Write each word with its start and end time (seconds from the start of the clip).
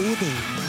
Odin. 0.00 0.59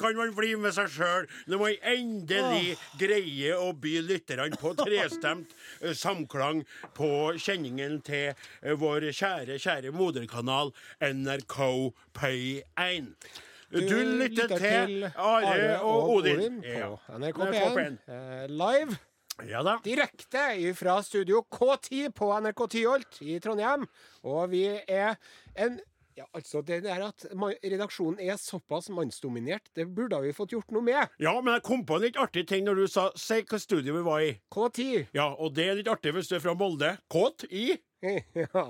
Kan 0.00 0.16
man 0.16 0.32
bli 0.36 0.54
med 0.60 0.74
seg 0.76 0.88
sjøl 0.94 1.28
når 1.50 1.60
man 1.62 1.84
endelig 1.92 2.74
greier 3.00 3.60
å 3.60 3.70
by 3.76 3.98
lytterne 4.08 4.58
på 4.60 4.72
trestemt 4.78 5.52
eh, 5.80 5.92
samklang 5.96 6.64
på 6.96 7.10
kjenningen 7.40 8.00
til 8.06 8.32
eh, 8.32 8.74
vår 8.80 9.10
kjære, 9.12 9.60
kjære 9.60 9.92
moderkanal 9.94 10.72
NRK 11.04 11.60
P1. 12.16 13.14
Du, 13.70 13.94
lytter 14.18 14.50
til 14.58 15.04
Are 15.14 15.76
og 15.86 16.16
Odin. 16.16 16.40
Odin 16.40 16.58
på 16.64 17.20
NRK 17.20 17.38
NRK 17.38 17.54
P1. 17.54 17.76
P1. 17.76 18.00
eh, 18.10 18.48
Live 18.50 18.98
Ja 19.46 19.62
da. 19.64 19.76
direkte 19.84 20.74
fra 20.76 20.98
studio 21.06 21.44
K10 21.48 22.10
på 22.16 22.32
NRK 22.40 22.64
Tyholt 22.74 23.20
i 23.22 23.38
Trondheim. 23.40 23.86
Og 24.26 24.50
vi 24.52 24.64
er 24.88 25.14
en 25.54 25.78
ja, 26.20 26.26
altså 26.36 26.60
det 26.66 26.82
der 26.84 27.02
at 27.08 27.24
redaksjonen 27.32 28.20
er 28.20 28.36
såpass 28.40 28.90
mannsdominert, 28.92 29.70
det 29.76 29.86
burde 29.96 30.20
vi 30.26 30.34
fått 30.36 30.52
gjort 30.52 30.70
noe 30.76 30.84
med. 30.84 31.08
Ja, 31.22 31.32
men 31.40 31.54
jeg 31.56 31.64
kom 31.66 31.86
på 31.88 31.96
en 31.96 32.04
litt 32.04 32.18
artig 32.20 32.46
ting 32.50 32.66
når 32.68 32.82
du 32.82 32.86
sa 32.92 33.08
Si 33.16 33.40
hva 33.42 33.58
studio 33.62 33.96
vi 33.96 34.04
var 34.06 34.24
i. 34.26 34.34
K10. 34.52 35.06
Ja, 35.16 35.30
og 35.32 35.54
det 35.56 35.68
er 35.70 35.80
litt 35.80 35.88
artig 35.90 36.12
hvis 36.16 36.28
du 36.30 36.36
er 36.36 36.44
fra 36.44 36.52
Molde. 36.58 36.94
Kåt 37.12 37.46
i 37.50 37.70
ja. 38.44 38.66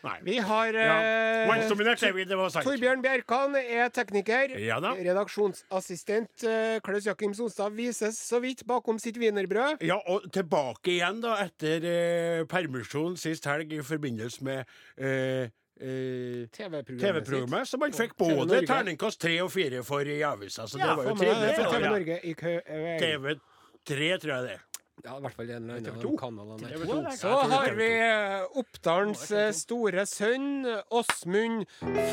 Nei. 0.00 0.14
Vi 0.24 0.38
har 0.40 0.72
Ja. 0.72 0.94
eh, 1.04 1.48
Mannsdominert 1.48 2.00
vi, 2.16 2.24
det 2.24 2.36
var 2.38 2.48
sant. 2.48 2.64
Torbjørn 2.64 3.02
Bjerkan 3.04 3.56
er 3.60 3.90
tekniker. 3.92 4.54
Ja 4.62 4.78
da. 4.80 4.94
Redaksjonsassistent 4.96 6.44
eh, 6.48 6.78
Klaus 6.80 7.04
Jakim 7.04 7.34
Sonstad 7.36 7.74
vises 7.76 8.16
så 8.16 8.40
vidt 8.40 8.64
bakom 8.66 8.98
sitt 8.98 9.18
wienerbrød. 9.20 9.82
Ja, 9.84 9.98
og 10.08 10.24
tilbake 10.32 10.94
igjen 10.96 11.20
da 11.20 11.36
etter 11.44 11.84
eh, 11.84 12.44
permisjon 12.48 13.18
sist 13.20 13.44
helg 13.50 13.72
i 13.76 13.82
forbindelse 13.84 14.46
med 14.46 14.64
eh, 14.96 15.50
eh, 15.80 16.46
TV-programmet 16.54 17.00
TV-programmet, 17.02 17.68
som 17.68 17.80
han 17.82 17.92
fikk 17.96 18.16
TV 18.18 18.34
både 18.36 18.62
terningkast 18.68 19.20
tre 19.20 19.36
og 19.42 19.50
fire 19.52 19.82
for 19.86 20.00
i 20.06 20.20
avisa. 20.22 20.66
Så 20.68 20.78
Ja, 20.78 20.86
det 20.92 20.96
var 20.96 21.04
jo 21.10 21.14
trivelig. 21.16 21.54
for 21.56 21.72
TV 21.74 21.86
Norge 21.88 22.18
i 22.24 22.34
kø... 22.34 22.56
eh, 22.64 22.98
TV3, 23.00 24.18
tror 24.20 24.34
jeg 24.36 24.42
det 24.48 24.56
er. 24.58 24.66
Ja, 25.00 25.14
i 25.16 25.20
hvert 25.24 25.32
fall 25.32 25.48
en 25.50 25.62
eller 25.70 25.78
annen 25.78 25.94
TV2. 25.96 26.10
kanalene. 26.20 27.12
Så 27.16 27.30
har 27.48 27.70
vi 27.78 27.86
eh, 28.04 28.58
Oppdalens 28.60 29.22
eh, 29.32 29.52
store 29.56 30.04
sønn, 30.06 30.66
Åsmund 30.92 31.64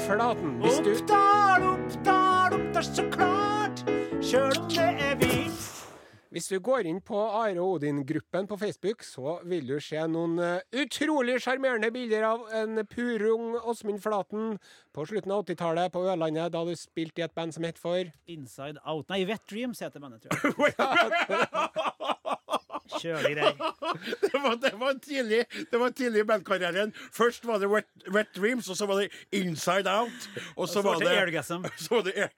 Flaten. 0.07 0.61
Oppdal, 0.63 1.67
Oppdal, 1.73 2.56
Oppdal, 2.61 2.83
så 2.88 3.03
klart. 3.11 3.83
Sjøl 4.23 4.56
om 4.56 4.69
det 4.72 4.88
er 5.03 5.19
hvitt. 5.19 5.76
Hvis 6.33 6.49
du 6.51 6.57
går 6.59 6.88
inn 6.89 6.99
på 7.03 7.17
Are 7.17 7.55
og 7.61 7.77
Odin-gruppen 7.77 8.47
på 8.49 8.57
Facebook, 8.59 9.03
så 9.07 9.38
vil 9.47 9.67
du 9.69 9.77
se 9.83 10.01
noen 10.11 10.35
eh, 10.43 10.81
utrolig 10.83 11.38
sjarmerende 11.43 11.91
bilder 11.95 12.25
av 12.27 12.47
en 12.61 12.81
purung 12.89 13.55
Åsmund 13.61 14.01
Flaten 14.03 14.57
på 14.95 15.07
slutten 15.07 15.31
av 15.31 15.45
80-tallet 15.45 15.93
på 15.93 16.03
Ørlandet, 16.03 16.51
da 16.51 16.65
du 16.67 16.73
spilte 16.75 17.23
i 17.23 17.27
et 17.27 17.35
band 17.38 17.55
som 17.55 17.67
het 17.67 17.79
for 17.79 18.11
Inside 18.27 18.83
Out 18.83 19.07
Nei, 19.13 19.23
Wet 19.29 19.47
Dreams 19.47 19.79
heter 19.83 20.03
bandet, 20.03 20.27
tror 20.27 20.67
jeg. 20.67 22.33
Kjølig 22.96 23.34
greier. 23.36 23.53
Det 24.28 24.40
var, 24.44 24.56
det 24.62 24.72
var 24.80 24.94
tidlig 25.03 25.44
Det 25.72 25.80
var 25.80 25.90
tidlig 25.96 26.22
i 26.22 26.28
bandkarrieren. 26.28 26.94
Først 27.14 27.46
var 27.48 27.59
det 27.59 27.70
Wet, 27.72 27.88
Wet 28.14 28.30
Dreams, 28.36 28.70
og 28.70 28.78
så 28.80 28.88
var 28.90 29.02
det 29.02 29.09
Inside 29.36 29.90
Out. 29.92 30.30
Og 30.56 30.68
så 30.70 30.78
så 30.78 30.81
var 30.86 31.00
det 31.02 31.08
Airgasm. 31.08 31.66
Så 31.78 31.96
var 31.96 32.02
det 32.08 32.14
Air... 32.16 32.30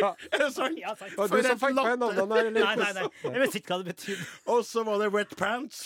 Ja. 0.00 0.10
Er 0.32 0.42
det 0.44 0.52
sant? 0.54 0.78
Ja, 0.78 0.92
sant. 0.98 1.14
Og 1.16 1.28
For 1.30 1.40
du 1.40 1.46
som 1.46 1.58
fikk 1.58 1.78
fant 1.78 2.00
navnene 2.00 2.36
her, 2.36 2.50
Nei, 2.52 2.74
nei, 2.76 2.88
nei. 2.96 3.06
Jeg 3.24 3.42
vet 3.42 3.56
ikke 3.58 3.72
hva 3.72 3.78
det 3.82 3.94
betyr. 3.94 4.20
Og 4.52 4.60
så 4.68 4.84
var 4.86 5.00
det 5.02 5.08
Wet 5.14 5.32
Pants. 5.38 5.78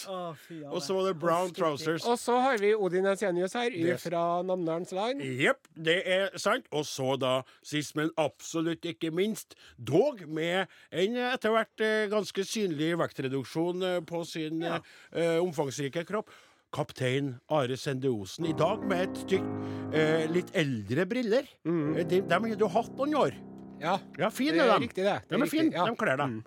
Fy 0.46 0.58
Og 0.66 0.82
så 0.82 0.96
var 0.96 1.08
det 1.08 1.14
Brown 1.22 1.52
Trousers. 1.54 2.06
Og 2.08 2.18
så 2.20 2.38
har 2.42 2.58
vi 2.62 2.72
Odin 2.74 3.06
Ensenius 3.12 3.54
her, 3.58 3.76
fra 4.02 4.24
Namdalens 4.46 4.92
Line. 4.96 5.28
Jepp, 5.38 5.70
det 5.76 5.98
er 6.16 6.34
sant. 6.40 6.66
Og 6.74 6.86
så 6.88 7.14
da, 7.20 7.34
sist, 7.66 7.94
men 7.98 8.10
absolutt 8.20 8.84
ikke 8.90 9.12
minst, 9.14 9.56
dog 9.78 10.24
med 10.26 10.66
en 10.90 11.18
etter 11.28 11.54
hvert 11.54 11.84
eh, 11.84 12.04
ganske 12.12 12.44
synlig 12.46 12.92
vektreduksjon 13.00 13.86
eh, 13.86 13.98
på 14.12 14.22
sin 14.28 14.62
ja. 14.64 14.78
uh, 15.16 15.38
omfangsrike 15.42 16.04
kropp. 16.08 16.32
Kaptein 16.72 17.34
Are 17.52 17.76
Sende 17.76 18.08
Osen. 18.08 18.46
I 18.48 18.54
dag 18.56 18.84
med 18.88 19.02
et 19.04 19.18
stygt, 19.26 19.48
uh, 19.92 20.22
litt 20.32 20.52
eldre 20.56 21.04
briller. 21.08 21.48
Eh, 21.68 22.04
De, 22.08 22.22
dem 22.24 22.46
har 22.48 22.56
du 22.56 22.68
hatt 22.72 22.94
noen 22.96 23.18
år. 23.26 23.36
Ja, 23.82 23.98
Ja, 24.18 24.30
fin, 24.30 24.54
det 24.54 24.62
er 24.62 24.70
dem. 24.70 24.86
riktig 24.86 25.04
det. 25.04 25.18
det 25.28 25.36
De 25.36 25.42
er 25.42 25.50
fine, 25.50 25.72
ja. 25.74 25.84
de 25.90 25.96
kler 25.98 26.16
deg. 26.20 26.38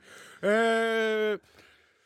Eh, 0.48 1.38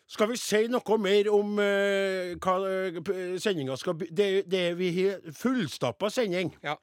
skal 0.09 0.31
vi 0.31 0.37
si 0.41 0.63
noe 0.73 0.97
mer 0.97 1.27
om 1.29 1.59
uh, 1.61 2.33
hva 2.41 2.55
uh, 2.65 3.35
sendinga 3.37 3.75
skal 3.77 3.93
by... 3.99 4.07
Det, 4.09 4.29
det 4.49 4.63
vi 4.79 4.89
har 4.97 5.19
fullstappa 5.37 6.09
sending. 6.09 6.49
Ja. 6.65 6.79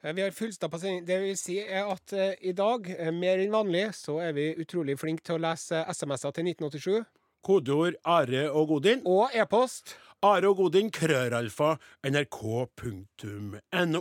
Vi 0.00 0.24
har 0.24 0.32
fullstappa 0.32 0.80
sending. 0.80 1.04
Det 1.04 1.18
vil 1.20 1.36
si 1.36 1.58
er 1.60 1.84
at 1.92 2.14
uh, 2.16 2.32
i 2.40 2.54
dag, 2.56 2.88
mer 3.12 3.44
enn 3.44 3.52
vanlig, 3.52 3.90
så 4.00 4.16
er 4.24 4.32
vi 4.32 4.54
utrolig 4.64 4.96
flinke 5.00 5.26
til 5.28 5.36
å 5.36 5.44
lese 5.44 5.84
SMS-er 5.92 6.32
til 6.38 6.48
1987. 6.54 7.19
Kodeord 7.42 7.94
Are 8.04 8.50
og 8.50 8.68
Godin. 8.68 9.02
Og 9.06 9.30
e-post. 9.34 9.96
Are 10.22 10.48
og 10.48 10.56
Godin, 10.56 10.90
krøralfa, 10.92 11.74
nrk.no. 12.04 14.00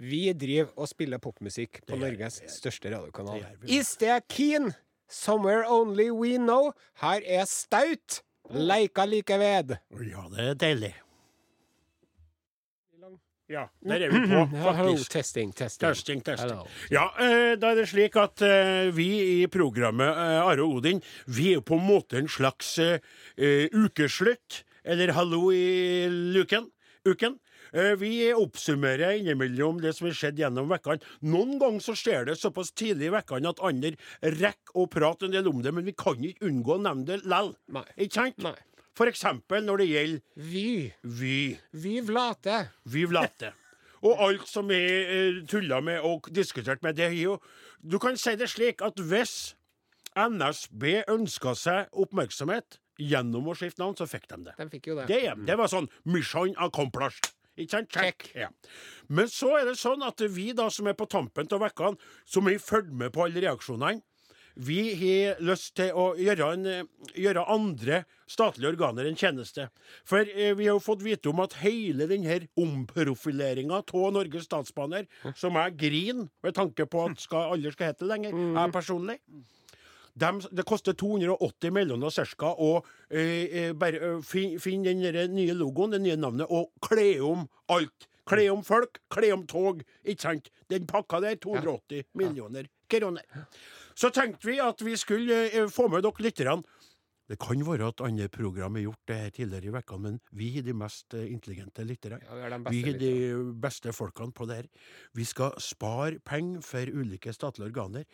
Vi 0.00 0.22
driver 0.32 0.72
og 0.80 0.88
spiller 0.88 1.20
popmusikk 1.22 1.82
på 1.86 1.94
Det 1.94 2.00
Norges 2.00 2.40
er, 2.40 2.48
største 2.48 2.90
radiokanal. 2.94 3.44
Is 3.68 3.96
det 4.00 4.22
keen? 4.32 4.72
Somewhere 5.10 5.64
only 5.68 6.08
we 6.10 6.36
know. 6.38 6.72
Her 7.02 7.20
er 7.26 7.44
Staut. 7.44 8.22
Leika 8.50 9.04
like 9.06 9.38
ved. 9.38 9.76
Ja, 9.92 10.24
det 10.34 10.48
er 10.48 10.54
deilig. 10.54 10.94
Ja, 13.50 13.64
der 13.82 14.04
er 14.06 14.12
vi 14.12 14.20
på, 14.30 14.44
faktisk. 14.68 15.10
testing, 15.10 15.52
testing. 15.56 15.88
Testing, 15.88 16.22
testing. 16.24 16.60
Ja, 16.92 17.08
eh, 17.18 17.56
da 17.58 17.72
er 17.72 17.80
det 17.80 17.88
slik 17.90 18.14
at 18.20 18.42
eh, 18.46 18.90
vi 18.94 19.08
i 19.42 19.46
programmet 19.50 20.06
eh, 20.06 20.38
Are 20.38 20.62
og 20.62 20.78
Odin, 20.78 21.02
vi 21.26 21.50
er 21.56 21.64
på 21.66 21.80
en 21.80 21.86
måte 21.88 22.20
en 22.20 22.30
slags 22.30 22.76
ukeslutt, 23.36 24.62
eller 24.84 25.16
hallo 25.16 25.50
i 25.52 26.06
luken, 26.08 26.70
uken. 27.08 27.40
Vi 28.00 28.32
oppsummerer 28.34 29.20
innimellom 29.20 29.78
det 29.82 29.92
som 29.94 30.08
har 30.08 30.16
skjedd 30.18 30.40
gjennom 30.42 30.70
vekkene. 30.72 31.04
Noen 31.30 31.52
ganger 31.60 31.84
så 31.84 31.94
skjer 31.94 32.26
det 32.26 32.34
såpass 32.40 32.72
tidlig 32.74 33.06
i 33.06 33.12
vekkene 33.14 33.52
at 33.52 33.62
andre 33.62 33.92
rekker 34.24 34.74
å 34.74 34.88
prate 34.90 35.28
en 35.28 35.36
del 35.36 35.46
om 35.46 35.60
det, 35.62 35.70
men 35.76 35.86
vi 35.86 35.94
kan 35.94 36.18
ikke 36.18 36.50
unngå 36.50 36.74
å 36.74 36.82
nevne 36.82 37.06
det 37.06 37.20
lell. 37.30 37.52
Ikke 37.94 38.24
sant? 38.24 38.42
Nei. 38.42 38.56
For 39.00 39.08
eksempel 39.08 39.64
når 39.64 39.80
det 39.80 39.88
gjelder 39.88 40.44
Vy. 40.50 40.66
Vy. 41.00 41.38
Vy 41.72 41.94
Vlate. 42.04 42.66
Viv 42.84 43.14
vlate». 43.14 43.54
Og 44.04 44.20
alt 44.24 44.46
som 44.48 44.70
er 44.72 45.08
eh, 45.12 45.40
tulla 45.48 45.80
med 45.84 46.04
og 46.04 46.28
diskutert 46.32 46.82
med, 46.84 46.96
det 46.96 47.10
er 47.10 47.16
jo 47.16 47.38
Du 47.80 47.98
kan 48.00 48.16
si 48.16 48.32
det 48.36 48.48
slik 48.52 48.84
at 48.84 49.00
hvis 49.00 49.54
NSB 50.16 51.04
ønska 51.08 51.52
seg 51.56 51.92
oppmerksomhet 51.92 52.80
gjennom 53.00 53.48
å 53.48 53.56
skifte 53.56 53.80
navn, 53.80 53.96
så 53.96 54.08
fikk 54.08 54.26
de 54.28 54.40
det. 54.48 54.56
De 54.58 54.68
fikk 54.72 54.90
jo 54.90 54.96
det. 54.98 55.06
Det, 55.08 55.20
det 55.48 55.56
var 55.56 55.70
sånn 55.72 55.88
mission 56.04 56.52
accomplished. 56.60 57.30
Ikke 57.56 57.78
sant? 57.78 57.92
Check. 57.92 58.26
Check. 58.26 58.36
Ja. 58.36 58.48
Men 59.08 59.30
så 59.32 59.54
er 59.60 59.68
det 59.70 59.78
sånn 59.80 60.04
at 60.04 60.20
vi 60.32 60.50
da 60.56 60.68
som 60.72 60.88
er 60.90 60.96
på 60.98 61.08
tampen 61.08 61.48
av 61.52 61.64
vekkene, 61.64 62.12
som 62.28 62.48
har 62.48 62.60
fulgt 62.60 62.92
med 62.92 63.14
på 63.14 63.24
alle 63.24 63.44
reaksjonene, 63.46 64.04
vi 64.60 64.80
har 65.00 65.38
lyst 65.40 65.72
til 65.78 65.90
å 65.96 66.10
gjøre, 66.20 66.48
en, 66.52 66.88
gjøre 67.16 67.44
andre 67.48 68.02
statlige 68.28 68.74
organer 68.74 69.06
en 69.08 69.16
tjeneste. 69.16 69.68
For 70.04 70.20
eh, 70.28 70.52
vi 70.58 70.66
har 70.68 70.74
jo 70.76 70.82
fått 70.84 71.00
vite 71.06 71.30
om 71.32 71.40
at 71.44 71.56
hele 71.62 72.06
denne 72.10 72.40
omprofileringa 72.60 73.80
av 73.80 74.10
Norges 74.14 74.44
Statsbaner, 74.48 75.06
som 75.38 75.56
jeg 75.56 75.76
griner 75.80 76.28
med 76.44 76.54
tanke 76.58 76.86
på 76.90 77.06
at 77.08 77.22
skal, 77.24 77.54
aldri 77.54 77.72
skal 77.74 77.92
hete 77.92 78.08
lenger, 78.10 78.36
jeg 78.36 78.74
personlig 78.76 79.18
Dem- 80.20 80.40
det 80.52 80.64
koster 80.66 80.92
280 80.98 81.70
millioner 81.72 82.10
ca. 82.36 82.48
å 82.58 82.82
eh, 83.08 83.68
eh, 83.68 83.72
bare 83.78 84.00
eh, 84.02 84.20
fin- 84.26 84.58
finne 84.60 84.90
den 84.92 85.34
nye 85.36 85.54
logoen, 85.54 85.92
det 85.94 86.00
nye 86.02 86.16
navnet, 86.18 86.50
og 86.50 86.72
kle 86.82 87.20
om 87.22 87.46
alt. 87.70 88.08
Kle 88.28 88.48
om 88.52 88.60
folk, 88.66 88.98
kle 89.10 89.30
om 89.32 89.46
tog. 89.46 89.80
Ikke 90.04 90.20
sant? 90.26 90.50
Den 90.68 90.84
pakka 90.90 91.20
der, 91.22 91.38
280 91.40 92.04
millioner 92.18 92.66
kroner. 92.90 93.22
Så 94.00 94.08
tenkte 94.16 94.48
vi 94.48 94.56
at 94.64 94.80
vi 94.80 94.94
skulle 94.96 95.42
eh, 95.50 95.68
få 95.68 95.88
med 95.92 96.06
dere 96.06 96.24
litt. 96.24 96.40
grann. 96.40 96.64
Det 97.30 97.36
kan 97.38 97.60
være 97.62 97.92
at 97.92 98.00
andre 98.02 98.26
program 98.32 98.74
har 98.74 98.88
gjort 98.88 99.06
det 99.06 99.16
her 99.20 99.30
tidligere 99.30 99.68
i 99.68 99.74
vekkene, 99.76 100.02
men 100.02 100.16
vi 100.34 100.48
er 100.58 100.64
de 100.66 100.74
mest 100.74 101.14
eh, 101.14 101.28
intelligente 101.30 101.84
lytterne. 101.86 102.18
Ja, 102.26 102.58
vi 102.66 102.80
er 102.90 102.98
de 102.98 103.12
beste 103.60 103.92
folkene 103.94 104.34
på 104.34 104.48
det 104.50 104.56
her. 104.62 104.70
Vi 105.14 105.26
skal 105.28 105.54
spare 105.62 106.18
penger 106.26 106.64
for 106.66 106.90
ulike 106.90 107.34
statlige 107.36 107.70
organer. 107.70 108.08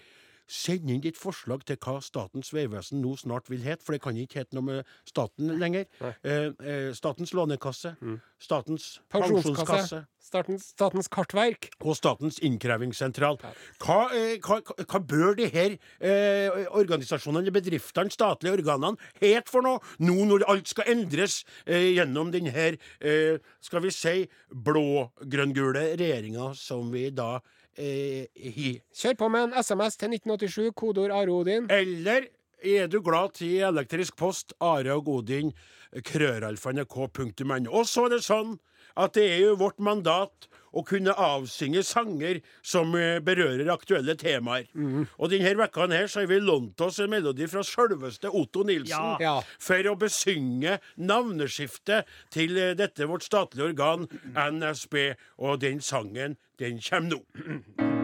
Send 0.46 0.90
inn 0.90 1.02
ditt 1.02 1.18
forslag 1.18 1.64
til 1.66 1.78
hva 1.82 1.98
Statens 2.04 2.52
vegvesen 2.54 3.00
nå 3.02 3.16
snart 3.18 3.50
vil 3.50 3.64
hete, 3.66 3.82
for 3.82 3.96
det 3.96 4.02
kan 4.04 4.18
ikke 4.18 4.44
hete 4.44 4.54
noe 4.56 4.66
med 4.66 4.92
staten 5.08 5.56
lenger. 5.60 5.88
Eh, 6.22 6.52
eh, 6.62 6.90
statens 6.94 7.34
lånekasse, 7.34 7.96
Statens 8.38 9.00
Pensjonskasse. 9.10 10.04
Statens, 10.26 10.72
statens 10.74 11.08
kartverk. 11.08 11.68
og 11.80 11.94
Statens 11.96 12.40
innkrevingssentral. 12.42 13.38
Hva, 13.78 13.98
eh, 14.14 14.38
hva, 14.42 14.58
hva 14.82 14.98
bør 14.98 15.36
de 15.38 15.46
her 15.54 15.76
eh, 16.00 16.66
organisasjonene, 16.74 17.44
eller 17.44 17.54
bedriftene, 17.54 18.10
statlige 18.10 18.58
organene, 18.58 18.98
hete 19.22 19.50
for 19.50 19.62
noe, 19.62 19.78
nå 20.02 20.16
når 20.26 20.46
alt 20.50 20.72
skal 20.72 20.90
endres 20.90 21.44
eh, 21.64 21.92
gjennom 21.94 22.32
denne, 22.34 22.72
eh, 23.00 23.38
skal 23.62 23.84
vi 23.86 23.94
si, 23.94 24.16
blå-grønn-gule 24.50 25.92
regjeringa 25.94 26.52
som 26.58 26.90
vi 26.90 27.08
da 27.14 27.36
eh, 27.76 28.26
hi. 28.34 28.76
Kjør 28.96 29.18
på 29.20 29.28
med 29.32 29.48
en 29.48 29.62
SMS 29.62 29.98
til 30.00 30.16
1987, 30.16 30.72
kodeord 30.76 31.14
Are 31.14 31.32
Odin. 31.32 31.70
Eller 31.70 32.28
er 32.64 32.88
du 32.90 33.00
glad 33.04 33.36
til 33.38 33.62
elektrisk 33.68 34.16
post, 34.16 34.54
Are 34.60 34.96
og 34.96 35.04
Godin, 35.04 35.52
krøralfa.nrk.no. 36.04 37.70
Og 37.70 37.86
så 37.88 38.06
er 38.06 38.16
det 38.16 38.24
sånn 38.26 38.56
at 38.96 39.16
det 39.16 39.26
er 39.28 39.42
jo 39.44 39.58
vårt 39.60 39.78
mandat 39.82 40.48
å 40.76 40.82
kunne 40.86 41.14
avsynge 41.16 41.80
sanger 41.86 42.42
som 42.66 42.92
eh, 43.00 43.16
berører 43.24 43.70
aktuelle 43.72 44.14
temaer. 44.20 44.68
Og 45.16 45.32
denne 45.32 45.54
vekka 45.62 45.88
her 45.92 46.06
så 46.12 46.20
har 46.22 46.28
vi 46.30 46.38
lånt 46.44 46.80
oss 46.84 47.00
en 47.00 47.10
melodi 47.12 47.48
fra 47.48 47.64
sjølveste 47.64 48.28
Otto 48.28 48.62
Nilsen 48.68 48.92
Ja. 48.92 49.16
Ja. 49.20 49.34
for 49.58 49.88
å 49.88 49.96
besynge 49.96 50.76
navneskiftet 51.00 52.06
til 52.34 52.56
eh, 52.60 52.74
dette 52.78 53.08
vårt 53.08 53.24
statlige 53.26 53.72
organ, 53.72 54.06
NSB. 54.36 55.14
Og 55.40 55.60
den 55.64 55.80
sangen, 55.80 56.36
den 56.60 56.80
kommer 56.84 57.16
nå. 57.16 57.22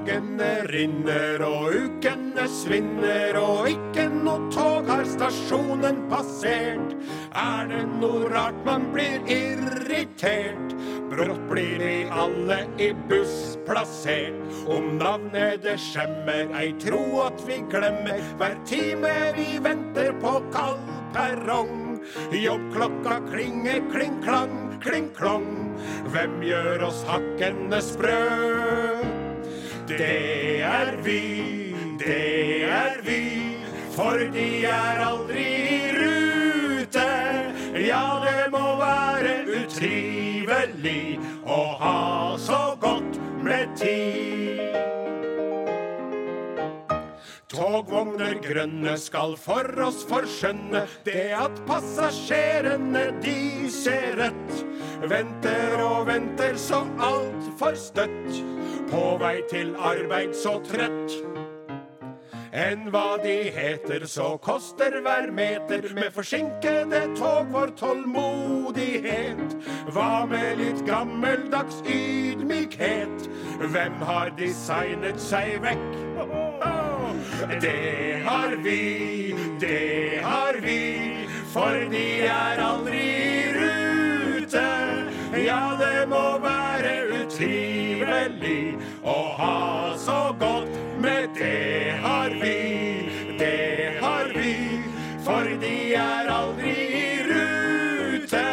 Dagene 0.00 0.62
rinner 0.70 1.42
og 1.44 1.74
ukene 1.76 2.46
svinner, 2.48 3.36
og 3.36 3.66
ikke 3.68 4.06
noe 4.08 4.46
tog 4.54 4.88
har 4.88 5.04
stasjonen 5.04 5.98
passert. 6.08 6.94
Er 7.36 7.68
det 7.68 7.82
noe 7.98 8.30
rart 8.32 8.56
man 8.64 8.86
blir 8.94 9.20
irritert? 9.28 10.72
Brått 11.12 11.44
blir 11.52 11.84
vi 11.84 11.98
alle 12.08 12.62
i 12.80 12.88
buss 13.12 13.58
plassert. 13.68 14.40
Om 14.72 14.96
navnet 15.02 15.60
det 15.68 15.76
skjemmer, 15.84 16.48
ei 16.56 16.72
tro 16.80 17.04
at 17.26 17.44
vi 17.44 17.60
glemmer 17.68 18.24
hver 18.40 18.56
time 18.64 19.14
vi 19.36 19.50
venter 19.60 20.16
på 20.24 20.38
kald 20.56 20.80
perrong. 21.12 22.00
Jobbklokka 22.32 23.20
klinger 23.28 23.84
kling-klang, 23.92 24.78
kling-klong. 24.80 25.50
Hvem 26.08 26.40
gjør 26.48 26.88
oss 26.88 27.04
hakkende 27.04 27.84
sprø? 27.84 29.19
Det 29.98 30.62
er 30.62 30.96
vi, 31.02 31.74
det 31.98 32.62
er 32.62 33.00
vi, 33.02 33.22
for 33.90 34.22
de 34.32 34.64
er 34.70 35.00
aldri 35.02 35.46
i 35.66 35.80
rute. 35.96 37.06
Ja, 37.74 38.04
det 38.22 38.46
må 38.54 38.76
være 38.78 39.34
utrivelig 39.50 41.18
å 41.42 41.60
ha 41.80 41.98
så 42.38 42.60
godt 42.80 43.18
med 43.42 43.74
tid. 43.80 44.30
Togvogner 47.50 48.38
grønne 48.44 48.94
skal 49.00 49.34
for 49.42 49.66
oss 49.82 50.04
forskjønne 50.06 50.86
det 51.04 51.32
at 51.34 51.58
passasjerene 51.66 53.08
de 53.24 53.40
ser 53.74 54.14
rødt. 54.22 54.62
Venter 55.08 55.80
og 55.80 56.06
venter 56.06 56.56
så 56.60 56.82
altfor 57.00 57.76
støtt. 57.78 58.40
På 58.90 59.16
vei 59.20 59.38
til 59.48 59.72
arbeid 59.78 60.34
så 60.36 60.58
trøtt. 60.66 61.14
Enn 62.50 62.88
hva 62.90 63.14
de 63.22 63.36
heter, 63.54 64.04
så 64.10 64.34
koster 64.42 64.98
hver 65.04 65.30
meter 65.32 65.86
med 65.94 66.10
forsinkede 66.12 67.04
tog 67.16 67.52
vår 67.54 67.72
tålmodighet. 67.78 69.54
Hva 69.94 70.26
med 70.28 70.58
litt 70.58 70.82
gammeldags 70.86 71.78
ydmykhet? 71.86 73.30
Hvem 73.62 74.02
har 74.02 74.34
designet 74.36 75.22
seg 75.22 75.60
vekk? 75.62 75.88
Det 77.62 78.20
har 78.26 78.58
vi, 78.64 79.34
det 79.62 80.20
har 80.26 80.60
vi, 80.64 80.82
for 81.54 81.86
de 81.94 82.04
er 82.26 82.66
aldri 82.66 83.09
det 86.00 86.08
må 86.08 86.38
være 86.40 86.92
utrivelig 87.12 88.72
å 89.04 89.36
ha 89.36 89.92
så 90.00 90.32
godt 90.40 90.72
med 91.02 91.28
det 91.36 91.92
har 92.00 92.32
vi, 92.40 92.54
det 93.36 94.00
har 94.00 94.32
vi, 94.32 94.80
for 95.26 95.44
de 95.60 95.74
er 96.00 96.30
aldri 96.32 96.72
i 97.00 97.02
rute. 97.28 98.46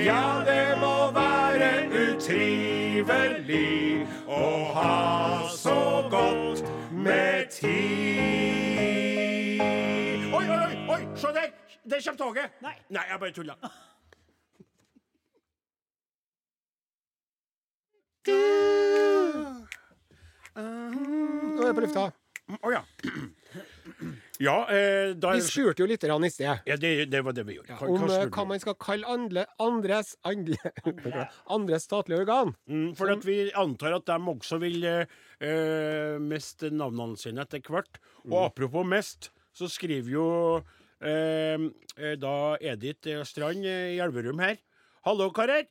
Ja, 0.00 0.40
det 0.48 0.80
må 0.80 1.12
være 1.12 1.92
utrivelig 2.06 4.08
å 4.24 4.72
ha 4.72 5.44
så 5.52 6.08
godt 6.08 6.64
med 7.04 7.52
tid. 7.52 7.76
Oi, 10.32 10.44
oi! 10.48 10.72
oi, 10.88 11.04
Se 11.20 11.36
der! 11.36 11.52
Der 11.84 12.00
kommer 12.00 12.24
toget. 12.24 12.48
Nei. 12.64 12.78
Nei, 12.88 13.04
jeg 13.10 13.20
bare 13.20 13.40
tulla. 13.42 13.60
Nå 20.56 21.62
er 21.62 21.70
jeg 21.70 21.76
på 21.78 21.84
lufta. 21.86 22.10
Å 22.62 22.74
ja. 22.74 22.82
Ja, 24.42 24.64
eh, 24.74 25.12
da 25.14 25.34
Vi 25.36 25.42
spurte 25.44 25.84
jo 25.84 25.86
litt 25.86 26.02
i 26.02 26.30
sted 26.32 26.64
ja, 26.66 26.76
det, 26.80 26.88
det 27.12 27.20
var 27.22 27.34
det 27.36 27.44
vi 27.46 27.54
gjorde. 27.60 27.76
Hva- 27.78 27.88
om 27.92 28.02
hva 28.08 28.16
eh, 28.16 28.30
hva 28.32 28.44
man 28.48 28.58
skal 28.62 28.74
kalle 28.80 29.06
andre, 29.06 29.44
andres, 29.62 30.16
andre, 30.26 30.56
andres 31.54 31.84
statlige 31.86 32.24
organ. 32.24 32.50
Mm, 32.66 32.88
for 32.98 33.12
at 33.12 33.22
vi 33.28 33.36
antar 33.54 33.94
at 34.00 34.08
de 34.08 34.16
også 34.32 34.58
vil 34.64 34.82
eh, 34.88 35.04
eh, 35.38 36.16
miste 36.18 36.72
navnene 36.74 37.14
sine 37.20 37.44
etter 37.44 37.62
hvert. 37.70 38.00
Og 38.26 38.40
apropos 38.48 38.88
mest, 38.88 39.30
så 39.54 39.68
skriver 39.70 40.10
jo 40.16 40.26
eh, 41.04 41.68
eh, 42.00 42.16
da 42.18 42.34
Edith 42.58 43.12
Strand 43.28 43.62
i 43.68 44.00
Elverum 44.02 44.42
her. 44.42 44.58
Hallo, 45.06 45.30
karer. 45.30 45.68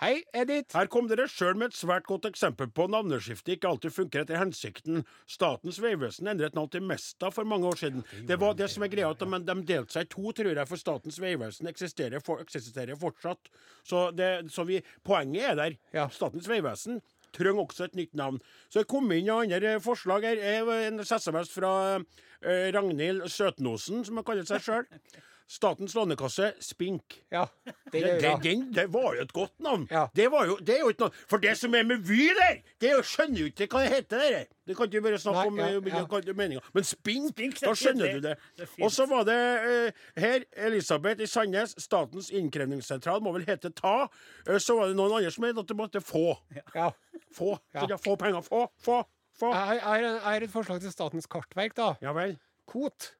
Hei, 0.00 0.22
Edith. 0.32 0.72
Her 0.72 0.88
kom 0.88 1.10
dere 1.10 1.26
sjøl 1.28 1.58
med 1.60 1.74
et 1.74 1.76
svært 1.76 2.06
godt 2.08 2.24
eksempel 2.24 2.70
på 2.72 2.86
navneskifte 2.88 3.52
ikke 3.52 3.68
alltid 3.68 3.92
funker 3.92 4.22
etter 4.22 4.38
hensikten. 4.40 5.02
Statens 5.28 5.76
vegvesen 5.84 6.30
endret 6.32 6.56
navn 6.56 6.70
til 6.72 6.86
Mesta 6.88 7.28
for 7.28 7.44
mange 7.44 7.68
år 7.68 7.76
siden. 7.82 8.06
Det 8.24 8.38
var 8.40 8.56
det 8.56 8.70
som 8.72 8.86
er 8.86 8.88
greia, 8.94 9.10
at 9.12 9.20
de, 9.20 9.42
de 9.44 9.58
delte 9.68 9.92
seg 9.92 10.08
i 10.08 10.10
to, 10.16 10.32
tror 10.38 10.54
jeg, 10.54 10.70
for 10.72 10.80
Statens 10.80 11.20
vegvesen 11.20 11.68
eksisterer, 11.68 12.24
for, 12.24 12.40
eksisterer 12.40 12.96
fortsatt. 12.96 13.52
Så, 13.84 14.06
det, 14.16 14.30
så 14.48 14.64
vi, 14.64 14.80
poenget 15.04 15.50
er 15.50 15.60
der. 15.60 15.76
Ja. 15.92 16.08
Statens 16.16 16.48
vegvesen 16.48 17.02
trenger 17.36 17.66
også 17.66 17.90
et 17.90 18.00
nytt 18.00 18.16
navn. 18.16 18.40
Så 18.72 18.80
det 18.80 18.88
kom 18.88 19.12
inn 19.12 19.28
noen 19.28 19.52
andre 19.52 19.76
forslag 19.84 20.24
her. 20.30 20.40
En 20.88 21.04
SMS 21.04 21.52
fra 21.52 21.74
eh, 21.98 22.70
Ragnhild 22.72 23.28
Søtnosen, 23.28 24.00
som 24.08 24.16
hun 24.16 24.32
kaller 24.32 24.48
seg 24.48 24.64
sjøl. 24.64 24.88
Statens 25.50 25.96
lånekasse, 25.98 26.52
Spink. 26.62 27.16
Ja, 27.34 27.48
det 27.66 27.74
Det, 27.92 28.00
gjør 28.00 28.20
det, 28.20 28.50
jeg. 28.52 28.58
det 28.74 28.84
var 28.94 29.16
jo 29.16 29.22
et 29.24 29.32
godt 29.34 29.56
navn. 29.58 29.88
Ja. 29.90 30.04
Det, 30.14 30.28
var 30.30 30.46
jo, 30.46 30.56
det 30.62 30.76
er 30.76 30.84
jo 30.84 30.90
ikke 30.92 31.08
noe 31.08 31.24
For 31.26 31.42
det 31.42 31.56
som 31.58 31.74
er 31.74 31.82
med 31.88 32.04
Vy 32.06 32.28
der, 32.38 32.60
det 32.78 32.90
er 32.92 32.94
jo, 33.00 33.02
skjønner 33.02 33.40
jo 33.42 33.48
ikke 33.50 33.66
hva 33.72 33.82
det 33.82 33.90
heter. 33.96 34.22
Der. 34.30 34.46
Det 34.70 34.76
kan 34.78 34.86
ikke 34.86 35.02
bare 35.08 35.18
snakke 35.18 35.48
om 35.50 35.58
ja, 35.58 35.66
eh, 35.66 35.90
ja. 35.90 36.34
meninga. 36.38 36.62
Men 36.76 36.86
Spink, 36.86 37.32
Spink, 37.34 37.58
da 37.64 37.74
skjønner 37.74 38.06
det- 38.06 38.14
du 38.14 38.28
det. 38.28 38.36
det. 38.60 38.68
Og 38.78 38.92
så 38.94 39.08
var 39.10 39.26
det 39.26 39.40
uh, 39.66 40.06
her, 40.22 40.46
Elisabeth 40.70 41.20
i 41.20 41.26
Sandnes, 41.26 41.74
Statens 41.82 42.30
innkrevingssentral 42.30 43.20
må 43.20 43.32
vel 43.34 43.48
hete 43.50 43.74
Ta. 43.74 44.06
Uh, 44.46 44.58
så 44.62 44.78
var 44.78 44.86
det 44.92 44.96
noen 45.00 45.18
andre 45.18 45.34
som 45.34 45.44
het 45.50 45.58
at 45.58 45.66
det 45.66 45.76
måtte 45.76 46.00
få. 46.00 46.36
Ja. 46.76 46.92
Få. 47.34 47.56
Ja. 47.74 47.88
Få 47.98 48.14
penger. 48.16 48.46
Få, 48.46 48.68
få, 48.78 49.02
få. 49.34 49.50
Jeg 49.50 49.82
har 50.22 50.46
et 50.46 50.50
forslag 50.54 50.80
til 50.80 50.94
Statens 50.94 51.26
kartverk, 51.26 51.74
da. 51.74 51.96
Ja 52.04 52.14
vel. 52.14 52.38
KOT. 52.70 53.16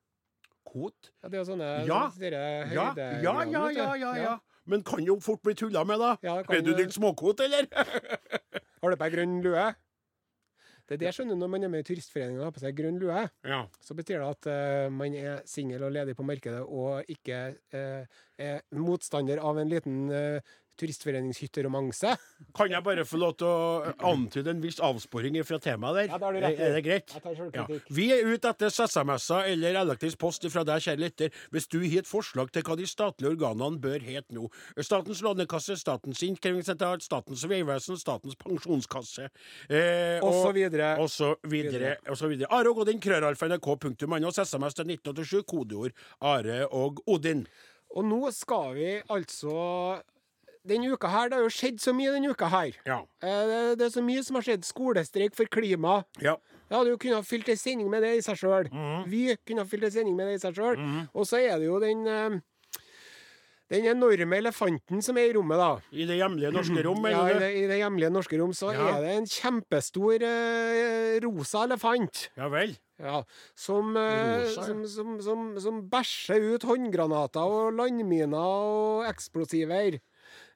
Kot. 0.67 1.11
Ja, 1.23 1.31
det 1.33 1.41
er 1.41 1.47
sånne 1.49 1.69
Ja. 1.89 2.01
høydegreier, 2.11 2.73
ja, 2.75 2.89
ja, 2.95 3.45
ja, 3.71 3.95
ja, 3.97 4.15
ja. 4.17 4.39
Men 4.71 4.83
kan 4.87 5.03
jo 5.05 5.19
fort 5.21 5.43
bli 5.43 5.55
tulla 5.59 5.85
med, 5.89 5.99
da. 5.99 6.17
Ja, 6.23 6.41
er 6.45 6.63
du 6.63 6.75
litt 6.77 6.95
småkot, 6.95 7.41
eller? 7.41 7.67
Har 8.81 8.93
du 8.93 8.97
på 8.97 9.05
deg 9.05 9.17
grønn 9.17 9.41
lue? 9.45 9.65
Det 10.91 10.97
er 10.97 11.01
det 11.05 11.07
jeg 11.07 11.17
skjønner 11.21 11.39
når 11.39 11.51
man 11.53 11.65
er 11.65 11.71
med 11.71 11.85
i 11.85 11.87
Turistforeningen 11.87 12.41
og 12.41 12.49
har 12.49 12.55
på 12.57 12.63
seg 12.65 12.75
grønn 12.75 12.97
lue. 12.99 13.21
Ja. 13.47 13.61
Så 13.79 13.95
betyr 13.95 14.25
det 14.25 14.31
at 14.35 14.49
uh, 14.51 14.87
man 14.91 15.15
er 15.15 15.45
singel 15.47 15.85
og 15.87 15.93
ledig 15.95 16.17
på 16.19 16.27
markedet 16.27 16.65
og 16.67 17.13
ikke 17.15 17.39
uh, 17.77 18.23
er 18.35 18.65
motstander 18.75 19.39
av 19.39 19.61
en 19.63 19.71
liten 19.71 20.01
uh, 20.11 20.57
turistforeningshytteromanse. 20.81 22.15
Kan 22.57 22.73
jeg 22.73 22.85
bare 22.85 23.05
få 23.07 23.21
lov 23.21 23.37
til 23.41 23.49
å 23.49 23.93
antyde 24.11 24.55
en 24.55 24.63
viss 24.63 24.81
avsporing 24.83 25.39
fra 25.47 25.61
temaet 25.63 25.99
der? 25.99 26.09
Ja, 26.11 26.19
det 26.19 26.27
har 26.27 26.37
du 26.37 26.41
rett 26.45 26.59
i. 26.59 26.67
Er 26.67 26.77
det 26.77 26.83
greit? 26.87 27.15
Ja. 27.55 27.67
Vi 27.93 28.07
er 28.15 28.27
ute 28.27 28.51
etter 28.51 28.73
SMS-er 28.73 29.51
eller 29.53 29.81
elektrisk 29.83 30.21
post 30.21 30.47
fra 30.51 30.65
deg, 30.67 30.83
kjære 30.85 31.03
lytter, 31.05 31.41
hvis 31.55 31.69
du 31.71 31.79
har 31.83 32.01
et 32.03 32.09
forslag 32.09 32.51
til 32.55 32.65
hva 32.67 32.77
de 32.81 32.89
statlige 32.89 33.35
organene 33.35 33.81
bør 33.83 34.03
hete 34.05 34.37
nå. 34.37 34.49
Statens 34.81 35.23
lånekasse, 35.25 35.77
Statens 35.81 36.23
innkrevingssentral, 36.27 37.03
Statens 37.05 37.45
vegvesen, 37.51 37.99
Statens 38.01 38.39
pensjonskasse 38.41 39.29
eh, 39.69 40.19
Og 40.25 40.35
så 40.35 40.53
videre. 40.57 40.93
Og 41.03 41.11
så 41.13 41.35
videre. 41.51 41.97
Og 42.09 42.19
så 42.19 42.31
videre. 42.31 42.51
Are 42.55 42.73
og 42.73 42.85
Odin, 42.85 43.01
krøralfa, 43.03 43.51
nrk.no, 43.51 44.31
SMS 44.31 44.79
til 44.79 44.95
1987, 44.97 45.45
kodeord 45.51 46.07
Are 46.21 46.63
og 46.71 47.03
Odin. 47.11 47.45
Og 47.97 48.07
nå 48.07 48.31
skal 48.35 48.75
vi 48.77 48.91
altså 49.11 49.55
Denne 50.67 50.91
uka 50.93 51.09
her, 51.09 51.29
Det 51.31 51.39
har 51.39 51.43
jo 51.47 51.49
skjedd 51.49 51.79
så 51.81 51.95
mye 51.97 52.13
denne 52.13 52.31
uka 52.35 52.49
her. 52.53 52.73
Ja. 52.85 52.99
Eh, 53.23 53.75
det- 53.77 53.87
er 53.87 53.91
så 53.91 54.03
mye 54.05 54.23
som 54.23 54.35
har 54.37 54.43
skjedd. 54.43 54.65
Skolestreik 54.65 55.35
for 55.35 55.47
klima. 55.47 56.05
ja. 56.21 56.37
Jeg 56.71 56.79
hadde 56.79 56.91
jo 56.91 56.99
kunnet 56.99 57.15
ha 57.17 57.23
fylt 57.23 57.49
en 57.49 57.57
sending 57.57 57.91
med 57.91 58.03
det 58.03 58.11
i 58.19 58.21
seg 58.21 58.37
sjøl. 58.39 58.69
Mhm. 58.71 59.09
Vi 59.11 59.37
kunne 59.45 59.59
ha 59.59 59.65
fylt 59.65 59.83
en 59.85 59.91
sending 59.91 60.15
med 60.17 60.29
det 60.29 60.35
i 60.45 60.47
seg 60.47 60.55
sjøl. 60.55 61.09
Og 61.15 61.25
så 61.27 61.39
er 61.41 61.59
det 61.59 61.67
jo 61.67 61.81
den 61.81 62.07
eh, 62.07 62.41
den 63.71 63.85
enorme 63.87 64.37
elefanten 64.37 65.01
som 65.03 65.17
er 65.17 65.31
i 65.31 65.33
rommet, 65.33 65.57
da. 65.59 65.79
I 65.93 66.05
det 66.05 66.17
hjemlige 66.19 66.51
norske 66.53 66.83
rom, 66.85 67.05
Ja, 67.07 67.25
i, 67.27 67.39
det, 67.39 67.51
I 67.55 67.67
det 67.71 67.79
hjemlige 67.79 68.11
norske 68.11 68.39
rom 68.41 68.51
så 68.53 68.73
Ja. 68.75 68.97
er 68.99 69.01
det 69.03 69.17
en 69.17 69.27
kjempestor 69.27 70.23
eh, 70.23 71.21
rosa 71.23 71.65
elefant. 71.67 72.29
Ja 72.37 72.49
vel. 72.49 72.77
Ja, 72.99 73.23
som, 73.55 73.97
eh, 73.97 74.43
Rosa, 74.45 74.61
ja. 74.61 74.85
som, 74.87 75.21
som, 75.23 75.59
som 75.61 75.89
bæsjer 75.89 76.55
ut 76.55 76.63
håndgranater 76.63 77.41
og 77.41 77.73
landminer 77.79 78.35
og 78.35 79.07
eksplosiver. 79.09 80.01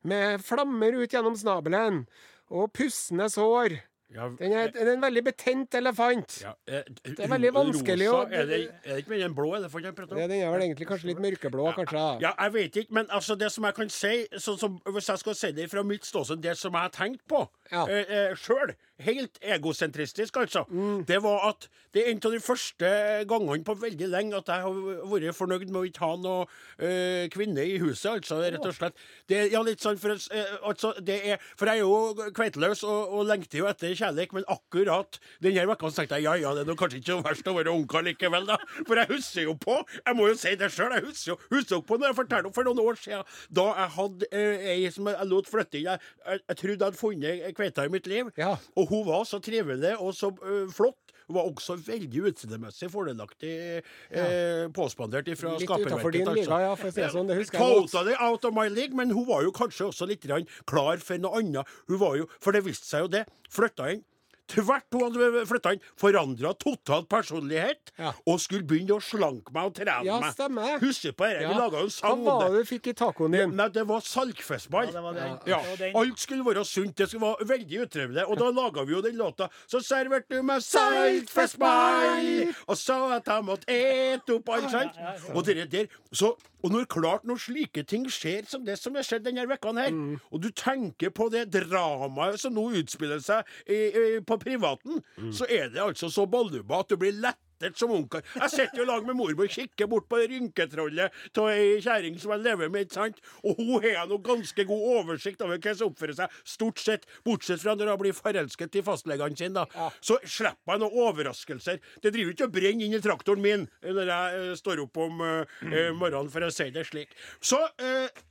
Med 0.04 0.40
flammer 0.44 0.92
ut 1.02 1.10
gjennom 1.10 1.36
snabelen. 1.36 2.04
Og 2.50 2.70
pussende 2.76 3.30
sår. 3.32 3.78
Ja, 4.14 4.28
Den 4.38 4.52
er, 4.54 4.68
den 4.70 4.86
er 4.86 4.92
en 4.92 5.00
veldig 5.02 5.22
betent 5.26 5.74
elefant. 5.74 6.36
ja, 6.44 6.52
eh, 6.68 6.84
Det 7.02 7.18
er 7.24 7.26
veldig 7.32 7.50
vanskelig 7.56 8.06
rosa, 8.12 8.28
å- 8.28 8.32
Er 8.32 8.46
det, 8.46 8.58
er 8.84 8.94
det 8.94 8.98
ikke 9.02 9.08
mer 9.10 9.18
den 9.24 9.34
blå 9.34 9.54
elefanten 9.56 9.88
jeg 9.88 9.94
prater 9.96 10.12
om? 10.14 10.20
Ja, 10.20 10.26
Den 10.28 10.40
er 10.44 10.52
vel 10.52 10.62
egentlig 10.68 10.86
kanskje 10.86 11.04
litt 11.08 11.18
mørkeblå, 11.24 11.74
kanskje. 11.74 11.92
da. 11.98 12.18
Ja, 12.20 12.32
jeg 12.44 12.52
vet 12.52 12.76
ikke, 12.76 12.92
men 12.92 13.06
altså 13.10 13.36
det 13.36 13.50
som 13.50 13.64
jeg 13.64 13.74
kan 13.74 13.88
si, 13.88 14.26
så, 14.38 14.54
så, 14.56 14.68
hvis 14.86 15.08
jeg 15.08 15.18
skal 15.18 15.34
si 15.34 15.50
det 15.52 15.68
fra 15.70 15.82
mitt 15.82 16.02
ståsted, 16.06 16.40
det 16.42 16.56
som 16.56 16.72
jeg 16.72 16.80
har 16.82 16.90
tenkt 16.90 17.26
på 17.26 17.48
Ja. 17.72 17.86
eh, 17.88 18.04
eh, 18.08 18.34
sjøl, 18.36 18.74
helt 19.04 19.38
egosentristisk 19.42 20.36
altså, 20.38 20.64
Mm. 20.70 21.04
det 21.06 21.16
var 21.22 21.48
at 21.48 21.68
det 21.94 22.02
er 22.04 22.10
en 22.12 22.20
av 22.24 22.32
de 22.34 22.38
første 22.42 22.88
gangene 23.30 23.64
på 23.64 23.74
veldig 23.78 24.08
lenge 24.10 24.36
at 24.36 24.46
jeg 24.50 24.62
har 24.62 24.72
vært 25.10 25.34
fornøyd 25.34 25.70
med 25.70 25.80
å 25.80 25.84
ikke 25.88 26.02
ha 26.04 26.16
noen 26.18 26.46
eh, 26.78 27.28
kvinne 27.30 27.62
i 27.64 27.78
huset, 27.78 28.10
altså, 28.20 28.38
rett 28.42 28.66
og 28.66 28.74
slett. 28.74 28.94
Det, 29.30 29.40
ja, 29.52 29.62
litt 29.62 29.80
sånn, 29.82 29.98
for, 29.98 30.10
eh, 30.14 30.52
altså, 30.62 30.92
det 31.00 31.16
er, 31.32 31.38
for 31.56 31.70
jeg 31.70 31.80
er 31.80 31.82
jo 31.82 32.30
kveiteløs 32.34 32.84
og, 32.86 33.14
og 33.18 33.26
lengter 33.30 33.58
jo 33.62 33.68
etter 33.70 33.94
kjærlighet, 33.94 34.34
men 34.36 34.46
akkurat 34.50 35.18
denne 35.42 35.66
uka 35.70 35.90
tenkte 35.94 36.18
jeg 36.20 36.26
ja, 36.28 36.34
ja, 36.44 36.54
det 36.58 36.66
er 36.68 36.78
kanskje 36.78 37.00
ikke 37.00 37.12
så 37.16 37.22
verst 37.24 37.50
å 37.50 37.56
være 37.56 37.74
ungkar 37.74 38.04
likevel, 38.06 38.46
da. 38.50 38.58
For 38.86 38.98
jeg 39.00 39.10
husker 39.14 39.48
jo 39.48 39.54
på, 39.58 39.78
jeg 40.04 40.18
må 40.18 40.28
jo 40.30 40.38
si 40.38 40.54
det 40.60 40.70
sjøl, 40.74 40.94
jeg 40.98 41.06
husker 41.08 41.32
jo 41.34 41.38
husker 41.54 41.82
på 41.86 41.98
når 41.98 42.10
jeg 42.12 42.18
fortalte 42.20 42.50
om 42.50 42.56
for 42.56 42.66
noen 42.68 42.82
år 42.84 43.00
siden, 43.00 43.24
da 43.54 43.66
jeg 43.80 43.94
hadde 43.98 44.30
eh, 44.34 44.68
ei 44.74 44.90
som 44.94 45.06
jeg 45.10 45.30
lot 45.30 45.50
flytte 45.50 45.78
inn. 45.80 45.88
Jeg, 45.92 46.00
jeg, 46.26 46.44
jeg 46.48 46.60
trodde 46.62 46.74
jeg 46.78 46.84
hadde 46.90 47.00
funnet 47.00 47.53
kveita 47.56 47.86
i 47.86 47.92
mitt 47.92 48.08
liv. 48.10 48.30
Ja. 48.40 48.54
Og 48.78 48.90
hun 48.92 49.04
var 49.08 49.24
så 49.28 49.40
trivelig 49.42 49.96
og 49.98 50.14
så 50.16 50.30
uh, 50.42 50.70
flott. 50.74 51.00
Hun 51.24 51.38
var 51.38 51.48
også 51.48 51.78
veldig 51.80 52.26
utseendemessig 52.28 52.90
fordelaktig 52.92 53.52
eh, 53.80 54.66
påspandert 54.76 55.30
fra 55.40 55.54
skaperverket. 55.56 56.28
liga, 56.36 56.58
ja, 56.66 56.74
for 56.76 56.90
å 56.90 56.92
si 56.92 57.00
det 57.00 57.10
sånn. 57.14 57.30
Det 57.30 57.38
husker 57.38 57.62
jeg. 57.62 57.78
Totally 57.86 58.16
out 58.20 58.44
of 58.44 58.52
my 58.52 58.66
league, 58.68 58.92
men 58.92 59.14
hun 59.16 59.24
var 59.30 59.40
jo 59.46 59.54
kanskje 59.56 59.88
også 59.88 60.10
litt 60.10 60.26
klar 60.28 61.00
for 61.00 61.24
noe 61.24 61.40
annet. 61.40 61.76
Hun 61.88 62.02
var 62.02 62.18
jo, 62.20 62.28
For 62.44 62.52
det 62.52 62.66
viste 62.66 62.90
seg 62.90 63.06
jo 63.06 63.14
det. 63.16 63.24
Flytta 63.48 63.94
inn. 63.94 64.04
Tvert 64.46 64.84
på 64.92 65.00
han 65.00 65.14
flytta 65.48 65.70
inn, 65.72 65.80
forandra 65.96 66.50
totalt 66.60 67.08
personlighet 67.08 67.92
Ja. 67.98 68.10
og 68.28 68.38
skulle 68.40 68.62
begynne 68.68 68.92
å 68.98 69.00
slanke 69.00 69.50
meg 69.54 69.70
og 69.70 69.74
trene 69.78 70.04
Ja, 70.04 70.18
meg. 70.50 70.80
Husker 70.82 71.12
på 71.16 71.24
det? 71.30 71.40
Ja. 71.42 71.48
Vi 71.48 71.54
laga 71.58 71.78
jo 71.80 71.86
en 71.86 71.88
Hva 71.88 71.96
sang 71.96 72.24
var 72.24 72.32
om 72.34 72.40
det 72.44 72.50
det. 72.52 72.64
du 72.66 72.70
fikk 72.74 72.86
i 72.88 72.92
tacoen 72.92 73.32
din? 73.32 73.56
Nei, 73.56 73.68
det 73.68 73.86
var 73.88 74.00
salgfestball. 74.04 74.84
Ja, 74.86 74.92
det 74.92 75.02
var 75.02 75.12
det. 75.14 75.28
Ja, 75.48 75.60
Det 75.62 75.70
var 75.70 75.76
den. 75.80 75.96
Alt 75.96 76.18
skulle 76.18 76.44
være 76.44 76.64
sunt. 76.64 76.94
Det 76.96 77.08
skulle 77.08 77.22
være 77.32 77.48
veldig 77.48 77.80
utrivelig. 77.86 78.26
Og 78.28 78.36
da 78.38 78.50
laga 78.50 78.84
vi 78.84 78.92
jo 78.92 79.00
den 79.00 79.16
låta. 79.16 79.48
Så 79.66 79.80
serverte 79.80 80.28
du 80.36 80.42
meg 80.42 80.60
saltfestball, 80.62 82.54
og 82.68 82.76
sa 82.78 82.98
at 83.16 83.24
jeg 83.30 83.44
måtte 83.46 83.64
ete 83.68 84.36
opp 84.38 84.48
alt, 84.54 84.70
sant? 84.70 84.98
Og 85.34 85.44
det 85.46 85.70
der. 85.72 85.88
Så, 86.12 86.34
og 86.64 86.72
når 86.72 86.86
klart 86.88 87.26
når 87.28 87.36
slike 87.44 87.82
ting 87.84 88.06
skjer 88.08 88.46
som 88.48 88.64
det 88.64 88.78
som 88.80 88.94
har 88.96 89.04
skjedd 89.04 89.26
denne 89.26 89.44
vekka 89.50 89.74
her, 89.76 89.92
og 90.32 90.40
du 90.40 90.48
tenker 90.56 91.12
på 91.12 91.28
det 91.32 91.50
dramaet 91.52 92.40
som 92.40 92.54
nå 92.56 92.70
utspiller 92.80 93.20
seg 93.20 93.44
i, 93.68 93.76
i, 93.92 94.04
på 94.24 94.38
privaten, 94.40 95.02
så 95.30 95.44
er 95.44 95.68
det 95.74 95.82
altså 95.84 96.08
så 96.08 96.24
balluba 96.26 96.80
at 96.80 96.88
du 96.88 96.96
blir 96.96 97.12
lett 97.20 97.38
som 97.78 97.92
ungkar. 97.94 98.24
Jeg 98.36 98.50
sitter 98.52 98.82
jo 98.82 98.88
lag 98.88 99.06
med 99.06 99.16
mormor 99.18 99.46
og 99.46 99.54
kikker 99.54 99.88
bort 99.90 100.08
på 100.10 100.20
det 100.20 100.30
rynketrollet 100.32 101.20
av 101.38 101.48
ei 101.52 101.80
kjerring 101.82 102.18
som 102.20 102.34
jeg 102.34 102.44
lever 102.44 102.72
med, 102.72 102.86
ikke 102.86 102.98
sant? 102.98 103.20
Og 103.44 103.58
hun 103.60 103.84
har 103.84 104.08
nå 104.10 104.18
ganske 104.24 104.66
god 104.68 104.84
oversikt 104.98 105.42
over 105.44 105.60
hva 105.60 105.74
som 105.76 105.92
oppfører 105.92 106.18
seg, 106.18 106.36
stort 106.54 106.82
sett, 106.82 107.08
bortsett 107.26 107.62
fra 107.62 107.76
når 107.78 107.94
hun 107.94 108.02
blir 108.04 108.16
forelsket 108.16 108.80
i 108.80 108.84
fastlegene 108.86 109.38
sine, 109.38 109.64
da. 109.64 109.90
Så 110.04 110.18
slipper 110.22 110.76
jeg 110.76 110.84
noen 110.84 111.00
overraskelser. 111.08 111.80
Det 112.02 112.12
driver 112.14 112.34
ikke 112.34 112.48
og 112.48 112.54
brenner 112.54 112.88
inn 112.88 112.98
i 112.98 113.02
traktoren 113.04 113.44
min 113.44 113.66
når 113.84 114.12
jeg 114.12 114.42
eh, 114.42 114.52
står 114.58 114.84
opp 114.84 115.02
om 115.04 115.24
eh, 115.24 115.58
eh, 115.70 115.90
morgenen, 115.96 116.30
for 116.32 116.46
å 116.46 116.52
si 116.54 116.70
det 116.74 116.86
slik. 116.88 117.12
Så 117.44 117.58
uh, 117.60 118.22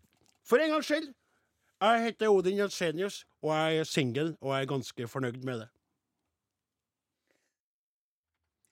for 0.47 0.61
en 0.61 0.73
gangs 0.73 0.89
skyld, 0.89 1.11
jeg 1.83 2.03
heter 2.05 2.31
Odin 2.31 2.59
Jensenius, 2.61 3.23
og 3.43 3.53
jeg 3.55 3.83
er 3.83 3.87
singel, 3.87 4.35
og 4.41 4.53
jeg 4.53 4.65
er 4.65 4.69
ganske 4.71 5.07
fornøyd 5.11 5.41
med 5.43 5.63
det. 5.63 5.69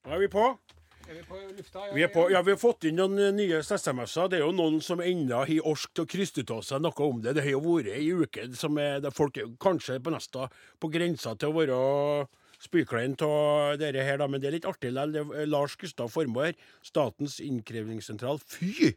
Da 0.01 0.15
er 0.15 0.23
vi 0.23 0.29
på. 0.33 0.45
Er 1.07 1.17
vi 1.17 1.23
på 1.27 1.39
lufta? 1.57 1.85
Vi, 1.93 2.03
er 2.05 2.09
på, 2.13 2.25
ja, 2.31 2.41
vi 2.45 2.53
har 2.53 2.59
fått 2.61 2.87
inn 2.89 2.97
noen 2.97 3.19
eh, 3.21 3.33
nye 3.35 3.61
SMS-er. 3.61 4.29
Det 4.31 4.39
er 4.39 4.45
jo 4.45 4.53
noen 4.55 4.79
som 4.81 5.01
ennå 5.03 5.43
har 5.43 5.67
orsket 5.69 6.03
å 6.03 6.07
kryste 6.09 6.41
ut 6.41 6.53
av 6.55 6.63
seg 6.65 6.81
noe 6.81 7.05
om 7.05 7.21
det. 7.21 7.35
Det 7.37 7.45
har 7.45 7.53
jo 7.53 7.61
vært 7.65 7.91
ei 7.93 8.07
uke 8.09 8.47
som 8.57 8.79
er, 8.81 9.01
der 9.03 9.13
folk 9.13 9.37
kanskje 9.61 9.99
på 10.01 10.13
nesten 10.13 10.55
på 10.81 10.89
grensa 10.93 11.35
til 11.37 11.51
å 11.51 11.57
være 11.59 11.79
spyklein 12.61 13.15
av 13.25 13.77
dette 13.81 14.05
her, 14.05 14.19
da. 14.21 14.29
Men 14.29 14.41
det 14.41 14.49
er 14.49 14.57
litt 14.57 14.67
artig 14.69 14.93
likevel. 14.95 15.45
Lars 15.49 15.77
Gustav 15.81 16.11
Formoe 16.13 16.49
her. 16.49 16.59
Statens 16.85 17.39
innkrevingssentral. 17.43 18.41
Fy! 18.45 18.93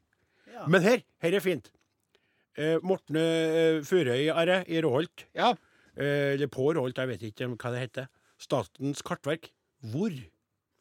Ja. 0.54 0.68
Men 0.70 0.84
her, 0.86 1.02
her 1.24 1.36
er 1.36 1.44
fint. 1.44 1.72
Eh, 2.56 2.76
Morten 2.86 3.18
eh, 3.18 3.80
Furøy 3.84 4.28
Are, 4.32 4.62
i 4.70 4.80
Råholt. 4.84 5.26
Ja. 5.36 5.52
Eh, 5.96 6.34
eller 6.36 6.52
på 6.52 6.68
Råholt, 6.72 7.00
jeg 7.00 7.10
vet 7.10 7.26
ikke 7.28 7.50
hva 7.56 7.72
det 7.74 7.88
heter. 7.88 8.12
Statens 8.40 9.02
kartverk. 9.04 9.50
Hvor? 9.92 10.14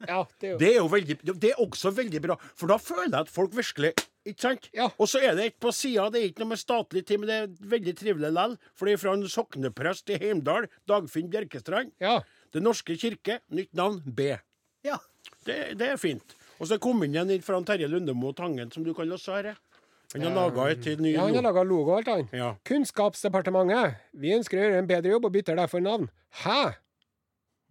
Ja, 0.10 0.24
det 0.40 0.48
er 0.48 0.52
jo 0.54 0.58
Det 0.62 0.72
er 0.72 0.80
jo 0.80 0.88
veldig, 0.92 1.18
det 1.34 1.52
er 1.52 1.62
også 1.64 1.92
veldig 1.96 2.22
bra, 2.24 2.38
for 2.56 2.72
da 2.72 2.80
føler 2.82 3.12
jeg 3.12 3.20
at 3.26 3.32
folk 3.32 3.56
virkelig 3.56 3.94
Ikke 4.24 4.40
sant? 4.46 4.70
Ja. 4.76 4.88
Og 4.98 5.10
så 5.12 5.20
er 5.20 5.36
det 5.36 5.46
et 5.50 5.58
på 5.60 5.72
sida, 5.76 6.08
det 6.14 6.22
er 6.22 6.30
ikke 6.30 6.44
noe 6.46 6.54
med 6.54 6.62
statlig 6.62 7.04
tid, 7.08 7.20
men 7.20 7.28
det 7.28 7.40
er 7.42 7.72
veldig 7.74 7.94
trivelig 8.00 8.30
likevel. 8.32 8.54
For 8.72 8.88
det 8.88 8.94
er 8.96 9.02
fra 9.02 9.16
en 9.18 9.26
sokneprest 9.28 10.14
i 10.16 10.20
Heimdal, 10.22 10.70
Dagfinn 10.88 11.28
Bjerkestrand. 11.34 11.92
Ja. 12.00 12.22
Den 12.56 12.64
norske 12.64 12.96
kirke, 12.96 13.42
nytt 13.52 13.74
navn 13.76 14.00
B. 14.06 14.30
Ja. 14.88 15.02
Det, 15.44 15.76
det 15.80 15.90
er 15.92 16.00
fint. 16.00 16.38
Og 16.60 16.70
så 16.70 16.78
kom 16.80 17.04
inn 17.04 17.18
en 17.20 17.34
fra 17.44 17.60
Terje 17.68 17.90
Lundemo 17.92 18.32
Tangen, 18.32 18.72
som 18.72 18.86
du 18.86 18.94
kan 18.96 19.12
også 19.12 19.36
her 19.36 19.56
Han 20.14 20.24
har 20.24 20.36
laga 20.38 20.70
et 20.72 20.86
ny 21.02 21.16
ja, 21.16 21.26
han 21.26 21.36
har 21.36 21.44
laga 21.44 21.64
logo 21.66 21.92
og 21.92 21.98
alt, 21.98 22.08
han. 22.08 22.28
Ja. 22.32 22.54
Kunnskapsdepartementet. 22.64 23.98
Vi 24.14 24.32
ønsker 24.36 24.60
å 24.60 24.66
gjøre 24.68 24.80
en 24.84 24.88
bedre 24.88 25.16
jobb 25.16 25.26
og 25.28 25.34
bytter 25.34 25.58
derfor 25.58 25.82
navn. 25.84 26.08
Hæ? 26.44 26.76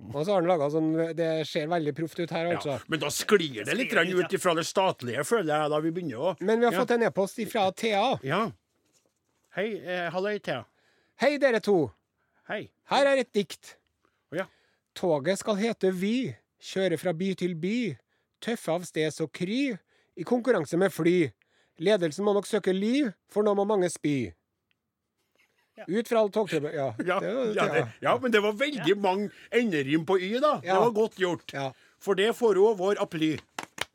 Og 0.02 0.24
så 0.26 0.32
har 0.32 0.40
han 0.40 0.48
laga 0.50 0.66
sånn 0.72 0.88
Det 1.16 1.28
ser 1.46 1.68
veldig 1.70 1.92
proft 1.94 2.18
ut 2.18 2.30
her, 2.34 2.48
altså. 2.56 2.74
ja. 2.74 2.78
Men 2.90 3.00
da 3.00 3.10
sklir 3.14 3.64
det 3.64 3.76
litt 3.78 3.92
ut 3.94 4.32
ifra 4.34 4.54
det 4.58 4.64
statlige, 4.66 5.22
føler 5.24 5.52
jeg, 5.54 5.70
da 5.70 5.78
vi 5.80 5.90
begynner 5.94 6.18
å 6.18 6.36
Men 6.40 6.58
vi 6.60 6.66
har 6.66 6.72
Ja. 6.72 6.80
fått 6.80 6.90
en 6.96 7.02
e-post 7.06 7.38
fra 7.52 7.70
Thea. 7.70 8.18
Ja. 8.22 8.50
Hei, 9.54 9.76
eh, 9.78 10.10
halløy, 10.10 10.38
Thea. 10.42 10.64
Hei, 11.20 11.36
dere 11.38 11.60
to. 11.60 11.90
Hei. 12.48 12.70
Her 12.90 13.06
er 13.06 13.18
et 13.20 13.32
dikt. 13.32 13.76
Oh, 14.32 14.36
ja. 14.36 14.46
Toget 14.94 15.38
skal 15.38 15.56
hete 15.56 15.92
Vy. 15.92 16.34
Kjøre 16.60 16.98
fra 16.98 17.12
by 17.12 17.34
til 17.34 17.54
by. 17.54 17.96
Tøffe 18.40 18.68
av 18.72 18.84
sted 18.84 19.12
så 19.12 19.28
kry. 19.30 19.78
I 20.16 20.24
konkurranse 20.24 20.76
med 20.78 20.92
fly. 20.92 21.30
Ledelsen 21.80 22.24
må 22.24 22.34
nok 22.34 22.46
søke 22.46 22.72
ly, 22.74 23.10
for 23.30 23.42
nå 23.42 23.54
må 23.56 23.64
mange 23.66 23.88
spy. 23.90 24.32
Ut 25.86 26.08
fra 26.08 26.18
alle 26.20 26.30
togtilbud 26.30 26.74
Ja. 26.74 26.94
Ja, 27.06 27.20
ja, 27.22 27.86
ja, 28.00 28.18
men 28.22 28.32
det 28.32 28.40
var 28.44 28.52
veldig 28.52 28.96
mange 29.00 29.30
enderim 29.50 30.06
på 30.06 30.18
Y, 30.20 30.38
da. 30.40 30.58
Det 30.62 30.74
var 30.74 30.90
godt 30.90 31.18
gjort. 31.20 31.52
Ja. 31.52 31.72
For 32.02 32.14
det 32.18 32.32
får 32.36 32.56
jo 32.60 32.72
vår 32.78 33.00
apply. 33.02 33.36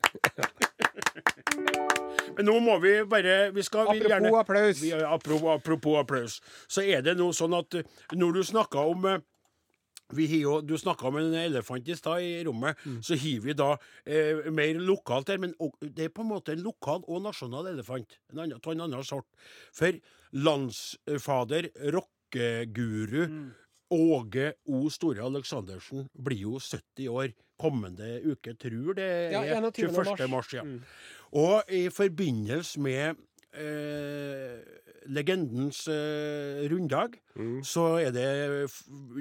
men 2.36 2.46
nå 2.48 2.54
må 2.64 2.78
vi 2.82 2.92
bare 3.08 3.50
vi 3.54 3.62
skal, 3.66 3.86
vi 3.92 3.98
Apropos 3.98 4.12
gjerne, 4.12 4.32
applaus. 4.40 4.82
Vi, 4.82 4.92
apropos, 4.92 5.50
apropos 5.54 5.98
applaus. 6.00 6.40
Så 6.66 6.82
er 6.82 7.02
det 7.04 7.16
nå 7.18 7.30
sånn 7.36 7.54
at 7.58 7.80
eh, 7.80 7.86
når 8.16 8.38
du 8.38 8.42
snakker 8.46 8.94
om 8.94 9.04
eh, 9.10 9.20
vi 9.20 9.24
jo, 10.16 10.60
Du 10.60 10.76
snakka 10.78 11.08
om 11.08 11.16
en 11.16 11.34
elefant 11.34 11.88
i 11.88 11.96
stad 11.96 12.22
i 12.22 12.44
rommet. 12.44 12.76
Mm. 12.84 13.02
Så 13.02 13.14
har 13.16 13.40
vi 13.44 13.52
da 13.52 13.76
eh, 14.06 14.50
mer 14.50 14.74
lokalt 14.80 15.28
her. 15.28 15.38
Men 15.38 15.54
det 15.82 16.04
er 16.04 16.08
på 16.14 16.22
en 16.22 16.32
måte 16.32 16.52
en 16.52 16.62
lokal 16.62 17.04
og 17.06 17.22
nasjonal 17.22 17.68
elefant. 17.74 18.18
En 18.32 18.40
av 18.40 18.72
en 18.72 18.80
annen 18.80 19.04
sort. 19.04 19.26
For 19.72 19.92
landsfader, 20.32 21.70
rockeguru 21.92 23.26
Mm. 23.28 23.50
Åge 23.90 24.52
O. 24.66 24.90
Store 24.90 25.22
Aleksandersen 25.24 26.08
blir 26.12 26.42
jo 26.42 26.58
70 26.60 27.08
år 27.08 27.32
kommende 27.58 28.20
uke. 28.20 28.52
Tror 28.60 28.94
det 28.98 29.04
er 29.04 29.30
ja, 29.32 29.60
21. 29.60 29.92
mars. 29.96 30.28
mars. 30.28 30.52
ja. 30.52 30.62
Mm. 30.62 30.82
Og 31.32 31.62
i 31.72 31.88
forbindelse 31.88 32.80
med 32.80 33.16
eh, 33.54 34.60
legendens 35.08 35.86
eh, 35.88 36.64
runddag, 36.70 37.18
Mm. 37.38 37.60
så 37.62 38.00
er 38.02 38.10
det 38.10 38.70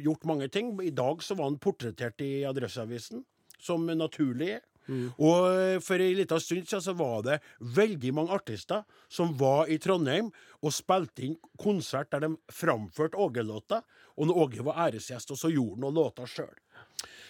gjort 0.04 0.24
mange 0.26 0.48
ting. 0.50 0.72
I 0.82 0.90
dag 0.90 1.22
så 1.22 1.36
var 1.38 1.52
han 1.52 1.60
portrettert 1.62 2.22
i 2.26 2.44
Adresseavisen, 2.50 3.24
som 3.62 3.86
naturlig. 3.86 4.58
Mm. 4.88 5.12
Og 5.20 5.46
eh, 5.52 5.80
for 5.84 6.00
ei 6.02 6.14
lita 6.16 6.40
stund 6.40 6.66
siden 6.66 6.82
så 6.82 6.94
var 6.98 7.22
det 7.28 7.40
veldig 7.76 8.14
mange 8.16 8.32
artister 8.34 8.86
som 9.12 9.34
var 9.38 9.68
i 9.68 9.78
Trondheim 9.84 10.30
og 10.64 10.72
spilte 10.74 11.26
inn 11.28 11.36
konsert 11.60 12.10
der 12.12 12.24
de 12.26 12.32
framførte 12.50 13.20
Åge-låter. 13.20 13.84
Og 14.18 14.30
når 14.32 14.40
Åge 14.46 14.64
var 14.66 14.80
æresgjest, 14.88 15.32
og 15.36 15.38
så 15.38 15.52
gjorde 15.54 15.76
han 15.76 15.84
noen 15.86 16.00
låter 16.00 16.26
sjøl. 16.26 16.56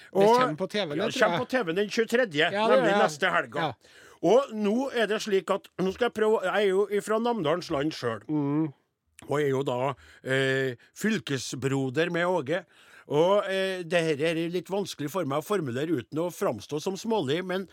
Det 0.07 0.23
kommer 0.23 0.55
på 0.55 0.67
TV, 0.71 0.93
ja, 0.95 1.03
det, 1.03 1.11
det 1.11 1.13
tror 1.17 1.25
kommer 1.25 1.43
på 1.43 1.49
TV 1.51 1.73
den 1.75 1.89
23., 1.91 2.27
Ja, 2.37 2.49
det 2.53 2.77
nemlig 2.77 2.93
neste 3.01 3.31
helga. 3.33 3.59
Ja. 3.59 3.73
Og 4.25 4.53
nå 4.57 4.89
er 4.97 5.09
det 5.09 5.19
slik 5.21 5.51
at 5.53 5.67
Nå 5.77 5.91
skal 5.93 6.07
jeg 6.07 6.17
prøve 6.17 6.41
Jeg 6.47 6.63
er 6.63 6.71
jo 6.71 7.03
fra 7.05 7.19
Namdalens 7.21 7.69
land 7.73 7.93
sjøl. 7.93 8.23
Og 9.27 9.39
er 9.39 9.49
jo 9.49 9.63
da 9.65 9.93
eh, 10.23 10.77
fylkesbroder 10.97 12.11
med 12.13 12.29
Åge. 12.29 12.63
Og 13.07 13.47
eh, 13.49 13.83
det 13.87 14.03
her 14.03 14.23
er 14.29 14.41
litt 14.51 14.69
vanskelig 14.69 15.09
for 15.13 15.27
meg 15.29 15.41
å 15.41 15.47
formulere 15.47 16.01
uten 16.01 16.21
å 16.21 16.31
framstå 16.33 16.81
som 16.83 16.97
smålig, 16.99 17.39
men 17.47 17.65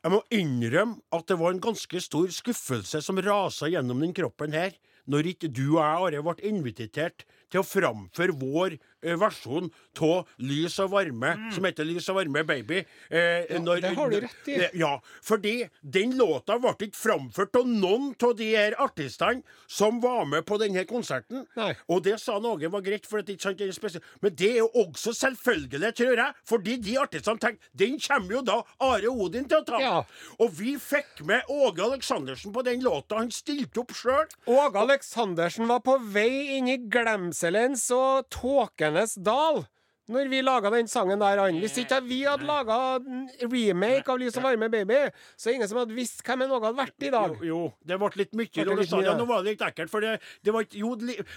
jeg 0.00 0.12
må 0.14 0.20
innrømme 0.32 1.00
at 1.14 1.26
det 1.28 1.36
var 1.38 1.54
en 1.54 1.62
ganske 1.62 2.00
stor 2.02 2.30
skuffelse 2.32 3.02
som 3.04 3.20
rasa 3.20 3.68
gjennom 3.70 4.00
den 4.02 4.14
kroppen 4.16 4.56
her, 4.56 4.72
når 5.10 5.32
ikke 5.34 5.50
du 5.52 5.76
og 5.76 5.80
jeg, 5.80 6.20
Are, 6.20 6.22
ble 6.24 6.50
invitert 6.50 7.24
til 7.50 7.62
å 7.62 7.66
framføre 7.66 8.36
vår 8.40 8.76
eh, 9.02 9.16
versjon 9.20 9.70
av 10.00 10.28
Lys 10.38 10.78
og 10.82 10.92
varme, 10.94 11.32
som 11.54 11.66
heter 11.66 11.84
Lys 11.88 12.08
og 12.12 12.20
varme, 12.20 12.44
baby. 12.46 12.82
Eh, 13.10 13.46
ja, 13.50 13.60
Ja, 13.60 13.76
det 13.80 13.94
har 13.96 14.10
du 14.10 14.20
rett 14.20 14.48
i. 14.48 14.58
Ja, 14.80 14.92
fordi 15.22 15.68
den 15.82 16.16
låta 16.18 16.58
ble 16.62 16.72
ikke 16.78 16.96
framført 16.96 17.56
av 17.58 17.66
noen 17.68 18.14
av 18.22 18.36
de 18.38 18.50
her 18.54 18.76
artistene 18.80 19.42
som 19.70 20.00
var 20.00 20.24
med 20.26 20.46
på 20.48 20.58
denne 20.60 20.84
konserten. 20.88 21.46
Nei. 21.56 21.72
Og 21.88 22.02
det 22.06 22.18
sa 22.20 22.38
Åge 22.40 22.70
var 22.72 22.82
greit, 22.82 23.06
for 23.06 23.20
at 23.20 23.28
ikke 23.30 23.42
sant, 23.42 23.58
det 23.60 23.74
spesielt. 23.76 24.04
Men 24.22 24.34
det 24.34 24.48
er 24.54 24.60
jo 24.62 24.70
også 24.82 25.12
selvfølgelig, 25.14 25.92
tror 25.94 26.16
jeg, 26.22 26.34
fordi 26.48 26.76
de 26.82 26.96
artistene 26.98 27.38
tenkte 27.42 27.68
den 27.78 27.98
kommer 28.00 28.38
jo 28.38 28.42
da 28.46 28.56
Are 28.82 29.10
Odin 29.12 29.46
til 29.48 29.60
å 29.60 29.66
ta. 29.66 29.80
Ja. 29.82 29.98
Og 30.40 30.54
vi 30.58 30.74
fikk 30.80 31.22
med 31.28 31.46
Åge 31.52 31.84
Aleksandersen 31.84 32.52
på 32.54 32.64
den 32.66 32.82
låta. 32.84 33.20
Han 33.20 33.30
stilte 33.34 33.82
opp 33.84 33.94
sjøl. 33.96 34.26
Åge 34.50 34.82
Aleksandersen 34.82 35.68
var 35.70 35.82
på 35.84 35.96
vei 36.12 36.56
inn 36.56 36.70
i 36.72 36.78
glemselens 37.40 37.88
og 37.94 38.28
tåkenes 38.30 39.16
dal. 39.16 39.64
Når 40.10 40.26
vi 40.26 40.40
laga 40.42 40.72
den 40.74 40.88
sangen 40.90 41.20
der, 41.22 41.38
han. 41.38 41.54
Hvis 41.62 41.76
ikke 41.78 42.00
vi 42.02 42.24
hadde 42.26 42.42
laga 42.42 42.98
remake 43.46 44.10
av 44.10 44.18
Lys 44.18 44.34
og 44.40 44.42
varme, 44.42 44.66
baby, 44.68 44.96
så 45.38 45.50
er 45.50 45.54
ingen 45.54 45.70
som 45.70 45.78
hadde 45.78 45.94
visst 45.94 46.24
hvem 46.26 46.42
Åge 46.48 46.66
hadde 46.66 46.80
vært 46.80 47.06
i 47.06 47.12
dag. 47.14 47.36
Jo, 47.38 47.46
jo, 47.46 47.60
det 47.86 47.98
ble 48.02 48.10
litt 48.18 48.34
mye. 48.34 48.50
da 48.50 48.74
du 48.74 48.82
sa 48.82 49.00
det. 49.04 49.12
Nå 49.20 49.26
var 49.28 49.44
det 49.44 49.52
litt 49.52 49.62
ekkelt, 49.68 49.92
for 49.92 50.02
det, 50.02 50.16
det 50.42 50.54
var 50.56 50.66
ikke, 50.66 50.80
jo, 50.82 50.96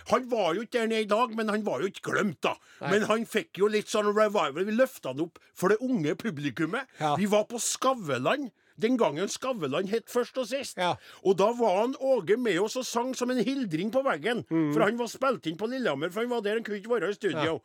Han 0.10 0.26
var 0.32 0.58
jo 0.58 0.66
ikke 0.66 0.80
der 0.80 0.90
nede 0.90 1.06
i 1.06 1.12
dag, 1.12 1.38
men 1.38 1.54
han 1.54 1.68
var 1.68 1.86
jo 1.86 1.92
ikke 1.94 2.08
glemt, 2.10 2.40
da. 2.42 2.56
Men 2.82 3.06
han 3.12 3.28
fikk 3.30 3.62
jo 3.62 3.70
litt 3.70 3.94
sånn 3.94 4.10
revival. 4.10 4.58
Vi 4.58 4.74
løfta 4.74 5.14
han 5.14 5.22
opp 5.28 5.38
for 5.54 5.70
det 5.70 5.78
unge 5.86 6.18
publikummet. 6.18 6.90
Ja. 6.98 7.14
Vi 7.22 7.30
var 7.30 7.46
på 7.46 7.62
Skavlan. 7.62 8.50
Den 8.82 8.98
gangen 8.98 9.30
Skavlan 9.30 9.88
het 9.92 10.10
først 10.10 10.38
og 10.42 10.48
sist. 10.50 10.78
Ja. 10.78 10.96
Og 11.24 11.38
da 11.38 11.52
var 11.58 11.82
han 11.82 11.96
Åge 12.00 12.38
med 12.38 12.60
oss 12.60 12.76
og 12.80 12.86
sang 12.88 13.14
som 13.18 13.32
en 13.32 13.44
hildring 13.44 13.92
på 13.94 14.02
veggen. 14.06 14.44
Mm. 14.50 14.72
For 14.74 14.86
han 14.86 15.00
var 15.00 15.12
spilt 15.12 15.50
inn 15.50 15.60
på 15.60 15.70
Lillehammer, 15.70 16.10
for 16.14 16.26
han 16.26 16.34
var 16.34 16.42
der, 16.46 16.60
han 16.60 16.66
kunne 16.66 16.82
ikke 16.82 16.94
være 16.96 17.12
i 17.14 17.18
studio. 17.20 17.60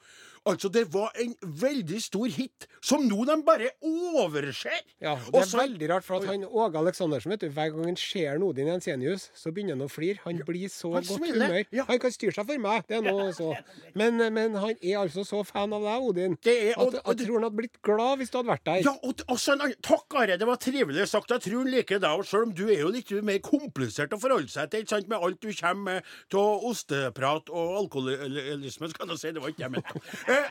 Altså, 0.48 0.70
det 0.72 0.86
var 0.92 1.12
en 1.20 1.34
veldig 1.42 1.98
stor 2.02 2.26
hit, 2.32 2.66
som 2.80 3.04
nå 3.08 3.24
de 3.28 3.36
bare 3.46 3.68
overser. 3.84 4.78
Ja, 5.04 5.14
Det 5.28 5.42
er 5.42 5.50
veldig 5.58 5.88
rart, 5.90 6.04
for 6.06 6.16
at 6.22 6.26
han 6.30 6.44
Åge 6.48 6.78
Aleksandersen, 6.80 7.30
vet 7.34 7.40
du, 7.44 7.48
hver 7.52 7.70
gang 7.74 7.84
han 7.90 7.96
ser 8.00 8.34
en 8.36 8.42
Odin 8.46 8.66
Jensenius, 8.70 9.28
så 9.36 9.52
begynner 9.52 9.76
han 9.76 9.84
å 9.86 9.90
flire. 9.92 10.18
Han 10.24 10.40
blir 10.46 10.68
så 10.72 10.92
han 10.94 11.04
godt 11.04 11.18
smiler, 11.20 11.46
humør. 11.52 11.66
ja. 11.76 11.84
Han 11.90 11.98
kan 12.02 12.14
styre 12.14 12.32
seg 12.38 12.46
for 12.48 12.58
meg, 12.64 12.86
det 12.88 12.96
er 12.98 13.04
noe 13.06 13.28
så. 13.36 13.50
Men, 13.94 14.16
men 14.34 14.54
han 14.56 14.74
er 14.80 14.96
altså 15.02 15.24
så 15.28 15.42
fan 15.46 15.72
av 15.76 15.82
deg, 15.84 16.08
Odin, 16.08 16.38
Det 16.42 16.56
er- 16.70 16.78
og- 16.78 16.94
at 16.98 17.18
jeg 17.18 17.26
tror 17.28 17.34
han 17.38 17.42
hadde 17.50 17.56
blitt 17.60 17.78
glad 17.82 18.18
hvis 18.18 18.30
du 18.32 18.38
hadde 18.38 18.48
vært 18.54 18.64
der. 18.64 18.82
Ja, 18.88 18.94
og, 19.02 19.22
og 19.28 19.38
en 19.48 19.60
annen 19.60 19.74
Takk, 19.82 20.14
Are. 20.18 20.36
Det 20.38 20.46
var 20.48 20.56
trivelig 20.56 21.06
sagt. 21.08 21.30
Jeg 21.30 21.40
tror 21.44 21.62
han 21.62 21.70
liker 21.72 21.98
deg, 22.00 22.10
og 22.18 22.24
selv 22.26 22.48
om 22.48 22.52
du 22.54 22.64
er 22.68 22.80
jo 22.80 22.88
litt 22.88 23.10
mer 23.22 23.38
komplisert 23.44 24.10
å 24.16 24.18
forholde 24.20 24.48
seg 24.50 24.70
til, 24.70 24.82
ikke 24.86 24.94
sant, 24.96 25.08
med 25.08 25.18
alt 25.22 25.40
du 25.40 25.52
kommer 25.52 25.84
med 25.98 26.02
av 26.34 26.64
osteprat 26.68 27.48
og 27.50 27.76
alkoholisme, 27.84 28.88
skal 28.90 29.08
jeg 29.12 29.18
si. 29.18 29.32
Det 29.32 29.42
var 29.42 29.52
ikke 29.52 29.64
jeg 29.66 29.70
mente. 29.76 30.02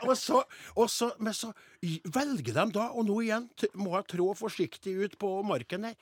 Og 0.06 0.14
så, 0.18 0.42
og 0.76 0.90
så, 0.92 1.10
men 1.22 1.36
så 1.36 1.52
velger 1.82 2.54
de 2.54 2.66
da, 2.74 2.88
og 2.92 3.06
nå 3.08 3.20
igjen 3.24 3.48
må 3.78 3.94
jeg 3.96 4.10
trå 4.14 4.32
forsiktig 4.38 4.96
ut 5.04 5.16
på 5.20 5.32
marken 5.46 5.88
her. 5.88 5.96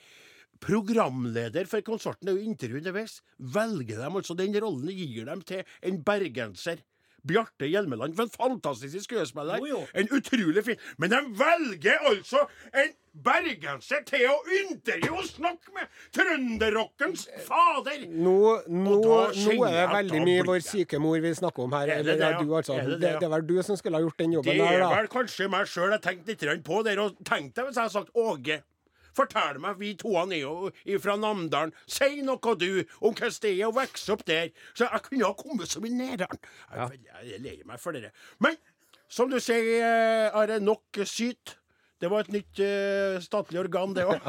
Programleder 0.62 1.68
for 1.68 1.84
konserten, 1.84 2.30
er 2.30 2.38
jo 2.38 2.48
intervju 2.48 2.80
underveis, 2.80 3.18
velger 3.36 4.00
de 4.00 4.08
altså 4.08 4.36
den 4.38 4.56
rollen 4.62 4.92
gir 4.94 5.26
dem 5.28 5.42
til 5.44 5.64
en 5.84 5.98
bergenser. 6.06 6.80
Bjarte 7.26 7.68
Hjelmeland, 7.70 8.14
for 8.16 8.28
en 8.28 8.36
fantastisk 8.36 9.06
skuespiller. 9.06 9.58
Jo, 9.62 9.66
jo. 9.76 9.82
En 9.94 10.08
utrolig 10.14 10.64
fin 10.66 10.78
Men 10.98 11.12
de 11.12 11.22
velger 11.40 12.06
altså 12.10 12.46
en 12.72 12.94
bergenser 13.16 14.02
til 14.08 14.26
å 14.28 14.36
intervjue 14.60 15.22
og 15.22 15.28
snakke 15.28 15.72
med 15.72 15.88
trønderrockens 16.16 17.26
fader! 17.46 18.04
Nå, 18.12 18.36
nå, 18.68 18.98
nå 19.00 19.56
er 19.66 19.78
det 19.78 19.86
veldig 19.94 20.20
mye 20.20 20.42
blir 20.42 20.50
vår 20.50 20.64
syke 20.66 21.00
mor 21.02 21.18
vi 21.24 21.32
snakker 21.38 21.64
om 21.64 21.76
her. 21.78 21.88
Er 21.88 22.04
det 22.04 22.14
Eller 22.14 22.20
det, 22.20 22.28
er 22.28 22.38
du, 22.44 22.54
altså. 22.54 22.76
Er 22.76 22.90
det 22.90 23.00
Det, 23.00 23.12
det, 23.20 23.28
er 23.28 23.34
vel 23.38 23.46
du 23.48 23.56
som 23.66 23.80
skulle 23.80 23.98
ha 23.98 24.04
gjort 24.04 24.20
den 24.20 24.36
jobben 24.36 24.52
Det 24.52 24.60
der, 24.60 24.78
er 24.78 24.84
da. 24.84 24.90
vel 25.00 25.12
kanskje 25.16 25.50
meg 25.52 25.70
sjøl 25.70 25.94
jeg 25.96 26.04
tenkte 26.04 26.34
litt 26.52 26.64
på 26.66 26.82
der. 26.86 27.02
Og 27.02 27.16
tenk 27.24 27.54
deg 27.56 27.68
hvis 27.68 27.78
jeg 27.78 27.86
hadde 27.86 27.96
sagt 27.96 28.12
Åge. 28.16 28.60
Fortell 29.16 29.60
meg, 29.62 29.78
vi 29.80 29.94
to 29.98 30.14
er 30.20 30.38
jo 30.42 30.70
fra 31.02 31.16
Namdalen. 31.16 31.74
Si 31.88 32.22
noe, 32.24 32.54
du, 32.60 32.84
om 33.00 33.14
hvordan 33.14 33.42
det 33.42 33.52
er 33.54 33.66
å 33.68 33.74
vokse 33.76 34.12
opp 34.12 34.24
der. 34.28 34.52
Så 34.74 34.88
jeg 34.88 35.04
kunne 35.08 35.28
ha 35.28 35.36
kommet 35.38 35.72
så 35.72 35.82
mye 35.84 35.96
nærmere. 35.96 36.40
Jeg, 36.74 37.04
jeg 37.30 37.44
leier 37.44 37.68
meg 37.68 37.80
for 37.82 37.96
det. 37.96 38.12
Men 38.44 38.58
som 39.08 39.30
du 39.30 39.38
sier, 39.40 39.84
er 39.86 40.36
Are, 40.36 40.60
nok 40.60 41.00
syt. 41.06 41.56
Det 42.00 42.10
var 42.12 42.26
et 42.26 42.32
nytt 42.34 42.60
uh, 42.60 43.16
statlig 43.24 43.60
organ, 43.62 43.94
det 43.96 44.04
òg. 44.04 44.20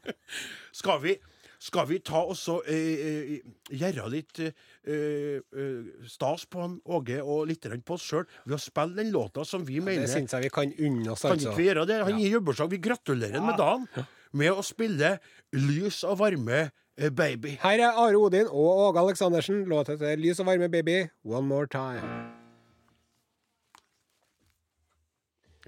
skal, 0.80 1.00
vi, 1.04 1.16
skal 1.60 1.88
vi 1.90 1.98
ta 2.04 2.22
og 2.24 2.36
så 2.38 2.58
eh, 2.64 3.02
eh, 3.04 3.50
gjøre 3.76 4.06
litt 4.12 4.40
eh, 4.40 4.52
eh, 4.88 5.90
stas 6.08 6.46
på 6.48 6.62
han 6.62 6.78
Åge 6.88 7.20
og 7.20 7.50
litt 7.50 7.68
på 7.84 7.98
oss 7.98 8.06
sjøl 8.08 8.24
ved 8.46 8.56
å 8.56 8.60
spille 8.62 8.96
den 8.96 9.12
låta 9.12 9.44
som 9.44 9.66
vi 9.68 9.82
mener 9.84 10.06
Det 10.08 10.14
syns 10.14 10.32
jeg 10.36 10.48
vi 10.48 10.52
kan 10.54 10.72
unne 10.72 11.12
oss, 11.12 11.24
altså. 11.24 11.34
kan 11.34 11.44
ikke 11.44 11.58
vi 11.60 11.68
gjøre 11.68 11.86
det? 11.90 12.00
Han 12.08 12.18
gir 12.22 12.36
jobbursdag. 12.38 12.72
Vi 12.72 12.82
gratulerer 12.88 13.38
ham 13.38 13.50
med 13.52 13.60
dagen 13.60 13.86
med 14.32 14.52
å 14.54 14.64
spille 14.64 15.16
Lys 15.52 16.04
og 16.06 16.20
varme, 16.22 16.68
baby. 17.16 17.56
Her 17.62 17.86
er 17.90 18.02
Are 18.06 18.18
Odin 18.18 18.48
og 18.48 18.84
Åge 18.88 19.04
Aleksandersen. 19.04 19.64
Låt 19.68 19.92
heter 19.92 20.16
'Lys 20.16 20.40
og 20.40 20.52
varme, 20.52 20.70
baby'. 20.70 21.08
One 21.24 21.46
more 21.46 21.66
time. 21.66 22.39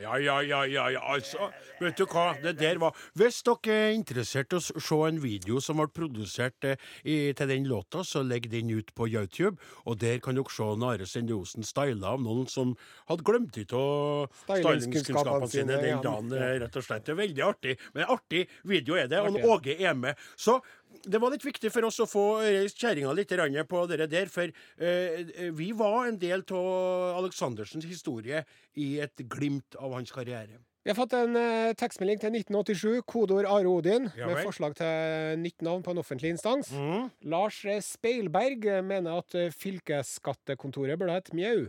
Ja, 0.01 0.17
ja, 0.17 0.39
ja, 0.41 0.63
ja, 0.65 0.87
ja, 0.91 1.01
altså. 1.05 1.51
Vet 1.77 1.99
du 2.01 2.07
hva, 2.09 2.31
det 2.41 2.55
der 2.57 2.79
var 2.81 2.97
Hvis 3.19 3.43
dere 3.45 3.75
er 3.75 3.91
interessert 3.93 4.55
i 4.55 4.57
å 4.57 4.63
se 4.65 4.99
en 5.05 5.19
video 5.21 5.61
som 5.61 5.77
ble 5.83 5.89
produsert 5.93 6.65
eh, 6.65 6.81
i, 7.05 7.17
til 7.37 7.51
den 7.51 7.69
låta, 7.69 8.01
så 8.07 8.23
legg 8.25 8.49
den 8.53 8.71
ut 8.73 8.95
på 8.97 9.11
YouTube. 9.13 9.61
Og 9.85 9.99
der 10.01 10.23
kan 10.25 10.39
dere 10.39 10.55
se 10.55 10.65
Are 10.89 11.09
Sende 11.09 11.37
Osen 11.37 11.67
styla 11.67 12.15
av 12.15 12.25
noen 12.25 12.49
som 12.49 12.73
hadde 13.11 13.27
glemt 13.29 13.59
ut 13.59 13.75
av 13.77 14.33
Stylingskunnskapene 14.47 15.51
sine, 15.53 15.77
den 15.85 16.01
dagen, 16.07 16.33
eh, 16.39 16.57
rett 16.65 16.81
og 16.81 16.87
slett. 16.89 17.05
Det 17.05 17.13
er 17.13 17.21
veldig 17.21 17.45
artig. 17.51 17.77
Men 17.93 18.17
artig 18.17 18.47
video 18.65 18.97
er 18.97 19.13
det, 19.13 19.21
og 19.21 19.45
Åge 19.45 19.77
er 19.77 19.99
med. 19.99 20.17
Så 20.41 20.57
det 21.03 21.21
var 21.21 21.31
litt 21.35 21.45
viktig 21.45 21.71
for 21.73 21.85
oss 21.89 22.01
å 22.03 22.07
få 22.09 22.25
reist 22.45 22.79
kjerringa 22.79 23.13
litt 23.17 23.33
på 23.69 23.87
det 23.91 24.11
der, 24.11 24.27
for 24.33 24.51
eh, 24.79 25.51
vi 25.53 25.73
var 25.73 26.07
en 26.09 26.19
del 26.19 26.45
av 26.51 27.19
Aleksandersens 27.23 27.85
historie 27.85 28.45
i 28.77 28.99
et 29.01 29.17
glimt 29.29 29.75
av 29.77 29.93
hans 29.93 30.13
karriere. 30.13 30.59
Vi 30.83 30.91
har 30.91 30.97
fått 30.99 31.13
en 31.15 31.37
eh, 31.39 31.73
tekstmelding 31.79 32.19
til 32.19 32.33
1987, 32.35 33.03
kodeord 33.07 33.47
Are 33.47 33.69
Odin, 33.71 34.09
Ja 34.19 34.27
med 34.27 34.43
forslag 34.43 34.75
til 34.75 35.39
nytt 35.39 35.63
navn 35.63 35.83
på 35.87 35.93
en 35.95 36.01
offentlig 36.03 36.33
instans. 36.35 36.73
Mm. 36.75 37.07
Lars 37.31 37.61
eh, 37.65 37.79
Speilberg 37.81 38.67
eh, 38.67 38.83
mener 38.83 39.21
at 39.23 39.37
fylkesskattekontoret 39.63 40.99
burde 40.99 41.15
hete 41.21 41.37
Mjau. 41.39 41.69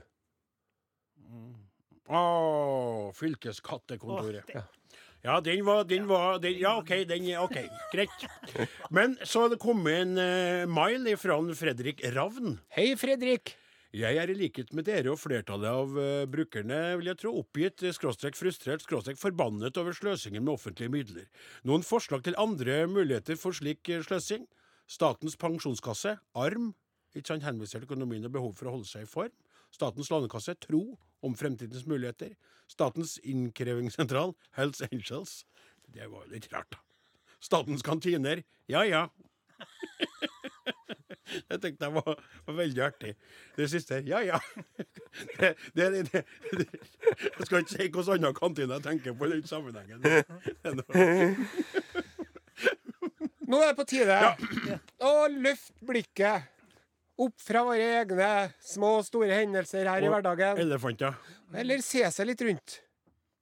Å, 2.10 3.12
fylkeskattekontoret. 3.16 4.44
Åh, 4.44 4.48
det- 4.50 4.56
Ja, 4.56 4.64
den 5.24 5.66
var, 5.66 5.84
den 5.88 6.08
var 6.08 6.40
den, 6.40 6.58
Ja, 6.60 6.78
OK, 6.78 6.90
den 7.08 7.30
OK. 7.40 7.56
Greit. 7.94 8.26
Men 8.92 9.16
så 9.24 9.46
har 9.46 9.54
det 9.54 9.60
kommet 9.64 10.02
en 10.02 10.18
uh, 10.20 10.68
mail 10.68 11.08
fra 11.16 11.38
Fredrik 11.56 12.04
Ravn. 12.12 12.58
Hei, 12.76 12.96
Fredrik. 13.00 13.56
Jeg 13.94 14.18
er 14.18 14.32
i 14.34 14.36
likhet 14.36 14.74
med 14.74 14.88
dere 14.90 15.14
og 15.14 15.20
flertallet 15.22 15.70
av 15.70 15.96
uh, 15.96 16.26
brukerne, 16.28 16.98
vil 17.00 17.12
jeg 17.12 17.20
tro, 17.22 17.32
oppgitt, 17.40 17.86
eh, 17.86 17.94
skråstrek 17.94 18.36
frustrert, 18.36 18.82
skråstrek 18.84 19.20
forbannet 19.22 19.78
over 19.78 19.94
sløsingen 19.96 20.44
med 20.44 20.56
offentlige 20.58 20.92
midler. 20.92 21.28
Noen 21.64 21.86
forslag 21.86 22.26
til 22.26 22.36
andre 22.42 22.82
muligheter 22.90 23.38
for 23.40 23.56
slik 23.56 23.94
eh, 23.94 24.02
sløsing? 24.04 24.48
Statens 24.90 25.38
pensjonskasse, 25.40 26.18
ARM, 26.36 26.74
ikke 27.14 27.32
sant, 27.32 27.46
henviser 27.46 27.80
til 27.80 27.88
økonomien 27.88 28.26
og 28.26 28.34
behov 28.34 28.58
for 28.58 28.68
å 28.68 28.76
holde 28.80 28.90
seg 28.90 29.06
i 29.06 29.12
form. 29.14 29.32
Statens 29.72 30.10
lånekasse, 30.12 30.58
tro 30.66 30.98
om 31.24 31.36
fremtidens 31.40 31.86
muligheter. 31.90 32.36
Statens 32.72 33.18
innkrevingssentral, 33.24 34.34
Hells 34.58 34.82
Angels. 34.92 35.44
Det 35.94 36.08
var 36.10 36.26
jo 36.26 36.34
litt 36.34 36.50
rart, 36.54 36.72
da. 36.74 36.82
Statens 37.44 37.84
kantiner, 37.84 38.44
ja 38.72 38.86
ja. 38.88 39.08
Jeg 41.50 41.62
tenkte 41.64 41.88
det 41.88 41.94
var, 41.96 42.20
var 42.46 42.56
veldig 42.58 42.82
artig. 42.84 43.14
Det 43.56 43.70
siste 43.72 44.02
ja 44.06 44.20
ja. 44.22 44.40
Det, 45.40 45.54
det, 45.74 45.86
det, 46.12 46.24
jeg 47.38 47.46
skal 47.46 47.64
ikke 47.64 47.72
si 47.72 47.78
hvilken 47.86 48.12
annen 48.16 48.36
kantine 48.38 48.78
jeg 48.78 48.86
tenker 48.86 49.16
på 49.18 49.28
i 49.28 49.34
den 49.34 49.48
sammenhengen. 49.48 50.00
Nå 53.48 53.60
er 53.60 53.72
det 53.72 53.78
på 53.78 53.86
tide 53.90 54.18
å 55.04 55.14
løfte 55.30 55.88
blikket 55.90 56.53
opp 57.24 57.42
fra 57.42 57.64
våre 57.68 57.86
egne 58.02 58.30
små 58.64 58.98
og 59.00 59.06
store 59.08 59.36
hendelser 59.38 59.88
her 59.90 60.04
i 60.04 60.10
Og 60.10 60.16
hverdagen. 60.16 60.60
Elefanter. 60.64 61.16
Eller 61.56 61.84
se 61.86 62.04
seg 62.12 62.30
litt 62.30 62.44
rundt. 62.46 62.80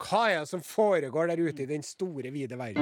Hva 0.01 0.23
er 0.31 0.39
det 0.41 0.49
som 0.49 0.63
foregår 0.65 1.29
der 1.29 1.41
ute 1.41 1.63
i 1.63 1.69
den 1.69 1.83
store, 1.85 2.31
vide 2.33 2.57
verden? 2.57 2.81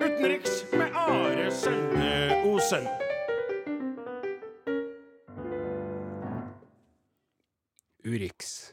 Utenriks 0.00 0.64
med 0.72 0.96
Are 0.96 1.50
Sende 1.52 2.40
Osen. 2.48 2.88
Urix. 8.04 8.72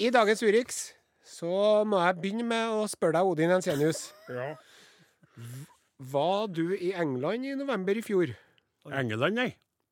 I 0.00 0.10
dagens 0.10 0.42
Urix 0.42 0.78
så 1.30 1.86
må 1.86 2.02
jeg 2.02 2.18
begynne 2.20 2.46
med 2.50 2.74
å 2.74 2.84
spørre 2.90 3.20
deg, 3.20 3.32
Odin 3.32 3.54
Ensenius. 3.54 4.08
Ja. 4.28 4.52
Var 6.10 6.46
du 6.50 6.66
i 6.74 6.92
England 6.96 7.46
i 7.46 7.56
november 7.58 7.98
i 7.98 8.04
fjor? 8.04 8.32
England, 8.90 9.36
nei. 9.36 9.50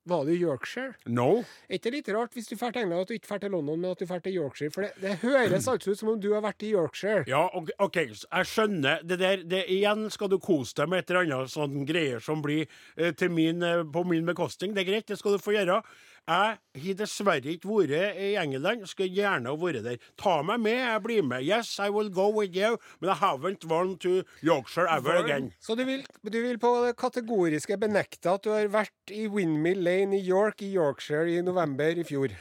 Var 0.08 0.24
du 0.24 0.32
i 0.32 0.38
Yorkshire? 0.40 0.94
No. 1.12 1.42
Er 1.68 1.76
ikke 1.76 1.92
litt 1.92 2.08
rart 2.14 2.32
hvis 2.36 2.48
du 2.48 2.54
drar 2.56 2.72
til 2.72 2.86
England 2.86 3.04
at 3.04 3.10
du 3.10 3.16
ikke 3.18 3.28
drar 3.28 3.42
til 3.42 3.52
London, 3.52 3.80
men 3.82 3.92
at 3.92 4.00
du 4.00 4.06
drar 4.08 4.22
til 4.24 4.38
Yorkshire? 4.38 4.72
For 4.72 4.86
det, 4.86 4.92
det 5.02 5.18
høres 5.20 5.68
altså 5.68 5.92
ut 5.92 6.00
som 6.00 6.12
om 6.14 6.20
du 6.22 6.30
har 6.32 6.44
vært 6.46 6.64
i 6.64 6.72
Yorkshire. 6.72 7.26
Ja, 7.28 7.42
ok, 7.52 7.98
jeg 8.08 8.48
skjønner. 8.48 9.04
Det 9.04 9.18
der, 9.20 9.44
det, 9.44 9.66
igjen 9.74 10.08
skal 10.14 10.32
du 10.32 10.38
kose 10.40 10.78
deg 10.80 10.88
med 10.88 11.04
et 11.04 11.12
eller 11.12 11.28
annet 11.28 11.52
sånn 11.52 11.84
greier 11.88 12.24
som 12.24 12.40
blir 12.44 12.64
eh, 12.96 13.26
min, 13.28 13.60
eh, 13.62 13.84
på 13.84 14.04
min 14.08 14.28
bekostning. 14.28 14.72
Det 14.76 14.86
er 14.86 14.90
greit, 14.94 15.08
det 15.10 15.20
skal 15.20 15.36
du 15.36 15.44
få 15.44 15.58
gjøre. 15.58 15.82
Jeg 16.28 16.58
har 16.84 16.96
dessverre 16.98 17.54
ikke 17.54 17.70
vært 17.70 18.18
i 18.20 18.34
England. 18.36 18.84
Skulle 18.90 19.14
gjerne 19.16 19.48
ha 19.48 19.56
vært 19.56 19.86
der. 19.86 20.02
Ta 20.20 20.42
meg 20.44 20.60
med, 20.60 20.76
jeg 20.76 21.02
blir 21.06 21.22
med. 21.24 21.46
Yes, 21.46 21.70
I 21.80 21.88
will 21.88 22.10
go 22.12 22.28
with 22.28 22.56
you, 22.56 22.76
but 23.00 23.08
I 23.14 23.16
haven't 23.22 23.64
won 23.64 23.96
to 24.04 24.22
Yorkshire 24.44 24.88
ever 24.92 25.16
again. 25.22 25.52
Så 25.60 25.74
du 25.74 25.86
vil, 25.88 26.04
du 26.22 26.38
vil 26.42 26.60
på 26.60 26.74
det 26.84 26.98
kategoriske 27.00 27.80
benekte 27.80 28.36
at 28.36 28.44
du 28.44 28.52
har 28.52 28.68
vært 28.74 29.14
i 29.14 29.24
Windmill 29.32 29.80
Lane 29.80 30.20
i 30.20 30.22
York 30.26 30.62
i 30.62 30.70
Yorkshire 30.74 31.32
i 31.32 31.40
november 31.42 31.96
i 31.96 32.04
fjor? 32.04 32.36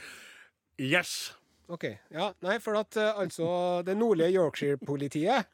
Yes. 0.78 1.32
OK. 1.68 1.88
Ja, 2.12 2.30
nei, 2.44 2.58
for 2.64 2.76
at 2.80 2.96
eh, 2.96 3.16
altså 3.24 3.48
det 3.84 3.96
nordlige 3.96 4.36
Yorkshire-politiet 4.36 5.48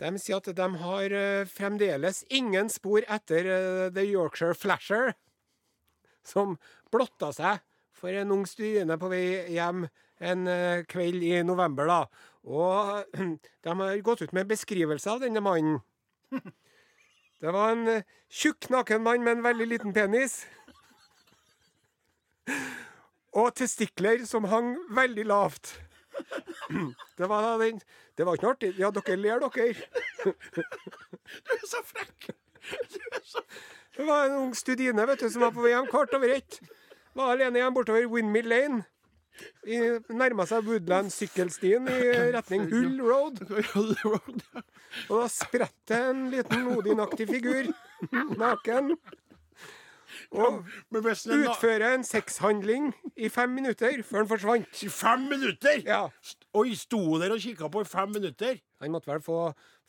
de 0.00 0.10
sier 0.20 0.40
at 0.40 0.48
de 0.58 0.66
har 0.82 1.14
eh, 1.14 1.48
fremdeles 1.48 2.22
ingen 2.34 2.68
spor 2.72 3.06
etter 3.08 3.48
eh, 3.48 3.84
The 3.94 4.04
Yorkshire 4.04 4.56
Flasher, 4.58 5.14
som 6.26 6.56
blotta 6.96 7.30
seg 7.36 7.62
for 7.96 8.12
en 8.12 8.32
ung 8.34 8.44
studine 8.48 8.98
på 9.00 9.08
vei 9.12 9.24
hjem 9.54 9.86
en 10.18 10.46
eh, 10.48 10.84
kveld 10.88 11.22
i 11.24 11.42
november, 11.44 11.88
da. 11.88 12.00
Og 12.46 13.04
de 13.64 13.78
har 13.80 14.04
gått 14.04 14.22
ut 14.22 14.32
med 14.32 14.44
en 14.44 14.52
beskrivelse 14.54 15.10
av 15.10 15.24
denne 15.24 15.42
mannen. 15.44 15.80
Det 17.40 17.52
var 17.52 17.74
en 17.74 17.88
eh, 17.88 18.06
tjukk, 18.32 18.70
naken 18.72 19.02
mann 19.04 19.24
med 19.24 19.36
en 19.36 19.44
veldig 19.44 19.66
liten 19.68 19.96
penis. 19.96 20.46
Og 23.36 23.52
testikler 23.58 24.24
som 24.24 24.48
hang 24.48 24.76
veldig 24.96 25.26
lavt. 25.28 25.74
Det 27.18 27.28
var 27.28 27.58
den 27.60 27.80
Det 28.16 28.24
var 28.24 28.38
ikke 28.38 28.46
noe 28.46 28.56
artig. 28.56 28.72
Ja, 28.80 28.90
dere 28.90 29.16
ler, 29.20 29.44
dere. 29.44 29.74
Du 31.44 31.52
er 31.52 31.66
så 31.68 31.82
frekk. 31.84 32.30
Du 32.94 33.00
er 33.12 33.20
så 33.24 33.42
Det 33.96 34.06
var 34.06 34.26
en 34.26 34.38
ung 34.46 34.54
studine 34.56 35.04
vet 35.06 35.20
du, 35.20 35.28
som 35.30 35.44
var 35.44 35.52
på 35.52 35.64
vei 35.64 35.74
hjem 35.74 35.90
kvart 35.90 36.14
over 36.16 36.32
ett. 36.38 36.60
Var 37.16 37.32
alene 37.32 37.62
hjem 37.62 37.74
bortover 37.74 38.06
Windmill 38.12 38.48
Lane. 38.52 38.82
Nærma 40.16 40.46
seg 40.48 40.64
Woodland 40.68 41.12
sykkelstien 41.12 41.88
i 41.88 41.98
retning 42.34 42.66
Hull 42.72 43.00
Road. 43.04 43.40
Og 45.10 45.14
da 45.20 45.28
spretter 45.32 45.92
det 45.92 46.00
en 46.10 46.26
liten 46.32 46.64
modig 46.64 46.96
naktig 46.96 47.28
figur, 47.28 47.68
naken, 48.42 48.94
og 50.32 50.64
er 50.94 51.42
utfører 51.50 51.94
en 51.94 52.04
sexhandling 52.06 52.90
i 53.16 53.28
fem 53.32 53.50
minutter 53.52 54.02
før 54.06 54.22
han 54.22 54.30
forsvant. 54.30 54.82
I 54.82 54.88
fem 54.92 55.26
minutter! 55.30 55.82
Ja. 55.84 56.06
Oi, 56.56 56.74
sto 56.78 57.18
der 57.20 57.34
og 57.34 57.42
kikka 57.42 57.68
på 57.72 57.84
i 57.84 57.88
fem 57.88 58.12
minutter? 58.14 58.58
Han 58.82 58.94
måtte 58.94 59.10
vel 59.10 59.22
få, 59.24 59.40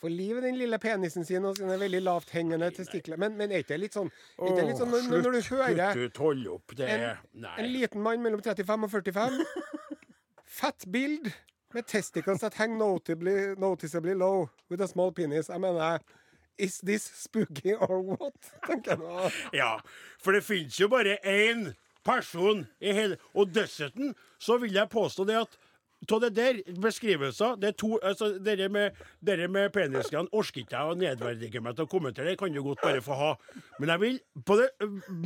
få 0.01 0.11
liv 0.13 0.37
i 0.37 0.43
den 0.45 0.57
lille 0.59 0.77
penisen 0.81 1.25
sin 1.25 1.45
og 1.49 1.57
sine 1.57 1.77
veldig 1.81 2.01
lavt 2.05 2.29
hengende 2.35 2.69
testikler. 2.75 3.17
Men, 3.21 3.33
men 3.39 3.51
er 3.51 3.63
ikke 3.63 3.73
det 3.73 3.81
litt 3.87 3.97
sånn, 3.97 4.11
er 4.37 4.53
det 4.59 4.67
litt 4.69 4.81
sånn 4.81 4.93
når, 4.93 5.07
når 5.09 5.37
du 5.37 5.41
hører 5.55 5.97
Slutt, 5.97 6.21
hold 6.21 6.47
opp. 6.53 6.75
Det 6.77 6.89
en, 6.93 7.07
nei. 7.45 7.55
en 7.63 7.71
liten 7.73 8.05
mann 8.05 8.21
mellom 8.25 8.43
35 8.45 8.87
og 8.87 8.93
45. 8.93 9.41
Fett 10.59 10.87
bild 10.93 11.31
med 11.73 11.87
testicles 11.89 12.45
that 12.45 12.55
hang 12.61 12.77
notably, 12.77 13.55
noticeably 13.57 14.13
low 14.13 14.49
with 14.69 14.81
a 14.81 14.87
small 14.87 15.11
penis. 15.11 15.49
Jeg 15.49 15.61
mener 15.61 15.99
Is 16.57 16.79
this 16.79 17.03
spooky 17.03 17.73
or 17.73 18.01
what? 18.01 18.37
tenker 18.67 18.95
jeg 18.95 19.01
nå. 19.01 19.29
Ja, 19.53 19.77
for 20.21 20.33
det 20.33 20.41
finnes 20.45 20.79
jo 20.79 20.89
bare 20.89 21.19
én 21.21 21.71
person 22.07 22.63
i 22.81 22.93
hele 22.95 23.17
Og 23.35 23.51
dessuten 23.53 24.15
så 24.39 24.57
vil 24.61 24.73
jeg 24.73 24.89
påstå 24.89 25.25
det 25.27 25.37
at 25.43 25.57
av 26.11 26.21
det 26.21 26.29
der 26.37 26.59
beskrivelser 26.81 27.55
Det 27.57 27.71
er 27.71 27.77
to 27.77 27.97
altså, 28.05 28.29
Dere 28.43 28.69
med, 28.69 28.97
dere 29.25 29.47
med 29.51 29.71
penisene 29.75 30.27
orker 30.31 30.61
ikke 30.61 30.77
jeg 30.77 30.93
å 30.93 30.97
nedverdige 30.97 31.61
meg 31.63 31.77
til 31.77 31.87
å 31.87 31.91
kommentere. 31.91 32.31
Det 32.31 32.39
kan 32.39 32.53
du 32.53 32.61
godt 32.63 32.83
bare 32.85 33.01
få 33.03 33.17
ha. 33.17 33.31
Men 33.79 33.93
jeg 33.95 34.03
vil 34.03 34.19
på 34.45 34.59
det 34.61 34.69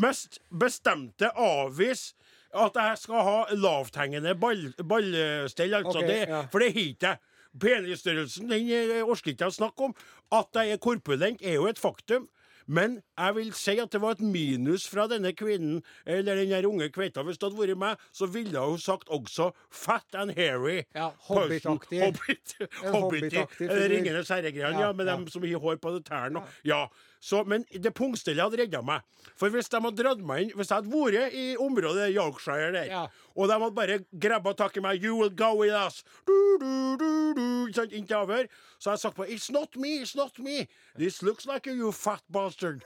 mest 0.01 0.39
bestemte 0.49 1.31
avvise 1.35 2.15
at 2.51 2.75
jeg 2.75 2.99
skal 2.99 3.23
ha 3.23 3.35
lavthengende 3.55 4.33
ball, 4.39 4.65
ballstell, 4.83 5.75
altså. 5.77 6.01
Okay, 6.01 6.07
det, 6.07 6.17
ja. 6.27 6.41
For 6.51 6.63
det 6.63 6.73
har 6.73 6.87
ikke 6.87 7.13
jeg. 7.13 7.21
Penisstørrelsen 7.61 8.47
den 8.47 8.69
eh, 8.71 9.01
orker 9.03 9.33
ikke 9.33 9.47
jeg 9.47 9.53
å 9.53 9.55
snakke 9.55 9.89
om. 9.89 9.95
At 10.35 10.55
jeg 10.55 10.75
er 10.75 10.81
korpulent, 10.83 11.43
er 11.43 11.59
jo 11.59 11.67
et 11.67 11.79
faktum. 11.79 12.29
Men 12.67 12.99
jeg 13.17 13.35
vil 13.35 13.51
si 13.57 13.77
at 13.81 13.91
det 13.93 14.01
var 14.01 14.11
et 14.17 14.23
minus 14.25 14.87
fra 14.89 15.07
denne 15.11 15.33
kvinnen, 15.37 15.81
eller 16.05 16.35
den 16.41 16.49
der 16.53 16.67
unge 16.69 16.89
kveita. 16.93 17.23
Hvis 17.27 17.37
det 17.41 17.49
hadde 17.49 17.61
vært 17.61 17.77
meg, 17.81 18.01
så 18.13 18.27
ville 18.31 18.59
hun 18.65 18.77
sagt 18.81 19.09
også 19.09 19.51
fat 19.69 20.15
and 20.17 20.35
hairy. 20.37 20.81
Ja, 20.95 21.09
Hobbitaktig. 21.29 22.01
Hobbit, 22.03 22.55
Hobbit. 22.93 23.33
Ringenes 23.59 24.29
herre-greiene, 24.29 24.79
Ja, 24.79 24.87
ja, 24.87 24.93
med 24.93 25.07
ja. 25.07 25.15
dem 25.15 25.27
som 25.31 25.43
har 25.43 25.59
hår 25.63 25.79
på 25.81 25.95
tærne. 26.07 26.43
Ja. 26.65 26.85
Så, 27.21 27.43
men 27.45 27.65
det 27.69 27.93
punktstellet 27.93 28.41
hadde 28.41 28.57
redda 28.63 28.81
meg. 28.81 29.03
For 29.37 29.53
hvis 29.53 29.69
de 29.69 29.77
hadde 29.83 29.99
dratt 30.01 30.21
meg 30.25 30.47
inn 30.47 30.53
Hvis 30.57 30.71
jeg 30.71 30.79
hadde 30.79 30.89
vært 30.89 31.35
i 31.37 31.43
området 31.61 32.07
Yorkshire 32.15 32.71
der, 32.73 32.87
Ja. 32.89 33.03
Og 33.35 33.47
de 33.47 33.57
hadde 33.57 33.75
bare 33.75 33.99
grabba 34.21 34.53
tak 34.53 34.77
i 34.77 34.83
meg 34.83 35.03
'You 35.03 35.15
will 35.19 35.35
go 35.35 35.53
with 35.61 35.73
us', 35.73 36.03
du, 36.27 36.57
du, 36.61 36.97
du, 36.97 37.33
du, 37.35 37.73
sant, 37.73 37.91
inntil 37.91 38.15
avhør, 38.15 38.45
så 38.79 38.91
jeg 38.91 38.99
sagt 38.99 39.15
på 39.15 39.23
'It's 39.23 39.51
not 39.51 39.75
me, 39.75 40.01
it's 40.01 40.15
not 40.15 40.39
me. 40.39 40.67
This 40.97 41.21
looks 41.21 41.45
like 41.45 41.67
you, 41.69 41.75
you 41.75 41.91
fat 41.91 42.23
bastard'. 42.33 42.81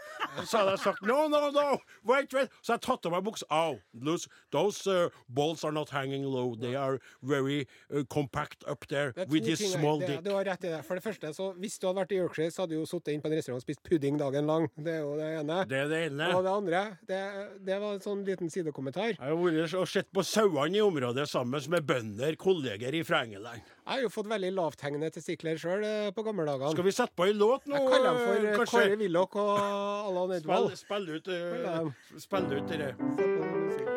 Så 0.45 0.58
hadde 0.58 0.71
jeg 0.71 0.79
sagt 0.79 1.01
'No, 1.01 1.27
no, 1.27 1.49
no, 1.51 1.77
wait, 2.05 2.34
wait'. 2.34 2.49
Så 2.62 2.73
jeg 2.73 2.81
tatt 2.81 3.05
av 3.05 3.12
meg 3.12 3.23
buksa. 3.23 3.45
Au, 3.49 3.79
those, 4.05 4.27
those 4.51 4.88
uh, 4.88 5.10
balls 5.29 5.63
are 5.63 5.71
not 5.71 5.89
hanging 5.89 6.25
low. 6.25 6.55
They 6.55 6.75
are 6.75 6.99
very 7.21 7.65
uh, 7.93 8.03
compact 8.10 8.63
up 8.67 8.88
there 8.88 9.13
er 9.15 9.25
with 9.29 9.43
this 9.43 9.60
ting 9.60 9.71
her. 9.71 9.79
small 9.79 9.99
det, 9.99 10.08
dick. 10.08 10.34
Rett 10.45 10.63
i 10.63 10.69
det. 10.69 10.86
For 10.86 10.95
det 10.95 11.03
første, 11.03 11.34
så 11.34 11.51
hvis 11.60 11.79
du 11.79 11.88
hadde 11.88 11.99
vært 12.01 12.12
i 12.12 12.19
Yorkshire, 12.19 12.51
så 12.51 12.62
hadde 12.63 12.75
du 12.75 12.79
jo 12.79 12.86
sittet 12.89 13.13
inn 13.15 13.21
på 13.23 13.31
en 13.31 13.38
restaurant 13.38 13.62
og 13.62 13.65
spist 13.65 13.84
pudding 13.84 14.19
dagen 14.19 14.45
lang. 14.49 14.67
Det 14.77 14.93
er 14.93 15.01
jo 15.01 15.15
det 15.17 15.29
ene. 15.39 15.60
Det 15.69 15.79
er 15.79 15.88
det 15.91 16.01
ene. 16.10 16.29
Og 16.36 16.43
det 16.45 16.51
andre, 16.51 16.84
det, 17.10 17.21
det 17.65 17.79
var 17.81 17.95
en 17.97 18.03
sånn 18.03 18.23
liten 18.27 18.51
sidekommentar. 18.51 19.15
Jeg 19.15 19.21
har 19.21 19.39
vært 19.39 19.77
og 19.79 19.88
sett 19.89 20.12
på 20.13 20.23
sauene 20.36 20.78
i 20.78 20.84
området 20.84 21.28
sammen 21.32 21.63
med 21.71 21.86
bønder, 21.88 22.36
kolleger 22.39 22.98
fra 23.08 23.24
England. 23.24 23.63
Jeg 23.86 23.91
har 23.93 24.02
jo 24.02 24.10
fått 24.12 24.30
veldig 24.32 24.52
lavthengende 24.58 25.12
testikler 25.13 25.60
sjøl 25.62 25.86
på 26.15 26.26
gamle 26.26 26.48
dager. 26.50 26.74
Skal 26.74 26.88
vi 26.88 26.95
sette 26.95 27.15
på 27.15 27.30
en 27.30 27.38
låt 27.39 27.69
nå? 27.69 27.78
Jeg 27.78 27.91
kaller 27.93 28.10
dem 28.10 28.17
for 28.24 28.36
eh, 28.36 28.50
eh, 28.50 28.58
kanskje? 28.60 28.82
Kåre 28.82 29.00
Willoch 29.04 29.34
og 29.41 29.52
Allan 29.60 30.36
Edvald. 30.39 30.74
Spill, 30.74 30.82
spill 30.86 31.06
ut 31.15 31.26
uh. 31.30 31.91
Spill 32.26 32.45
ut 32.58 32.67
det. 32.74 32.91
Musikken. 33.06 33.95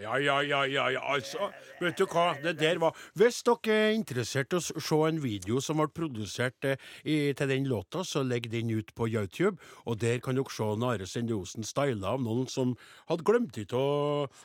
Ja, 0.00 0.16
ja, 0.18 0.38
ja, 0.42 0.62
ja, 0.64 0.86
ja, 0.90 1.00
altså. 1.04 1.50
Vet 1.76 1.98
du 2.00 2.06
hva, 2.08 2.30
det 2.40 2.54
der 2.62 2.78
var 2.80 2.96
Hvis 3.18 3.42
dere 3.44 3.74
er 3.74 3.90
interessert 3.92 4.54
i 4.54 4.56
å 4.56 4.62
se 4.64 4.98
en 5.04 5.18
video 5.20 5.60
som 5.60 5.82
ble 5.82 5.88
produsert 5.92 6.64
eh, 6.64 6.80
i, 7.04 7.16
til 7.36 7.50
den 7.50 7.68
låta, 7.68 8.00
så 8.08 8.22
legg 8.24 8.48
den 8.52 8.72
ut 8.72 8.94
på 8.96 9.10
YouTube, 9.12 9.60
og 9.84 10.00
der 10.00 10.22
kan 10.24 10.38
dere 10.38 10.54
se 10.54 10.64
Are 10.88 11.08
Sende 11.10 11.36
Osen 11.36 11.68
styla 11.68 12.14
av 12.14 12.24
noen 12.24 12.48
som 12.48 12.72
hadde 13.10 13.26
glemt 13.28 13.58
ut 13.60 13.76
å 13.76 13.84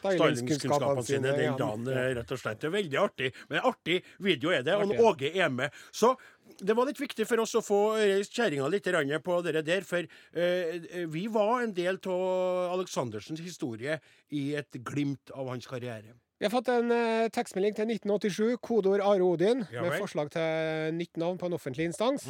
Stylingskunnskapene 0.02 1.06
sine 1.08 1.32
den 1.40 1.56
dagen, 1.62 1.88
eh, 1.96 2.12
rett 2.20 2.36
og 2.36 2.44
slett. 2.44 2.60
Det 2.60 2.68
er 2.68 2.76
veldig 2.76 3.00
artig. 3.06 3.32
Men 3.48 3.72
artig 3.72 4.02
video 4.20 4.52
er 4.52 4.68
det, 4.68 4.76
og. 4.76 4.96
Åge 5.08 5.30
er 5.32 5.52
med. 5.54 5.72
Så 5.94 6.16
det 6.60 6.76
var 6.78 6.86
litt 6.90 7.00
viktig 7.02 7.26
for 7.28 7.40
oss 7.44 7.54
å 7.56 7.62
få 7.66 7.80
reist 8.00 8.34
kjerringa 8.34 8.68
litt 8.72 8.88
på 9.24 9.42
det 9.46 9.66
der, 9.66 9.82
for 9.88 10.00
eh, 10.34 11.06
vi 11.08 11.28
var 11.28 11.62
en 11.64 11.74
del 11.74 12.00
av 12.06 12.74
Aleksandersens 12.78 13.40
historie 13.42 14.00
i 14.32 14.56
et 14.56 14.72
glimt 14.84 15.32
av 15.34 15.48
hans 15.50 15.68
karriere. 15.68 16.14
Vi 16.40 16.46
har 16.46 16.52
fått 16.54 16.68
en 16.70 16.92
eh, 16.94 17.30
tekstmelding 17.34 17.74
til 17.74 17.88
1987, 17.90 18.58
kodeord 18.62 19.02
Are 19.02 19.24
Odin, 19.26 19.66
Ja 19.74 19.82
med 19.82 19.96
forslag 19.98 20.30
til 20.32 20.94
nytt 20.94 21.18
navn 21.18 21.38
på 21.42 21.48
en 21.50 21.56
offentlig 21.58 21.88
instans. 21.90 22.28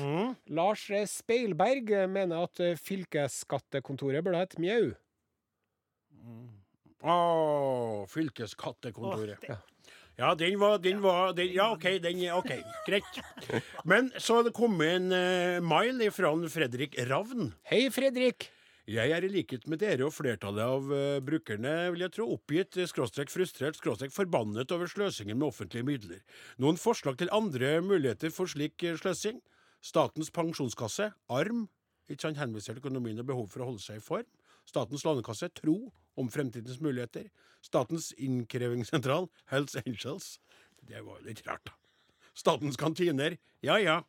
Lars 0.47 0.85
eh, 0.95 1.03
Speilberg 1.05 1.91
eh, 1.91 2.07
mener 2.07 2.45
at 2.47 2.61
fylkesskattekontoret 2.79 4.23
burde 4.23 4.39
hett 4.45 4.55
Mjau. 4.63 4.93
Å, 7.03 8.05
fylkeskattekontoret. 8.09 9.37
Oh, 9.37 9.41
det- 9.41 9.49
Ja, 9.49 9.57
den 10.17 10.59
var, 10.59 10.79
den 10.81 11.01
var 11.01 11.33
den, 11.37 11.53
Ja, 11.53 11.71
OK, 11.75 11.83
den 12.01 12.21
er 12.25 12.37
OK. 12.39 12.49
Greit. 12.87 13.19
Men 13.85 14.09
så 14.17 14.39
har 14.39 14.47
det 14.47 14.55
kommet 14.57 14.95
en 14.95 15.11
uh, 15.13 15.61
mail 15.61 16.01
fra 16.11 16.31
Fredrik 16.49 16.97
Ravn. 17.05 17.51
Hei, 17.69 17.89
Fredrik! 17.93 18.49
Jeg 18.87 19.11
er 19.11 19.25
i 19.27 19.29
likhet 19.29 19.67
med 19.67 19.81
dere 19.83 20.07
og 20.07 20.13
flertallet 20.15 20.63
av 20.63 20.89
uh, 20.89 21.19
brukerne, 21.21 21.91
vil 21.91 22.05
jeg 22.05 22.13
tro, 22.15 22.25
oppgitt, 22.33 22.79
eh, 22.79 22.87
skråstrek 22.87 23.29
frustrert, 23.29 23.77
skråstrek 23.77 24.15
forbannet 24.15 24.71
over 24.71 24.87
sløsingen 24.87 25.37
med 25.37 25.49
offentlige 25.51 25.85
midler. 25.85 26.21
Noen 26.57 26.79
forslag 26.79 27.19
til 27.19 27.29
andre 27.35 27.75
muligheter 27.83 28.31
for 28.33 28.49
slik 28.49 28.87
eh, 28.87 28.95
sløsing? 28.97 29.41
Statens 29.83 30.31
pensjonskasse, 30.33 31.11
ARM, 31.29 31.67
ikke 32.07 32.25
sant, 32.25 32.39
henviser 32.39 32.73
til 32.73 32.81
økonomien 32.81 33.19
og 33.21 33.27
behov 33.27 33.51
for 33.51 33.61
å 33.61 33.69
holde 33.73 33.83
seg 33.83 33.99
i 33.99 34.05
form. 34.07 34.25
Statens 34.65 35.03
lånekasse, 35.05 35.51
tro 35.59 35.91
om 36.17 36.29
fremtidens 36.33 36.81
muligheter. 36.81 37.29
Statens 37.65 38.11
innkrevingssentral, 38.17 39.27
Hells 39.51 39.75
Angels. 39.85 40.37
Det 40.87 41.01
var 41.03 41.19
jo 41.19 41.27
litt 41.27 41.43
rart, 41.47 41.65
da. 41.67 41.73
Statens 42.37 42.77
kantiner, 42.77 43.37
ja 43.65 43.79
ja. 43.81 44.01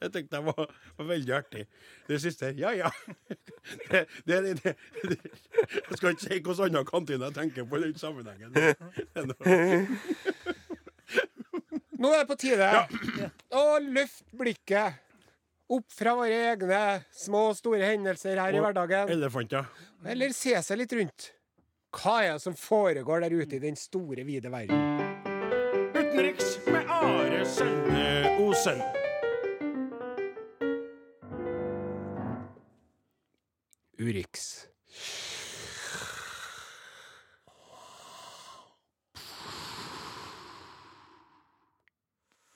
Jeg 0.00 0.12
tenkte 0.14 0.38
det 0.38 0.44
var, 0.46 0.70
var 0.96 1.06
veldig 1.06 1.32
artig. 1.36 1.64
Det 2.08 2.20
siste 2.22 2.46
her, 2.50 2.54
ja 2.58 2.70
ja. 2.84 2.90
Det, 3.90 4.06
det, 4.26 4.56
det. 4.62 4.74
Jeg 5.90 5.96
skal 5.96 6.10
ikke 6.14 6.22
si 6.24 6.34
hvilken 6.34 6.60
annen 6.66 6.86
kantine 6.88 7.30
jeg 7.30 7.36
tenker 7.36 7.64
på 7.68 7.78
i 7.78 7.86
den 7.86 7.98
sammenhengen. 7.98 8.52
Nå 11.98 12.10
er 12.12 12.18
det 12.24 12.28
på 12.28 12.36
tide 12.42 12.68
å 13.54 13.64
løfte 13.80 14.36
blikket 14.36 15.00
opp 15.72 15.92
fra 15.92 16.14
våre 16.18 16.40
egne 16.52 16.80
små 17.14 17.48
og 17.50 17.56
store 17.58 17.86
hendelser 17.88 18.40
her 18.40 18.52
i 18.54 18.60
Og 18.60 18.66
hverdagen. 18.66 19.12
Elefanter. 19.14 19.70
Eller 20.04 20.34
se 20.36 20.56
seg 20.62 20.80
litt 20.82 20.92
rundt. 20.98 21.30
Hva 21.94 22.18
er 22.24 22.32
det 22.34 22.42
som 22.42 22.56
foregår 22.58 23.22
der 23.24 23.36
ute 23.38 23.56
i 23.56 23.62
den 23.62 23.76
store, 23.78 24.24
vide 24.26 24.50
verden? 24.50 24.76
Utenriks 25.94 26.58
med 26.66 26.90
Are 26.90 27.44
Sende 27.46 28.34
Osen. 28.42 28.82
Urix. 33.98 34.66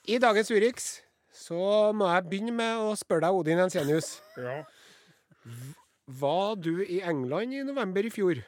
I 0.08 0.18
dagens 0.18 0.50
Urix 0.50 0.88
så 1.38 1.94
må 1.96 2.10
jeg 2.10 2.26
begynne 2.28 2.54
med 2.58 2.82
å 2.82 2.92
spørre 2.98 3.28
deg, 3.28 3.40
Odin 3.40 3.64
Ensenius. 3.64 4.16
Ja. 4.36 4.60
Var 6.20 6.54
du 6.60 6.74
i 6.82 7.02
England 7.06 7.54
i 7.54 7.64
november 7.66 8.06
i 8.06 8.12
fjor? 8.12 8.40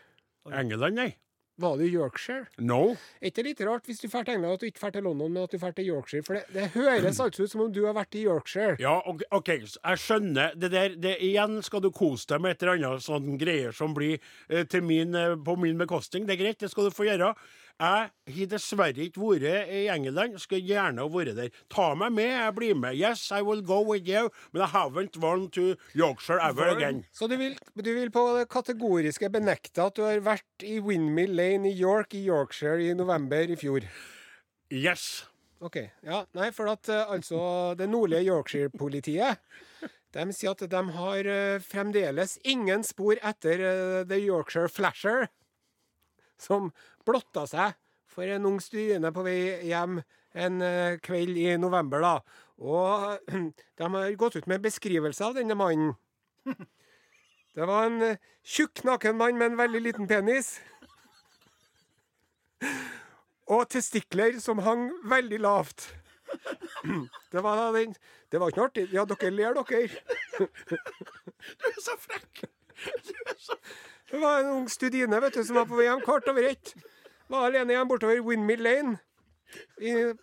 England, 0.50 0.96
nei. 0.96 1.10
Var 1.60 1.76
du 1.76 1.84
i 1.84 1.90
Yorkshire? 1.92 2.46
No. 2.64 2.94
Er 3.20 3.28
ikke 3.28 3.44
litt 3.44 3.60
rart 3.68 3.88
hvis 3.88 4.00
du 4.00 4.06
drar 4.08 4.24
til 4.24 4.38
England 4.38 4.56
at 4.56 4.62
du 4.62 4.68
ikke 4.70 4.80
drar 4.80 4.94
til 4.94 5.04
London, 5.04 5.32
men 5.34 5.44
at 5.44 5.52
du 5.52 5.58
drar 5.60 5.74
til 5.76 5.90
Yorkshire? 5.90 6.24
For 6.24 6.38
det, 6.38 6.44
det 6.54 6.70
høres 6.72 7.20
altså 7.20 7.44
ut 7.44 7.52
som 7.52 7.64
om 7.66 7.72
du 7.74 7.82
har 7.84 7.96
vært 7.98 8.16
i 8.16 8.24
Yorkshire. 8.24 8.78
Ja, 8.80 8.96
ok, 9.04 9.50
jeg 9.52 10.00
skjønner. 10.00 10.56
Det 10.56 10.70
der, 10.72 10.96
det, 10.96 11.18
igjen 11.26 11.60
skal 11.66 11.84
du 11.84 11.90
kose 11.92 12.30
deg 12.32 12.40
med 12.40 12.56
et 12.56 12.64
eller 12.64 12.80
annet 12.80 13.04
sånn 13.04 13.36
greier 13.40 13.76
som 13.76 13.92
blir 13.96 14.16
eh, 14.48 14.78
min, 14.80 15.12
eh, 15.12 15.36
på 15.36 15.58
min 15.60 15.80
bekostning. 15.80 16.24
Det 16.28 16.38
er 16.38 16.42
greit, 16.46 16.60
det 16.64 16.72
skal 16.72 16.88
du 16.88 16.96
få 16.96 17.10
gjøre. 17.10 17.34
Jeg 17.80 18.10
har 18.36 18.48
dessverre 18.52 19.06
ikke 19.06 19.22
vært 19.22 19.70
i 19.72 19.86
England. 19.88 20.36
Skulle 20.42 20.66
gjerne 20.68 21.00
ha 21.00 21.08
vært 21.08 21.38
der. 21.38 21.54
Ta 21.72 21.94
meg 21.96 22.12
med, 22.12 22.28
jeg 22.28 22.54
blir 22.58 22.74
med. 22.76 22.98
Yes, 22.98 23.22
I 23.32 23.40
will 23.46 23.62
go 23.64 23.80
with 23.80 24.08
you, 24.08 24.28
but 24.52 24.66
I 24.66 24.68
haven't 24.74 25.16
won 25.16 25.48
to 25.56 25.76
Yorkshire 25.96 26.42
ever 26.44 26.68
again. 26.74 27.04
Så 27.12 27.26
du 27.26 27.38
vil, 27.40 27.56
du 27.74 27.90
vil 27.94 28.12
på 28.12 28.26
det 28.36 28.50
kategoriske 28.52 29.32
benekte 29.32 29.86
at 29.88 29.96
du 29.96 30.04
har 30.04 30.20
vært 30.26 30.66
i 30.66 30.76
Windmill 30.84 31.32
Lane 31.40 31.72
i 31.72 31.74
York 31.78 32.14
i 32.14 32.26
Yorkshire 32.26 32.84
i 32.84 32.92
november 32.94 33.48
i 33.48 33.56
fjor? 33.56 33.88
Yes. 34.70 35.24
OK. 35.60 35.80
Ja, 36.04 36.26
nei, 36.36 36.52
for 36.56 36.68
at 36.72 36.88
eh, 36.88 37.08
altså 37.16 37.40
det 37.80 37.88
nordlige 37.88 38.28
Yorkshire-politiet 38.28 39.40
de 40.14 40.24
sier 40.34 40.54
at 40.54 40.64
de 40.72 40.80
har 40.96 41.28
eh, 41.28 41.62
fremdeles 41.62 42.36
ingen 42.48 42.82
spor 42.86 43.20
etter 43.22 43.62
eh, 43.62 44.00
The 44.08 44.18
Yorkshire 44.18 44.70
Flasher, 44.72 45.28
som 46.40 46.72
blotta 47.06 47.46
seg 47.50 47.76
for 48.10 48.26
en 48.26 48.48
ung 48.48 48.58
studine 48.62 49.12
på 49.14 49.24
vei 49.26 49.38
hjem 49.68 50.00
en 50.38 50.62
eh, 50.62 50.98
kveld 51.02 51.38
i 51.38 51.56
november, 51.58 52.02
da. 52.02 52.14
Og 52.60 53.18
de 53.78 53.88
har 53.94 54.18
gått 54.18 54.36
ut 54.36 54.50
med 54.50 54.62
beskrivelse 54.64 55.24
av 55.26 55.38
denne 55.38 55.56
mannen. 55.58 55.94
Det 57.54 57.66
var 57.66 57.88
en 57.88 58.02
eh, 58.06 58.20
tjukk, 58.46 58.84
naken 58.86 59.18
mann 59.18 59.38
med 59.38 59.52
en 59.52 59.58
veldig 59.58 59.80
liten 59.82 60.10
penis. 60.10 60.60
Og 63.50 63.66
testikler 63.72 64.38
som 64.38 64.62
hang 64.62 64.90
veldig 65.10 65.40
lavt. 65.42 65.88
Det 67.32 67.42
var 67.42 67.58
da 67.58 67.72
den 67.74 67.96
Det 68.30 68.38
var 68.38 68.52
ikke 68.52 68.60
noe 68.60 68.70
artig. 68.70 68.86
Ja, 68.94 69.02
dere 69.10 69.30
ler, 69.34 69.58
dere. 69.58 69.88
Du 71.60 71.66
er 71.66 71.80
så 71.82 71.96
frekk. 71.98 72.44
Du 73.08 73.16
er 73.26 73.38
så 73.40 73.56
Det 74.10 74.18
var 74.18 74.40
en 74.40 74.50
ung 74.56 74.68
studine 74.68 75.20
vet 75.22 75.34
du, 75.34 75.44
som 75.44 75.60
var 75.60 75.68
på 75.70 75.78
vei 75.78 75.86
hjem 75.86 76.02
kvart 76.02 76.28
over 76.32 76.48
ett. 76.50 76.74
Var 77.30 77.46
alene 77.46 77.76
hjem 77.76 77.90
bortover 77.90 78.22
Windmill 78.26 78.62
Lane. 78.66 78.98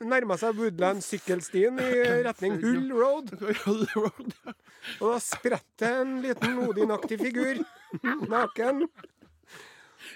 Nærma 0.08 0.38
seg 0.39 0.56
Woodland 0.60 1.04
sykkelstien 1.04 1.80
i 1.84 1.91
retning 2.28 2.60
Hull 2.63 2.91
Road. 2.95 3.34
Og 5.02 5.06
da 5.12 5.17
spredt 5.23 5.84
en 5.88 6.19
liten 6.23 6.56
modig, 6.60 6.88
naktig 6.88 7.19
figur, 7.19 7.60
naken, 8.32 8.86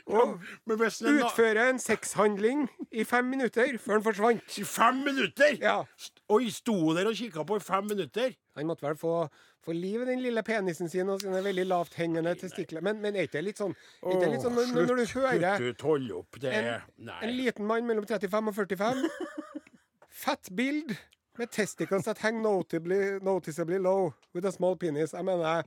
og 0.07 0.39
utfører 0.71 1.69
en 1.69 1.79
sexhandling 1.81 2.65
i 2.91 3.05
fem 3.07 3.25
minutter 3.25 3.77
før 3.81 3.97
han 3.97 4.05
forsvant. 4.05 4.57
I 4.57 4.65
fem 4.67 5.03
minutter! 5.05 5.57
Ja. 5.61 5.81
Oi, 6.31 6.49
sto 6.53 6.93
der 6.97 7.09
og 7.11 7.17
kikka 7.17 7.45
på 7.47 7.59
i 7.59 7.63
fem 7.63 7.87
minutter? 7.91 8.35
Han 8.57 8.67
måtte 8.67 8.85
vel 8.85 8.97
få, 8.99 9.13
få 9.63 9.75
liv 9.75 10.01
i 10.03 10.09
den 10.11 10.23
lille 10.23 10.43
penisen 10.43 10.89
sin 10.91 11.09
og 11.09 11.21
sine 11.23 11.43
veldig 11.43 11.67
lavt 11.69 11.95
hengende 11.99 12.33
testikler. 12.39 12.83
Men, 12.85 12.99
men 13.03 13.15
er 13.15 13.29
ikke 13.29 13.39
det 13.39 13.45
litt 13.51 13.61
sånn, 13.61 13.75
er 14.03 14.19
det 14.23 14.33
litt 14.33 14.43
sånn 14.43 14.57
når, 14.57 14.73
når 14.75 15.03
du 15.03 15.05
hører 15.19 15.61
Slutt, 15.61 15.87
hold 15.87 16.11
opp. 16.21 16.41
Det 16.41 16.51
en, 16.57 17.13
en 17.15 17.35
liten 17.37 17.67
mann 17.67 17.87
mellom 17.87 18.07
35 18.07 18.51
og 18.51 18.59
45. 18.59 19.07
Fett 20.21 20.51
bild 20.55 20.95
med 21.39 21.51
testicles 21.51 22.03
that 22.05 22.19
hang 22.19 22.41
notably, 22.41 23.19
noticeably 23.23 23.79
low 23.79 24.13
with 24.33 24.45
a 24.45 24.51
small 24.51 24.75
penis. 24.75 25.13
Jeg 25.13 25.25
mener 25.25 25.63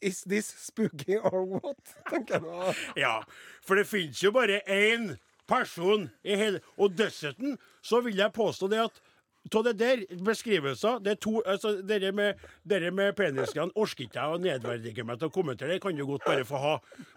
Is 0.00 0.22
this 0.24 0.46
spooky 0.58 1.16
or 1.16 1.44
what? 1.44 1.76
tenker 2.10 2.38
jeg 2.38 2.42
nå. 2.46 2.74
Ja, 2.96 3.20
for 3.66 3.76
det 3.80 3.86
finnes 3.90 4.22
jo 4.24 4.32
bare 4.32 4.62
én 4.66 5.14
person 5.50 6.08
i 6.22 6.36
hele 6.38 6.60
Og 6.78 6.94
dessuten 6.96 7.56
så 7.82 8.00
vil 8.04 8.16
jeg 8.20 8.32
påstå 8.36 8.68
det 8.70 8.84
at 8.86 9.00
av 9.56 9.64
det 9.64 9.72
der 9.80 10.02
beskrivelser 10.20 10.98
det 11.00 11.14
er 11.14 11.20
to, 11.24 11.38
altså 11.48 11.72
Dere 11.86 12.10
med, 12.12 12.40
dere 12.68 12.90
med 12.92 13.14
penisene 13.16 13.70
orker 13.72 14.04
ikke 14.04 14.20
jeg 14.20 14.36
å 14.36 14.40
nedverdige 14.42 15.04
meg 15.06 15.18
til 15.18 15.30
å 15.30 15.34
kommentere. 15.34 15.72
Det 15.78 15.82
kan 15.82 15.96
du 15.96 16.04
godt 16.06 16.26
bare 16.28 16.44
få 16.44 16.60
ha. 16.60 16.74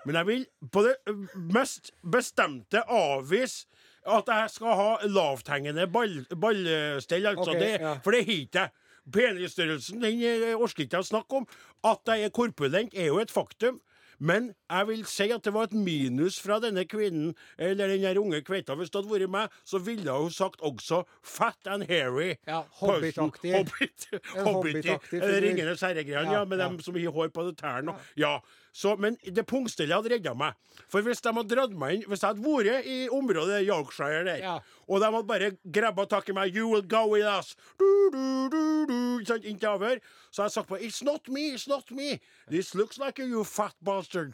Men 0.07 0.21
jeg 0.21 0.29
vil 0.29 0.45
på 0.71 0.85
det 0.87 0.95
mest 1.35 1.91
bestemte 2.15 2.85
avvise 2.87 3.67
at 4.07 4.27
jeg 4.27 4.53
skal 4.55 4.79
ha 4.79 4.87
lavthengende 5.07 5.85
ball, 5.91 6.15
ballstell. 6.35 7.27
Altså 7.33 7.51
Okay, 7.53 7.59
det, 7.59 7.71
ja. 7.83 7.93
For 8.03 8.15
det 8.15 8.23
har 8.23 8.33
ikke 8.39 8.63
jeg. 8.65 8.73
Penisstørrelsen 9.11 10.01
den 10.01 10.21
eh, 10.23 10.53
orker 10.55 10.85
ikke 10.85 10.97
jeg 10.99 11.05
å 11.05 11.09
snakke 11.11 11.41
om. 11.41 11.47
At 11.83 11.99
jeg 12.07 12.23
er 12.23 12.29
korpulent, 12.35 12.93
er 12.95 13.09
jo 13.11 13.19
et 13.19 13.31
faktum. 13.33 13.81
Men 14.23 14.51
jeg 14.71 14.87
vil 14.87 15.01
si 15.09 15.25
at 15.33 15.43
det 15.43 15.51
var 15.55 15.63
et 15.67 15.73
minus 15.75 16.37
fra 16.39 16.59
denne 16.63 16.85
kvinnen, 16.87 17.33
eller 17.57 17.89
den 17.91 18.03
der 18.05 18.19
unge 18.21 18.39
kveita. 18.45 18.75
Hvis 18.79 18.91
det 18.93 19.01
hadde 19.01 19.11
vært 19.11 19.31
meg, 19.33 19.49
så 19.67 19.81
ville 19.83 20.13
hun 20.15 20.31
sagt 20.31 20.61
også 20.63 21.01
fat 21.25 21.67
and 21.67 21.83
hairy. 21.89 22.35
Ja, 22.47 22.61
Hobbitaktig. 22.79 23.51
Hobbit, 23.57 24.05
Hobbit, 24.13 24.45
Hobbit-aktig 24.45 25.19
eller 25.19 25.33
figur. 25.33 25.47
Ringenes 25.49 25.81
herre-greiene, 25.83 26.31
Ja, 26.31 26.39
ja, 26.39 26.45
med 26.45 26.61
ja. 26.61 26.69
dem 26.69 26.79
som 26.85 26.95
gir 26.95 27.11
hår 27.11 27.33
på 27.35 27.49
tærne. 27.59 27.89
og- 27.97 27.99
Ja. 28.15 28.37
Så, 28.73 28.95
men 28.97 29.17
det 29.21 29.45
pungstellet 29.45 29.93
hadde 29.93 30.09
redda 30.15 30.33
meg. 30.33 30.55
For 30.89 31.05
hvis 31.05 31.21
de 31.21 31.29
hadde 31.29 31.53
dratt 31.55 31.73
meg 31.77 31.99
inn 31.99 32.05
Hvis 32.09 32.23
jeg 32.23 32.31
hadde 32.33 32.41
vært 32.41 32.87
i 32.89 32.95
området 33.13 33.59
Yorkshire 33.67 34.23
der, 34.25 34.39
Ja. 34.41 34.55
og 34.89 34.99
de 34.99 35.05
hadde 35.05 35.27
bare 35.29 35.51
grabba 35.71 36.05
tak 36.09 36.29
i 36.29 36.33
meg 36.33 36.55
'You 36.55 36.67
will 36.71 36.81
go 36.81 37.05
with 37.13 37.25
us', 37.25 37.55
du, 37.77 38.09
du, 38.11 38.49
du, 38.49 38.85
du, 38.89 39.25
sant, 39.25 39.45
inntil 39.45 39.67
avhør, 39.69 39.99
så 40.31 40.41
hadde 40.41 40.49
jeg 40.49 40.51
sagt 40.57 40.67
på 40.67 40.77
'It's 40.81 41.03
not 41.03 41.29
me, 41.29 41.53
it's 41.53 41.67
not 41.69 41.91
me. 41.91 42.19
This 42.49 42.73
looks 42.73 42.97
like 42.97 43.19
you, 43.21 43.27
you 43.27 43.43
fat 43.43 43.75
bastard'. 43.85 44.33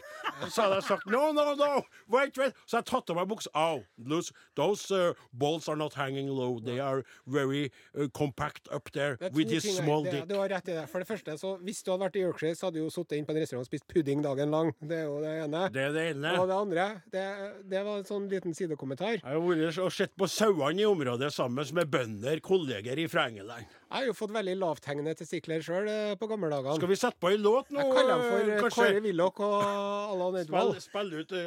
Så 0.49 0.61
hadde 0.61 0.75
jeg 0.75 0.83
sagt 0.83 1.05
'No, 1.05 1.31
no, 1.33 1.53
no, 1.55 1.81
wait, 2.07 2.37
wait'. 2.37 2.53
Så 2.65 2.77
jeg 2.77 2.85
tatt 2.85 3.09
av 3.09 3.15
meg 3.15 3.27
buksa. 3.27 3.49
Au, 3.53 3.83
those, 4.09 4.31
those 4.55 4.89
uh, 4.91 5.13
balls 5.33 5.67
are 5.67 5.75
not 5.75 5.93
hanging 5.93 6.29
low. 6.29 6.59
They 6.59 6.79
are 6.79 7.03
very 7.27 7.71
uh, 7.93 8.07
compact 8.13 8.69
up 8.71 8.89
there 8.93 9.17
er 9.19 9.29
with 9.33 9.49
this 9.49 9.63
small 9.63 10.03
dick. 10.03 10.13
small 10.13 10.27
det, 10.27 10.29
dick. 10.29 10.51
Rett 10.51 10.67
i 10.67 10.71
det. 10.79 10.89
For 10.89 10.99
det 10.99 11.07
første, 11.07 11.37
så 11.37 11.57
hvis 11.57 11.83
du 11.83 11.91
hadde 11.91 12.03
vært 12.05 12.15
i 12.15 12.23
Yorkshire, 12.23 12.55
så 12.55 12.65
hadde 12.67 12.79
du 12.79 12.83
jo 12.83 12.89
sittet 12.89 13.17
inn 13.17 13.25
på 13.25 13.35
en 13.35 13.41
restaurant 13.41 13.67
og 13.67 13.69
spist 13.69 13.87
pudding 13.87 14.23
dagen 14.29 14.53
lang. 14.53 14.71
Det 14.79 15.01
er 15.01 15.07
jo 15.07 15.17
det 15.23 15.33
ene. 15.45 15.65
Det 15.73 15.83
er 15.87 15.95
det 15.95 16.05
ene. 16.13 16.35
Og 16.39 16.47
det 16.49 16.57
andre, 16.57 16.87
det, 17.13 17.25
det 17.71 17.83
var 17.87 17.99
en 18.01 18.07
sånn 18.07 18.29
liten 18.31 18.55
sidekommentar. 18.57 19.19
Jeg 19.19 19.25
har 19.25 19.41
vært 19.43 19.81
og 19.83 19.91
sett 19.93 20.15
på 20.19 20.29
sauene 20.29 20.83
i 20.83 20.87
området 20.87 21.31
sammen 21.35 21.75
med 21.75 21.91
bønder, 21.91 22.41
kolleger 22.45 23.03
fra 23.11 23.27
England. 23.31 23.67
Jeg 23.89 23.95
har 23.95 24.05
jo 24.05 24.13
fått 24.13 24.33
veldig 24.35 24.55
lavthengende 24.61 25.15
testikler 25.17 25.63
sjøl 25.65 25.89
på 26.19 26.29
gamle 26.29 26.51
dager. 26.53 26.77
Skal 26.77 26.91
vi 26.91 26.99
sette 26.99 27.17
på 27.21 27.31
en 27.33 27.41
låt 27.41 27.71
nå? 27.73 27.81
Jeg 27.81 27.95
kaller 27.95 28.13
dem 28.13 28.21
for 28.27 28.39
eh, 28.39 28.45
eh, 28.53 28.61
kanskje? 28.61 28.83
Kåre 28.85 29.01
Willoch 29.07 29.37
og 29.47 29.55
Allan 29.63 30.37
Edvald. 30.43 30.77
Spill, 30.83 31.09
spill 31.09 31.09
ut 31.19 31.31
uh, 31.33 31.39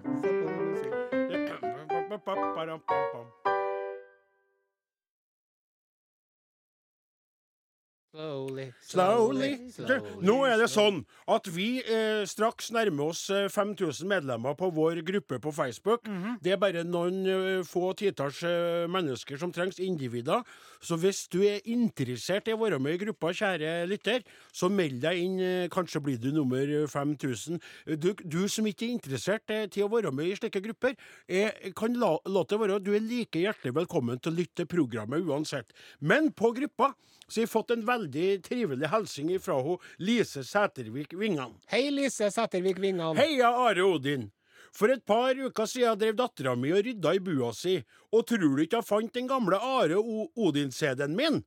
Slowly, 8.10 8.72
Slowly. 8.82 9.70
slowly, 9.70 10.24
Nå 10.26 10.34
er 10.48 10.56
det 10.58 10.66
sånn 10.72 10.96
at 11.30 11.46
vi 11.54 11.78
eh, 11.78 12.24
straks 12.26 12.72
nærmer 12.74 13.12
oss 13.12 13.20
eh, 13.30 13.44
5000 13.46 14.08
medlemmer 14.10 14.56
på 14.58 14.66
vår 14.74 14.98
gruppe 15.06 15.38
på 15.38 15.52
Facebook. 15.54 16.08
Det 16.42 16.50
er 16.50 16.58
bare 16.58 16.82
noen 16.82 17.20
eh, 17.30 17.60
få 17.62 17.92
titalls 18.00 18.40
eh, 18.42 18.88
mennesker 18.90 19.38
som 19.38 19.52
trengs, 19.54 19.78
individer. 19.78 20.42
Så 20.82 20.98
hvis 20.98 21.20
du 21.30 21.38
er 21.46 21.62
interessert 21.70 22.50
i 22.50 22.56
å 22.56 22.58
være 22.64 22.80
med 22.82 22.96
i 22.96 23.02
gruppa, 23.04 23.30
kjære 23.30 23.86
lytter, 23.92 24.26
så 24.50 24.66
meld 24.74 24.98
deg 25.04 25.20
inn. 25.22 25.38
eh, 25.38 25.68
Kanskje 25.70 26.02
blir 26.02 26.18
du 26.18 26.32
nummer 26.34 26.66
eh, 26.66 26.88
5000. 26.90 27.62
Du, 27.94 28.10
du 28.24 28.40
som 28.50 28.66
ikke 28.66 28.88
er 28.88 28.96
interessert 28.96 29.54
eh, 29.54 29.68
til 29.70 29.86
å 29.86 29.92
være 29.94 30.10
med 30.10 30.32
i 30.32 30.34
slike 30.40 30.64
grupper, 30.66 30.98
er, 31.30 31.54
kan 31.78 31.94
la, 31.94 32.16
la 32.26 32.42
det 32.42 32.58
være. 32.58 32.82
Du 32.82 32.90
er 32.98 33.06
like 33.06 33.38
hjertelig 33.46 33.76
velkommen 33.78 34.18
til 34.18 34.34
å 34.34 34.40
lytte 34.42 34.64
til 34.64 34.70
programmet 34.74 35.22
uansett. 35.30 35.70
Men 36.02 36.32
på 36.34 36.50
gruppa 36.58 36.90
så 37.30 37.40
har 37.40 37.46
jeg 37.46 37.52
fått 37.52 37.70
en 37.74 37.86
veldig 37.86 38.28
trivelig 38.46 38.90
hilsen 38.90 39.30
fra 39.42 39.60
ho, 39.62 39.78
Lise 40.02 40.42
Sætervik 40.46 41.14
Vingan. 41.18 41.54
Hei, 41.70 41.86
Lise 41.94 42.30
Sætervik 42.34 42.80
Vingan. 42.82 43.16
Heia 43.20 43.52
Are 43.68 43.86
Odin! 43.86 44.30
For 44.74 44.92
et 44.92 45.02
par 45.06 45.34
uker 45.34 45.66
siden 45.66 45.98
drev 45.98 46.18
dattera 46.18 46.54
mi 46.58 46.70
og 46.74 46.84
rydda 46.86 47.14
i 47.16 47.22
bua 47.22 47.50
si, 47.56 47.80
og 48.14 48.26
tror 48.28 48.42
du 48.44 48.62
ikke 48.62 48.78
jeg 48.78 48.86
fant 48.86 49.14
den 49.14 49.30
gamle 49.30 49.58
Are 49.58 49.98
Odin-CD-en 49.98 51.16
min? 51.18 51.40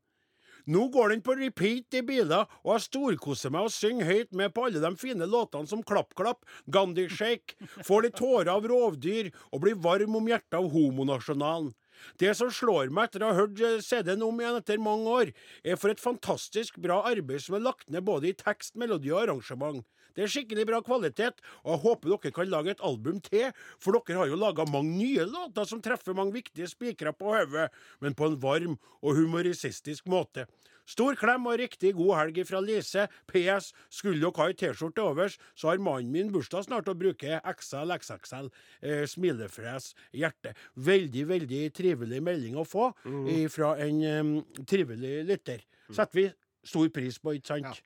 Nå 0.65 0.87
går 0.87 1.11
den 1.11 1.21
på 1.23 1.35
repeat 1.35 1.95
i 1.99 2.01
biler, 2.07 2.47
og 2.63 2.77
jeg 2.77 2.85
storkoser 2.85 3.51
meg 3.51 3.67
og 3.67 3.73
synger 3.75 4.07
høyt 4.07 4.35
med 4.39 4.53
på 4.55 4.63
alle 4.67 4.79
de 4.79 4.91
fine 4.99 5.27
låtene 5.27 5.67
som 5.67 5.83
Klapp 5.83 6.15
Klapp, 6.15 6.45
Gandhi 6.71 7.09
Shake, 7.11 7.57
Får 7.83 8.05
litt 8.05 8.15
tårer 8.19 8.51
av 8.53 8.67
rovdyr 8.71 9.33
og 9.51 9.63
blir 9.65 9.75
varm 9.83 10.15
om 10.19 10.29
hjertet 10.31 10.59
av 10.59 10.69
Homonasjonalen. 10.71 11.73
Det 12.21 12.33
som 12.37 12.51
slår 12.53 12.91
meg 12.93 13.09
etter 13.09 13.25
å 13.25 13.31
ha 13.31 13.39
hørt 13.43 13.61
eh, 13.63 13.79
CD-en 13.83 14.25
om 14.25 14.39
igjen 14.41 14.59
etter 14.59 14.81
mange 14.81 15.17
år, 15.21 15.33
er 15.63 15.79
for 15.79 15.93
et 15.93 16.03
fantastisk 16.03 16.79
bra 16.83 17.01
arbeid 17.09 17.43
som 17.45 17.57
er 17.57 17.65
lagt 17.65 17.89
ned 17.91 18.05
både 18.07 18.31
i 18.31 18.37
tekst, 18.37 18.77
melodi 18.79 19.13
og 19.13 19.23
arrangement. 19.23 19.83
Det 20.13 20.25
er 20.25 20.29
skikkelig 20.29 20.65
bra 20.69 20.79
kvalitet, 20.85 21.39
og 21.63 21.71
jeg 21.73 21.81
håper 21.87 22.11
dere 22.11 22.33
kan 22.35 22.51
lage 22.51 22.73
et 22.75 22.83
album 22.85 23.21
til, 23.25 23.47
for 23.81 23.97
dere 23.97 24.19
har 24.19 24.29
jo 24.29 24.37
laga 24.37 24.65
mange 24.69 24.93
nye 24.99 25.25
låter 25.25 25.65
som 25.69 25.81
treffer 25.81 26.13
mange 26.17 26.35
viktige 26.37 26.69
spikere 26.69 27.15
på 27.17 27.33
hodet, 27.33 27.71
men 28.01 28.13
på 28.13 28.29
en 28.29 28.37
varm 28.41 28.77
og 29.01 29.17
humoristisk 29.17 30.05
måte. 30.11 30.45
Stor 30.89 31.15
klem 31.19 31.47
og 31.47 31.57
riktig 31.61 31.93
god 31.97 32.13
helg 32.19 32.41
fra 32.47 32.61
Lise. 32.63 33.07
PS. 33.31 33.71
Skulle 33.93 34.21
dere 34.21 34.41
ha 34.41 34.49
ei 34.51 34.57
T-skjorte 34.59 35.03
overs, 35.03 35.37
så 35.55 35.71
har 35.71 35.83
mannen 35.83 36.11
min 36.13 36.31
bursdag 36.33 36.67
snart 36.67 36.89
og 36.91 36.99
bruker 36.99 37.39
XL, 37.53 37.93
XXL, 37.95 38.49
eh, 38.81 39.03
smilefres, 39.09 39.93
hjerte. 40.11 40.53
Veldig, 40.75 41.27
veldig 41.29 41.63
trivelig 41.75 42.23
melding 42.23 42.59
å 42.59 42.67
få 42.67 42.91
mm. 43.05 43.31
fra 43.53 43.75
en 43.83 44.03
um, 44.03 44.33
trivelig 44.69 45.21
lytter. 45.29 45.63
Setter 45.91 46.19
vi 46.19 46.27
stor 46.63 46.89
pris 46.95 47.19
på, 47.19 47.37
ikke 47.37 47.55
sant? 47.55 47.83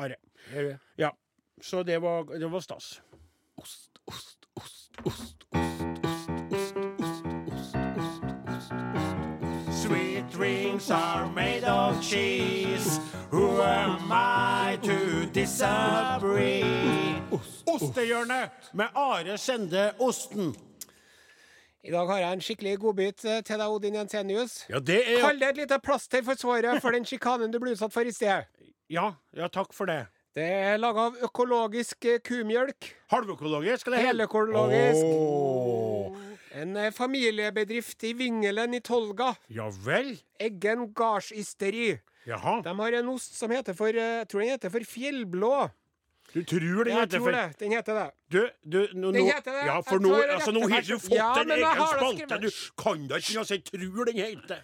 Are. 0.00 0.16
Gjør. 0.52 0.76
Ja. 1.00 1.12
Så 1.62 1.82
det 1.86 2.00
var, 2.02 2.24
det 2.24 2.48
var 2.50 2.64
stas. 2.64 2.96
Ost, 3.60 4.00
ost, 4.08 4.48
ost, 4.56 4.90
ost, 5.04 5.44
ost, 5.52 5.52
ost, 5.54 6.11
dreams 10.82 10.90
are 10.90 11.32
made 11.32 11.64
of 11.64 12.00
cheese. 12.02 13.00
Who 13.30 13.62
am 13.62 14.10
I 14.10 14.78
to 14.82 15.26
disagree? 15.32 16.64
Ostehjørnet 17.66 18.50
med 18.72 18.86
Are 18.94 19.38
Sende 19.38 19.92
Osten. 19.98 20.54
I 21.84 21.90
dag 21.90 22.06
har 22.06 22.18
jeg 22.18 22.32
en 22.32 22.40
skikkelig 22.40 22.78
godbit 22.78 23.24
eh, 23.24 23.40
til 23.42 23.58
deg, 23.58 23.68
Odin 23.68 23.94
Jensenius. 23.94 24.64
Ja, 24.70 24.78
det 24.78 25.00
er 25.02 25.20
Kall 25.20 25.40
det 25.40 25.48
et 25.48 25.56
lite 25.64 25.78
plaster 25.82 26.22
for 26.22 26.38
såret 26.38 26.82
for 26.82 26.94
den 26.94 27.04
sjikanen 27.04 27.50
du 27.50 27.58
ble 27.58 27.74
utsatt 27.74 27.92
for 27.92 28.06
i 28.06 28.12
sted. 28.14 28.46
Ja, 28.90 29.12
ja 29.34 29.48
takk 29.48 29.74
for 29.74 29.90
det. 29.90 30.04
Det 30.34 30.46
er 30.46 30.78
laga 30.78 31.08
av 31.10 31.18
økologisk 31.26 32.06
eh, 32.06 32.20
kumjølk. 32.24 32.92
Halvøkologisk, 33.12 33.90
eller 33.90 34.06
Heløkologisk. 34.06 35.02
Åh. 35.02 35.81
En 36.52 36.76
eh, 36.76 36.90
familiebedrift 36.92 38.04
i 38.04 38.12
Vingelen 38.12 38.74
i 38.74 38.80
Tolga. 38.84 39.34
Ja 39.48 39.70
vel? 39.84 40.18
Eggen 40.40 40.90
gardsysteri. 40.94 41.94
Jaha. 42.28 42.60
De 42.62 42.74
har 42.78 42.92
en 43.00 43.08
ost 43.08 43.38
som 43.38 43.50
heter 43.50 43.74
for 43.74 43.88
eh, 43.88 44.18
Jeg 44.22 44.28
tror 44.30 44.44
den 44.44 44.52
heter 44.52 44.70
for 44.74 44.84
fjellblå. 44.86 45.54
Du 46.32 46.42
tror 46.48 46.84
den 46.84 46.92
Jeg 46.92 47.00
heter 47.00 47.18
tror 47.18 47.24
for 47.26 47.36
det. 47.36 47.46
Den 47.60 47.72
heter 47.76 47.94
det. 47.98 48.04
Du, 48.32 48.40
du, 48.64 48.78
nå, 48.94 49.12
Den 49.12 49.26
heter 49.26 49.52
det. 49.52 49.64
Ja, 49.66 49.80
for 49.84 50.00
nå, 50.00 50.12
altså, 50.22 50.52
nå 50.54 50.62
har 50.68 50.84
du 50.86 50.94
fått 50.98 51.16
Ja, 51.16 51.32
en 51.42 51.50
egen 51.56 51.82
spalte. 51.96 52.38
Du 52.44 52.50
kan 52.80 53.08
da 53.08 53.18
ikke 53.20 53.44
si 53.48 53.58
'tror 53.58 54.04
den 54.12 54.20
heter'. 54.22 54.62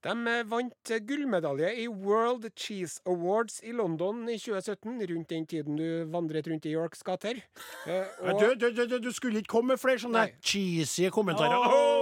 De 0.00 0.12
eh, 0.32 0.44
vant 0.48 0.90
eh, 0.94 1.00
gullmedalje 1.04 1.70
i 1.82 1.86
World 1.88 2.46
Cheese 2.56 3.02
Awards 3.08 3.58
i 3.66 3.74
London 3.76 4.22
i 4.32 4.38
2017, 4.40 4.96
rundt 5.10 5.32
den 5.32 5.46
tiden 5.46 5.76
du 5.76 6.06
vandret 6.12 6.48
rundt 6.48 6.64
i 6.64 6.72
Yorks 6.72 7.04
gater. 7.04 7.42
Eh, 7.86 8.06
og, 8.24 8.40
Du, 8.40 8.54
du, 8.54 8.86
du, 8.86 8.98
du, 8.98 9.10
skulle 9.12 9.42
ikke 9.42 9.58
komme 9.58 9.74
med 9.74 9.82
flere 9.82 10.00
sånne 10.00 10.24
Nei. 10.24 10.38
cheesy 10.40 11.10
kommentarer. 11.12 11.58
Åh! 11.58 12.00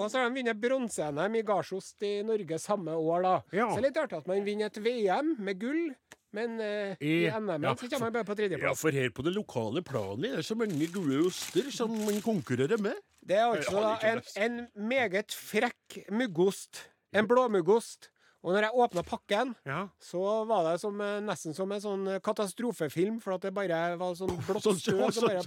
og 0.00 0.06
så 0.08 0.20
har 0.20 0.30
de 0.30 0.38
vunnet 0.40 0.60
bronse-NM 0.60 1.34
i 1.36 1.42
Garsost 1.44 2.06
i 2.08 2.20
Norge 2.24 2.56
samme 2.62 2.94
år, 2.96 3.26
da. 3.26 3.34
Ja. 3.52 3.66
Så 3.68 3.80
det 3.82 3.90
litt 3.90 3.98
artig 4.00 4.20
at 4.22 4.30
man 4.30 4.46
vinner 4.46 4.70
et 4.70 4.78
VM 4.80 5.34
med 5.44 5.60
gull, 5.60 5.90
men 6.36 6.56
uh, 6.62 6.94
i, 7.02 7.26
I- 7.26 7.32
NM 7.34 7.66
ja, 7.66 7.74
så 7.74 7.88
kommer 7.90 8.06
man 8.06 8.14
bare 8.20 8.28
på 8.28 8.48
Ja, 8.54 8.72
for 8.78 8.94
her 8.94 9.10
på 9.10 9.24
det 9.26 9.34
lokale 9.34 9.82
planet 9.82 10.30
er 10.30 10.40
det 10.40 10.46
så 10.46 10.56
mange 10.56 10.88
gode 10.94 11.24
oster 11.26 11.70
som 11.74 11.92
man 12.06 12.22
konkurrerer 12.24 12.80
med. 12.80 12.96
Det 13.20 13.36
er 13.36 13.50
altså 13.50 13.82
da 13.82 13.90
en, 14.14 14.22
en 14.40 14.88
meget 14.88 15.34
frekk 15.34 15.98
muggost. 16.08 16.86
En 17.12 17.26
blåmuggost. 17.26 18.08
Og 18.42 18.54
når 18.54 18.62
jeg 18.64 18.72
åpna 18.72 19.02
pakken, 19.04 19.54
Ja. 19.66 19.88
så 20.00 20.46
var 20.48 20.64
det 20.72 20.80
som, 20.80 20.98
eh, 20.98 21.20
nesten 21.20 21.54
som 21.54 21.70
en 21.72 21.80
sånn 21.80 22.08
eh, 22.14 22.20
katastrofefilm, 22.20 23.20
for 23.20 23.34
at 23.34 23.42
det 23.42 23.52
bare 23.52 23.98
var 24.00 24.14
sånn 24.14 24.32
blått 24.46 24.62
støv 24.80 25.12
som 25.12 25.28
bare 25.28 25.42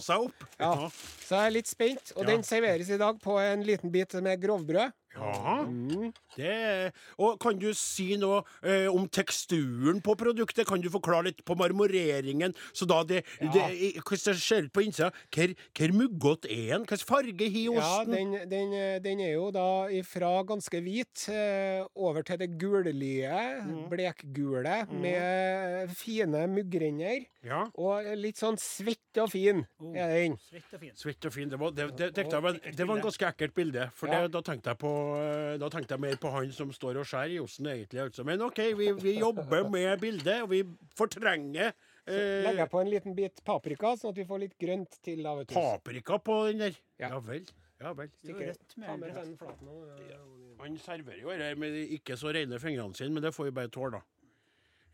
seg 0.00 0.22
opp. 0.24 0.44
Ja. 0.58 0.88
Så 0.88 1.28
jeg 1.36 1.46
er 1.46 1.50
litt 1.50 1.66
spent. 1.68 2.12
Og 2.16 2.24
Ja. 2.24 2.30
den 2.30 2.42
serveres 2.42 2.88
i 2.88 2.96
dag 2.96 3.20
på 3.20 3.36
en 3.38 3.62
liten 3.62 3.90
bit 3.92 4.14
med 4.22 4.40
grovbrød. 4.40 4.92
Ja. 5.14 5.62
Mm. 5.64 6.12
Det 6.36 6.46
er- 6.50 6.92
Og 7.18 7.38
kan 7.40 7.58
du 7.58 7.72
si 7.74 8.16
noe 8.16 8.42
eh, 8.62 8.86
om 8.90 9.08
teksturen 9.08 10.00
på 10.02 10.16
produktet? 10.16 10.66
Kan 10.66 10.80
du 10.80 10.88
forklare 10.90 11.24
litt 11.28 11.44
på 11.44 11.54
marmoreringen? 11.56 12.54
Så 12.72 12.86
da 12.86 13.02
det, 13.04 13.24
det 13.40 13.70
i- 13.72 13.92
Hvordan 14.00 14.32
det 14.34 14.42
ser 14.42 14.62
ut 14.64 14.72
på 14.72 14.82
innsida? 14.84 15.10
Hvor, 15.30 15.54
hvor 15.78 15.92
muggete 15.94 16.50
er 16.50 16.72
den? 16.78 16.84
Hvilken 16.86 17.06
farge 17.06 17.50
har 17.50 17.74
Ja, 17.74 18.00
osten? 18.00 18.10
den, 18.14 18.48
den, 18.50 18.72
eh, 18.72 18.98
den 18.98 19.20
er 19.20 19.32
jo 19.34 19.50
da 19.54 19.86
ifra 19.88 20.44
ganske 20.44 20.80
hvit 20.82 21.28
eh, 21.30 21.86
over 21.96 22.22
til 22.22 22.38
det 22.38 22.58
gullige, 22.58 23.30
Mm. 23.64 23.88
blekgule, 23.90 24.86
med 24.90 25.90
fine 25.94 26.46
muggrenner. 26.48 27.26
Ja. 27.44 27.66
Og 27.76 28.04
litt 28.16 28.36
sånn 28.40 28.56
svett 28.58 29.18
og 29.20 29.30
fin 29.30 29.66
Oh. 29.80 29.94
er 29.96 30.08
den. 30.08 30.36
Svett 30.50 30.72
og 30.74 30.80
fint. 30.80 30.96
Svett 30.98 31.24
og 31.26 31.32
fin. 31.32 31.48
Det 31.48 31.58
var, 31.60 31.70
det, 31.70 31.88
det, 31.96 32.14
det, 32.14 32.24
det, 32.30 32.42
var, 32.42 32.52
det 32.52 32.86
var 32.88 32.96
en 32.96 33.02
ganske 33.02 33.26
ekkelt 33.28 33.54
bilde. 33.54 33.90
For 33.94 34.08
Ja. 34.08 34.22
det, 34.22 34.32
da, 34.32 34.40
tenkte 34.40 34.70
jeg 34.72 34.78
på, 34.78 34.92
eh, 35.20 35.54
da 35.60 35.70
tenkte 35.72 35.96
jeg 35.96 36.02
mer 36.04 36.20
på 36.20 36.30
han 36.34 36.52
som 36.54 36.70
står 36.74 37.00
og 37.02 37.08
skjærer 37.08 37.36
i 37.36 37.40
osten, 37.42 37.68
egentlig. 37.70 38.00
Altså. 38.06 38.24
Men 38.26 38.42
OK, 38.46 38.60
vi, 38.78 38.92
vi 39.00 39.16
jobber 39.18 39.68
med 39.70 40.00
bildet, 40.02 40.44
og 40.44 40.50
vi 40.52 40.62
fortrenger 40.98 41.74
så 42.04 42.16
Legger 42.44 42.66
på 42.68 42.80
en 42.82 42.90
liten 42.92 43.14
bit 43.16 43.38
paprika, 43.48 43.94
sånn 43.96 44.12
at 44.12 44.18
vi 44.18 44.26
får 44.28 44.42
litt 44.42 44.56
grønt 44.60 44.98
til. 45.06 45.24
av 45.24 45.40
paprika 45.48 46.18
på 46.20 46.34
den 46.50 46.60
der. 46.66 46.74
Ja. 47.00 47.14
Ja 47.14 47.20
vel. 47.24 47.46
Ja 47.80 47.92
vel. 47.96 48.10
Rødt 48.28 48.76
med 48.76 48.98
med 49.00 49.14
den 49.16 49.36
flaten 49.40 49.70
nå, 49.70 49.78
ja. 50.10 50.20
Han 50.60 50.76
serverer 50.78 51.22
jo 51.22 51.32
dette 51.32 51.56
med 51.60 51.72
de 51.74 51.86
ikke 51.96 52.16
så 52.20 52.32
rene 52.32 52.60
fingrene 52.60 52.96
sine, 52.96 53.16
men 53.16 53.24
det 53.24 53.32
får 53.34 53.48
vi 53.48 53.54
bare 53.56 53.72
tåle, 53.72 53.98
da. 53.98 54.13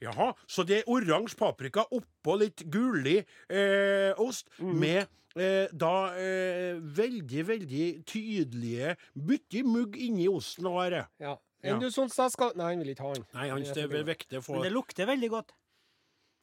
Jaha, 0.00 0.30
så 0.48 0.64
det 0.64 0.80
er 0.80 0.90
oransje 0.90 1.36
paprika 1.36 1.84
oppå 1.92 2.38
litt 2.40 2.62
gullig 2.72 3.18
eh, 3.52 4.12
ost 4.16 4.48
med 4.60 5.02
eh, 5.36 5.68
da 5.76 5.94
eh, 6.16 6.80
veldig, 6.80 7.46
veldig 7.50 7.86
tydelige 8.08 8.94
Mye 9.20 9.64
mugg 9.68 9.98
inni 10.00 10.28
osten 10.32 10.66
og 10.70 10.78
være. 10.80 11.04
Ja. 11.20 11.36
Ja. 11.60 11.76
Du 11.76 11.90
sånn, 11.92 12.08
skal 12.08 12.54
Nei, 12.56 12.70
han 12.72 12.80
vil 12.80 12.94
ikke 12.94 13.04
ha 13.04 13.16
den. 13.18 13.26
Nei, 13.36 13.48
han 13.52 13.64
Det 13.92 14.06
vekter 14.08 14.40
for 14.40 14.54
er 14.54 14.56
å 14.56 14.62
Men 14.62 14.70
det 14.70 14.72
lukter 14.72 15.10
veldig 15.10 15.28
godt. 15.34 15.52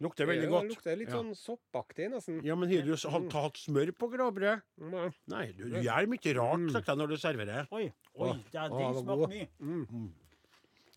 Lukter 0.05 0.27
veldig 0.29 0.49
godt. 0.51 0.67
Det 0.67 0.75
lukter 0.75 0.97
litt 0.99 1.09
Ja. 1.09 1.15
sånn 1.17 1.31
soppaktig, 1.33 2.11
nesten. 2.13 2.43
Ja, 2.45 2.53
men 2.53 2.69
har 2.69 2.83
du 2.85 2.91
hatt 2.93 3.33
hatt 3.33 3.57
smør 3.57 3.89
på 3.97 4.11
gråbrød? 4.13 4.61
Nei. 4.93 5.07
Nei, 5.33 5.45
du, 5.57 5.63
du 5.73 5.79
gjør 5.81 6.05
mye 6.11 6.33
rart 6.37 6.67
sagt 6.75 6.91
jeg, 6.91 6.99
når 7.01 7.07
du 7.09 7.17
serverer. 7.17 7.65
Oi, 7.73 7.87
oi, 8.13 8.29
det, 8.53 8.61
åh, 8.61 8.77
den 8.77 8.77
det 8.77 8.77
mye. 8.77 9.01
smakte 9.01 9.47
god. 9.65 10.13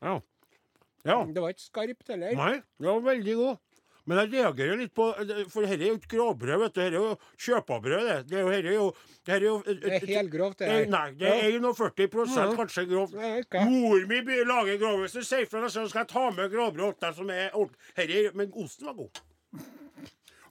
Ja. 0.02 0.20
Ja. 1.04 1.24
Det 1.24 1.42
var 1.42 1.50
ikke 1.54 1.66
skarpt 1.68 2.08
heller. 2.14 2.34
Nei, 2.36 2.54
det 2.80 2.88
var 2.88 3.00
veldig 3.00 3.36
god. 3.40 3.58
Men 4.08 4.18
jeg 4.18 4.30
reagerer 4.32 4.78
litt 4.80 4.94
på 4.96 5.04
For 5.52 5.62
dette 5.62 5.76
er 5.84 5.90
jo 5.92 5.98
ikke 6.00 6.16
gråbrød, 6.16 6.58
vet 6.64 6.72
du. 6.74 6.80
Dette 6.80 6.86
er 6.88 6.96
jo 6.96 7.18
kjøpabrød, 7.44 8.06
det. 8.08 8.16
Det 8.30 8.38
er 8.38 8.40
jo, 8.40 8.48
her 8.50 8.64
er 8.64 8.74
jo, 8.74 8.86
dette 9.20 9.36
er 9.36 9.44
jo 9.44 9.62
Det 9.66 9.92
er 9.92 10.06
helgrovt, 10.16 10.58
det 10.58 10.70
her. 10.70 10.86
Nei, 10.90 11.10
det 11.20 11.28
er 11.28 11.34
41 11.60 12.26
Ja. 12.34 12.46
kanskje 12.56 12.86
grovt. 12.90 13.12
Mor 13.70 14.06
mi 14.10 14.20
lager 14.48 14.78
grovbrød. 14.80 15.04
Hvis 15.04 15.18
du 15.20 15.22
sier 15.22 15.46
fra 15.46 15.68
så 15.68 15.86
skal 15.88 16.00
jeg 16.06 16.08
ta 16.08 16.30
med 16.30 16.50
grovbrød. 16.50 16.94
Men 18.34 18.52
osten 18.56 18.86
var 18.86 18.94
god. 18.94 19.22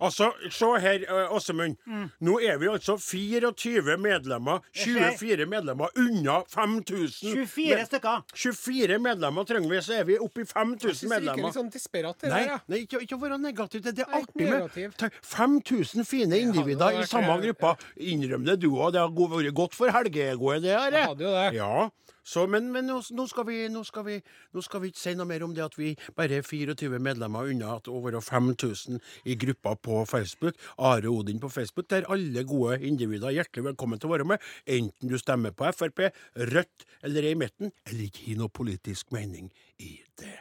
Altså, 0.02 0.32
se 0.50 0.66
her, 0.80 1.00
Åsemund. 1.34 1.76
Åsemund. 1.86 2.12
Nå 2.22 2.38
er 2.40 2.58
vi 2.62 2.68
altså 2.72 2.96
24 2.98 3.98
medlemmer. 4.00 4.62
24 4.74 5.46
medlemmer 5.50 5.90
unna 6.00 6.44
5000. 6.48 7.34
24 7.34 7.76
Men- 7.76 7.86
stykker. 7.86 8.24
24 8.34 9.00
medlemmer 9.00 9.44
trenger 9.46 9.70
vi, 9.70 9.82
så 9.82 9.94
er 10.00 10.04
vi 10.08 10.18
oppe 10.18 10.42
i 10.42 10.46
5000 10.46 11.10
Jeg 11.10 11.10
virker 11.10 11.10
medlemmer. 11.20 11.44
litt 11.50 11.58
sånn 11.60 11.72
desperat, 11.74 12.20
det 12.22 12.30
Nei, 12.30 12.44
der. 12.46 12.62
Nei 12.68 12.80
ikke, 12.86 13.02
ikke 13.04 13.20
være 13.22 13.38
negativ. 13.40 13.82
Det, 13.84 13.96
det 13.96 14.06
er 14.08 14.22
artig 14.22 14.50
med 14.50 15.12
5000 15.22 16.06
fine 16.06 16.40
individer 16.40 17.00
i 17.02 17.06
samme 17.06 17.36
gruppa. 17.44 17.76
Innrøm 17.98 18.46
det 18.46 18.60
du 18.62 18.70
òg. 18.72 18.92
Det 18.94 19.02
har 19.02 19.10
vært 19.10 19.54
godt 19.54 19.74
for 19.76 19.92
helgeegoet, 19.92 20.62
det 20.64 20.72
her. 20.78 20.92
Jeg 20.92 21.06
hadde 21.12 21.24
jo 21.24 21.32
det. 21.36 21.54
Ja. 21.60 21.90
Så, 22.30 22.46
men 22.46 22.68
men 22.74 22.86
nå, 22.86 23.26
skal 23.28 23.48
vi, 23.48 23.58
nå, 23.74 23.82
skal 23.88 24.06
vi, 24.06 24.20
nå 24.54 24.62
skal 24.62 24.84
vi 24.84 24.92
ikke 24.92 25.02
si 25.02 25.16
noe 25.18 25.26
mer 25.30 25.46
om 25.46 25.54
det 25.58 25.64
at 25.66 25.78
vi 25.80 25.96
bare 26.18 26.40
er 26.40 26.46
24 26.46 27.00
medlemmer 27.02 27.50
unna 27.50 27.72
at 27.80 27.90
over 27.90 28.10
være 28.10 28.22
5000 28.22 29.00
i 29.26 29.38
gruppa 29.40 29.74
på 29.76 30.04
Facebook. 30.10 30.60
Are 30.78 31.10
Odin 31.10 31.42
på 31.42 31.50
Facebook, 31.50 31.90
der 31.90 32.08
alle 32.10 32.44
gode 32.48 32.80
individer 32.86 33.32
er 33.32 33.40
hjertelig 33.40 33.72
velkommen 33.72 34.00
til 34.00 34.12
å 34.12 34.14
være 34.14 34.30
med. 34.30 34.46
Enten 34.70 35.10
du 35.10 35.18
stemmer 35.18 35.56
på 35.58 35.72
Frp, 35.74 36.10
Rødt 36.54 36.86
eller 37.04 37.26
er 37.26 37.34
i 37.34 37.40
midten, 37.40 37.74
eller 37.88 38.08
ikke 38.10 38.28
har 38.28 38.42
noe 38.44 38.54
politisk 38.62 39.14
mening 39.16 39.50
i 39.80 39.96
det 40.22 40.36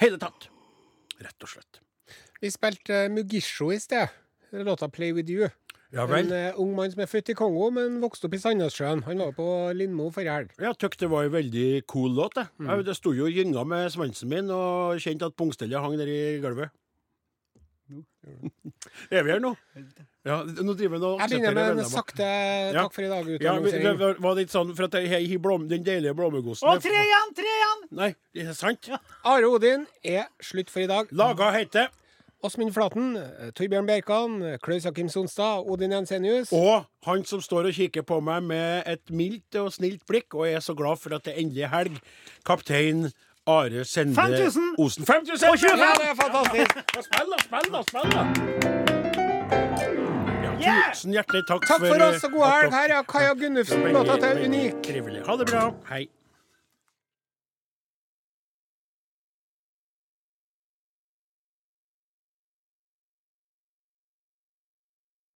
hele 0.00 0.20
tatt. 0.22 0.48
Rett 1.20 1.46
og 1.46 1.52
slett. 1.56 1.82
Vi 2.40 2.50
spilte 2.52 3.04
uh, 3.04 3.12
Mugisho 3.12 3.70
i 3.72 3.80
sted. 3.80 4.08
Låta 4.54 4.88
'Play 4.88 5.12
With 5.12 5.30
You'. 5.30 5.50
Ja. 5.94 6.04
En 6.18 6.32
uh, 6.32 6.60
ung 6.60 6.72
mann 6.74 6.90
som 6.90 7.04
er 7.04 7.10
født 7.10 7.30
i 7.30 7.36
Kongo, 7.38 7.68
men 7.74 8.00
vokste 8.02 8.26
opp 8.26 8.34
i 8.34 8.40
Sandnessjøen. 8.42 9.04
Han 9.06 9.20
var 9.22 9.34
på 9.36 9.46
Lindmo 9.78 10.08
forrige 10.14 10.38
helg. 10.40 10.54
Jeg 10.58 10.78
tykte 10.82 11.04
det 11.06 11.10
var 11.12 11.28
en 11.28 11.34
veldig 11.36 11.68
cool 11.90 12.16
låt. 12.18 12.40
jeg. 12.40 12.50
Mm. 12.58 12.70
Jeg, 12.72 12.86
det 12.88 12.96
sto 12.98 13.12
jo 13.14 13.28
og 13.28 13.36
gynga 13.36 13.62
med 13.70 13.92
svansen 13.94 14.32
min, 14.32 14.50
og 14.50 14.98
kjente 15.04 15.28
at 15.30 15.36
pungstellet 15.38 15.78
hang 15.84 15.94
der 16.00 16.10
i 16.10 16.18
gulvet. 16.42 16.74
er 19.14 19.22
vi 19.22 19.30
her 19.36 19.42
nå? 19.44 19.54
Ja, 20.24 20.38
nå 20.40 20.72
driver 20.72 20.94
vi 20.96 21.00
nå 21.02 21.08
Jeg 21.20 21.28
begynner 21.34 21.52
med 21.52 21.80
en 21.82 21.84
sakte 21.84 22.24
Ja. 22.24 22.86
takk 22.86 22.94
for 22.96 23.04
i 23.04 23.08
dag. 23.10 23.26
Ja, 23.44 23.52
men 23.60 23.68
det 23.68 23.90
var- 24.00 24.16
det 24.38 24.46
ikke 24.46 24.54
sånn 24.54 24.70
for 24.74 24.86
at 24.86 24.94
jeg 24.96 25.10
jeg, 25.28 25.40
blom, 25.42 25.66
den 25.68 25.84
deilige 25.84 26.14
blåmuggosten 26.16 26.64
Og 26.64 26.80
tre 26.80 26.96
igjen! 26.96 27.34
Tre 27.36 27.44
igjen! 27.44 27.82
Nei, 27.92 28.08
det 28.32 28.46
er 28.48 28.56
sant. 28.56 28.88
Are 29.28 29.44
Odin 29.44 29.84
er 30.02 30.30
slutt 30.40 30.72
for 30.72 30.80
i 30.80 30.88
dag. 30.88 31.12
Laga 31.12 31.50
heter 31.52 31.92
Åsmund 32.44 32.74
Flaten, 32.76 33.16
eh, 33.16 33.50
Torbjørn 33.56 33.86
Bjerkan, 33.88 34.42
eh, 34.42 34.58
Klaus 34.60 34.84
Akim 34.86 35.08
Sonstad, 35.08 35.64
Odin 35.66 35.92
Jensenius. 35.92 36.52
Og 36.52 36.84
han 37.06 37.24
som 37.24 37.40
står 37.40 37.70
og 37.70 37.72
kikker 37.72 38.02
på 38.04 38.20
meg 38.20 38.42
med 38.42 38.82
et 38.86 39.10
mildt 39.10 39.56
og 39.56 39.72
snilt 39.72 40.04
blikk, 40.06 40.34
og 40.34 40.48
er 40.48 40.60
så 40.60 40.74
glad 40.76 41.00
for 41.00 41.14
at 41.16 41.24
det 41.24 41.38
endelig 41.40 41.64
er 41.64 41.72
helg, 41.72 42.00
kaptein 42.44 43.10
Are 43.46 43.84
Sende 43.84 44.14
5000! 44.14 44.74
Osen. 44.78 45.04
5000! 45.04 45.48
Og 45.48 45.58
25! 45.58 45.78
Ja, 45.78 45.92
det 46.00 46.10
er 46.10 46.16
fantastisk! 46.16 46.76
Ja, 46.76 47.02
Spill, 47.02 47.32
da! 47.32 47.38
Spill, 47.44 47.72
da! 47.72 47.82
Spill, 47.82 48.10
da! 48.12 48.24
Ja, 50.44 50.52
Yeah! 50.60 50.92
tusen 50.92 51.12
hjertelig 51.12 51.42
takk, 51.48 51.66
Takk 51.68 51.80
for 51.80 51.92
for 51.92 52.04
oss 52.06 52.24
og 52.24 52.32
god 52.32 52.46
helg. 52.48 52.72
Her 52.72 52.98
er 52.98 53.02
Kaja 53.08 53.34
Gunnufsen. 53.34 53.88
Låta 53.92 54.16
til 54.20 54.44
Unik. 54.46 54.82
Trivelig. 54.82 55.24
Ha 55.26 55.36
det 55.36 55.46
bra. 55.50 55.64
Hei. 55.90 56.06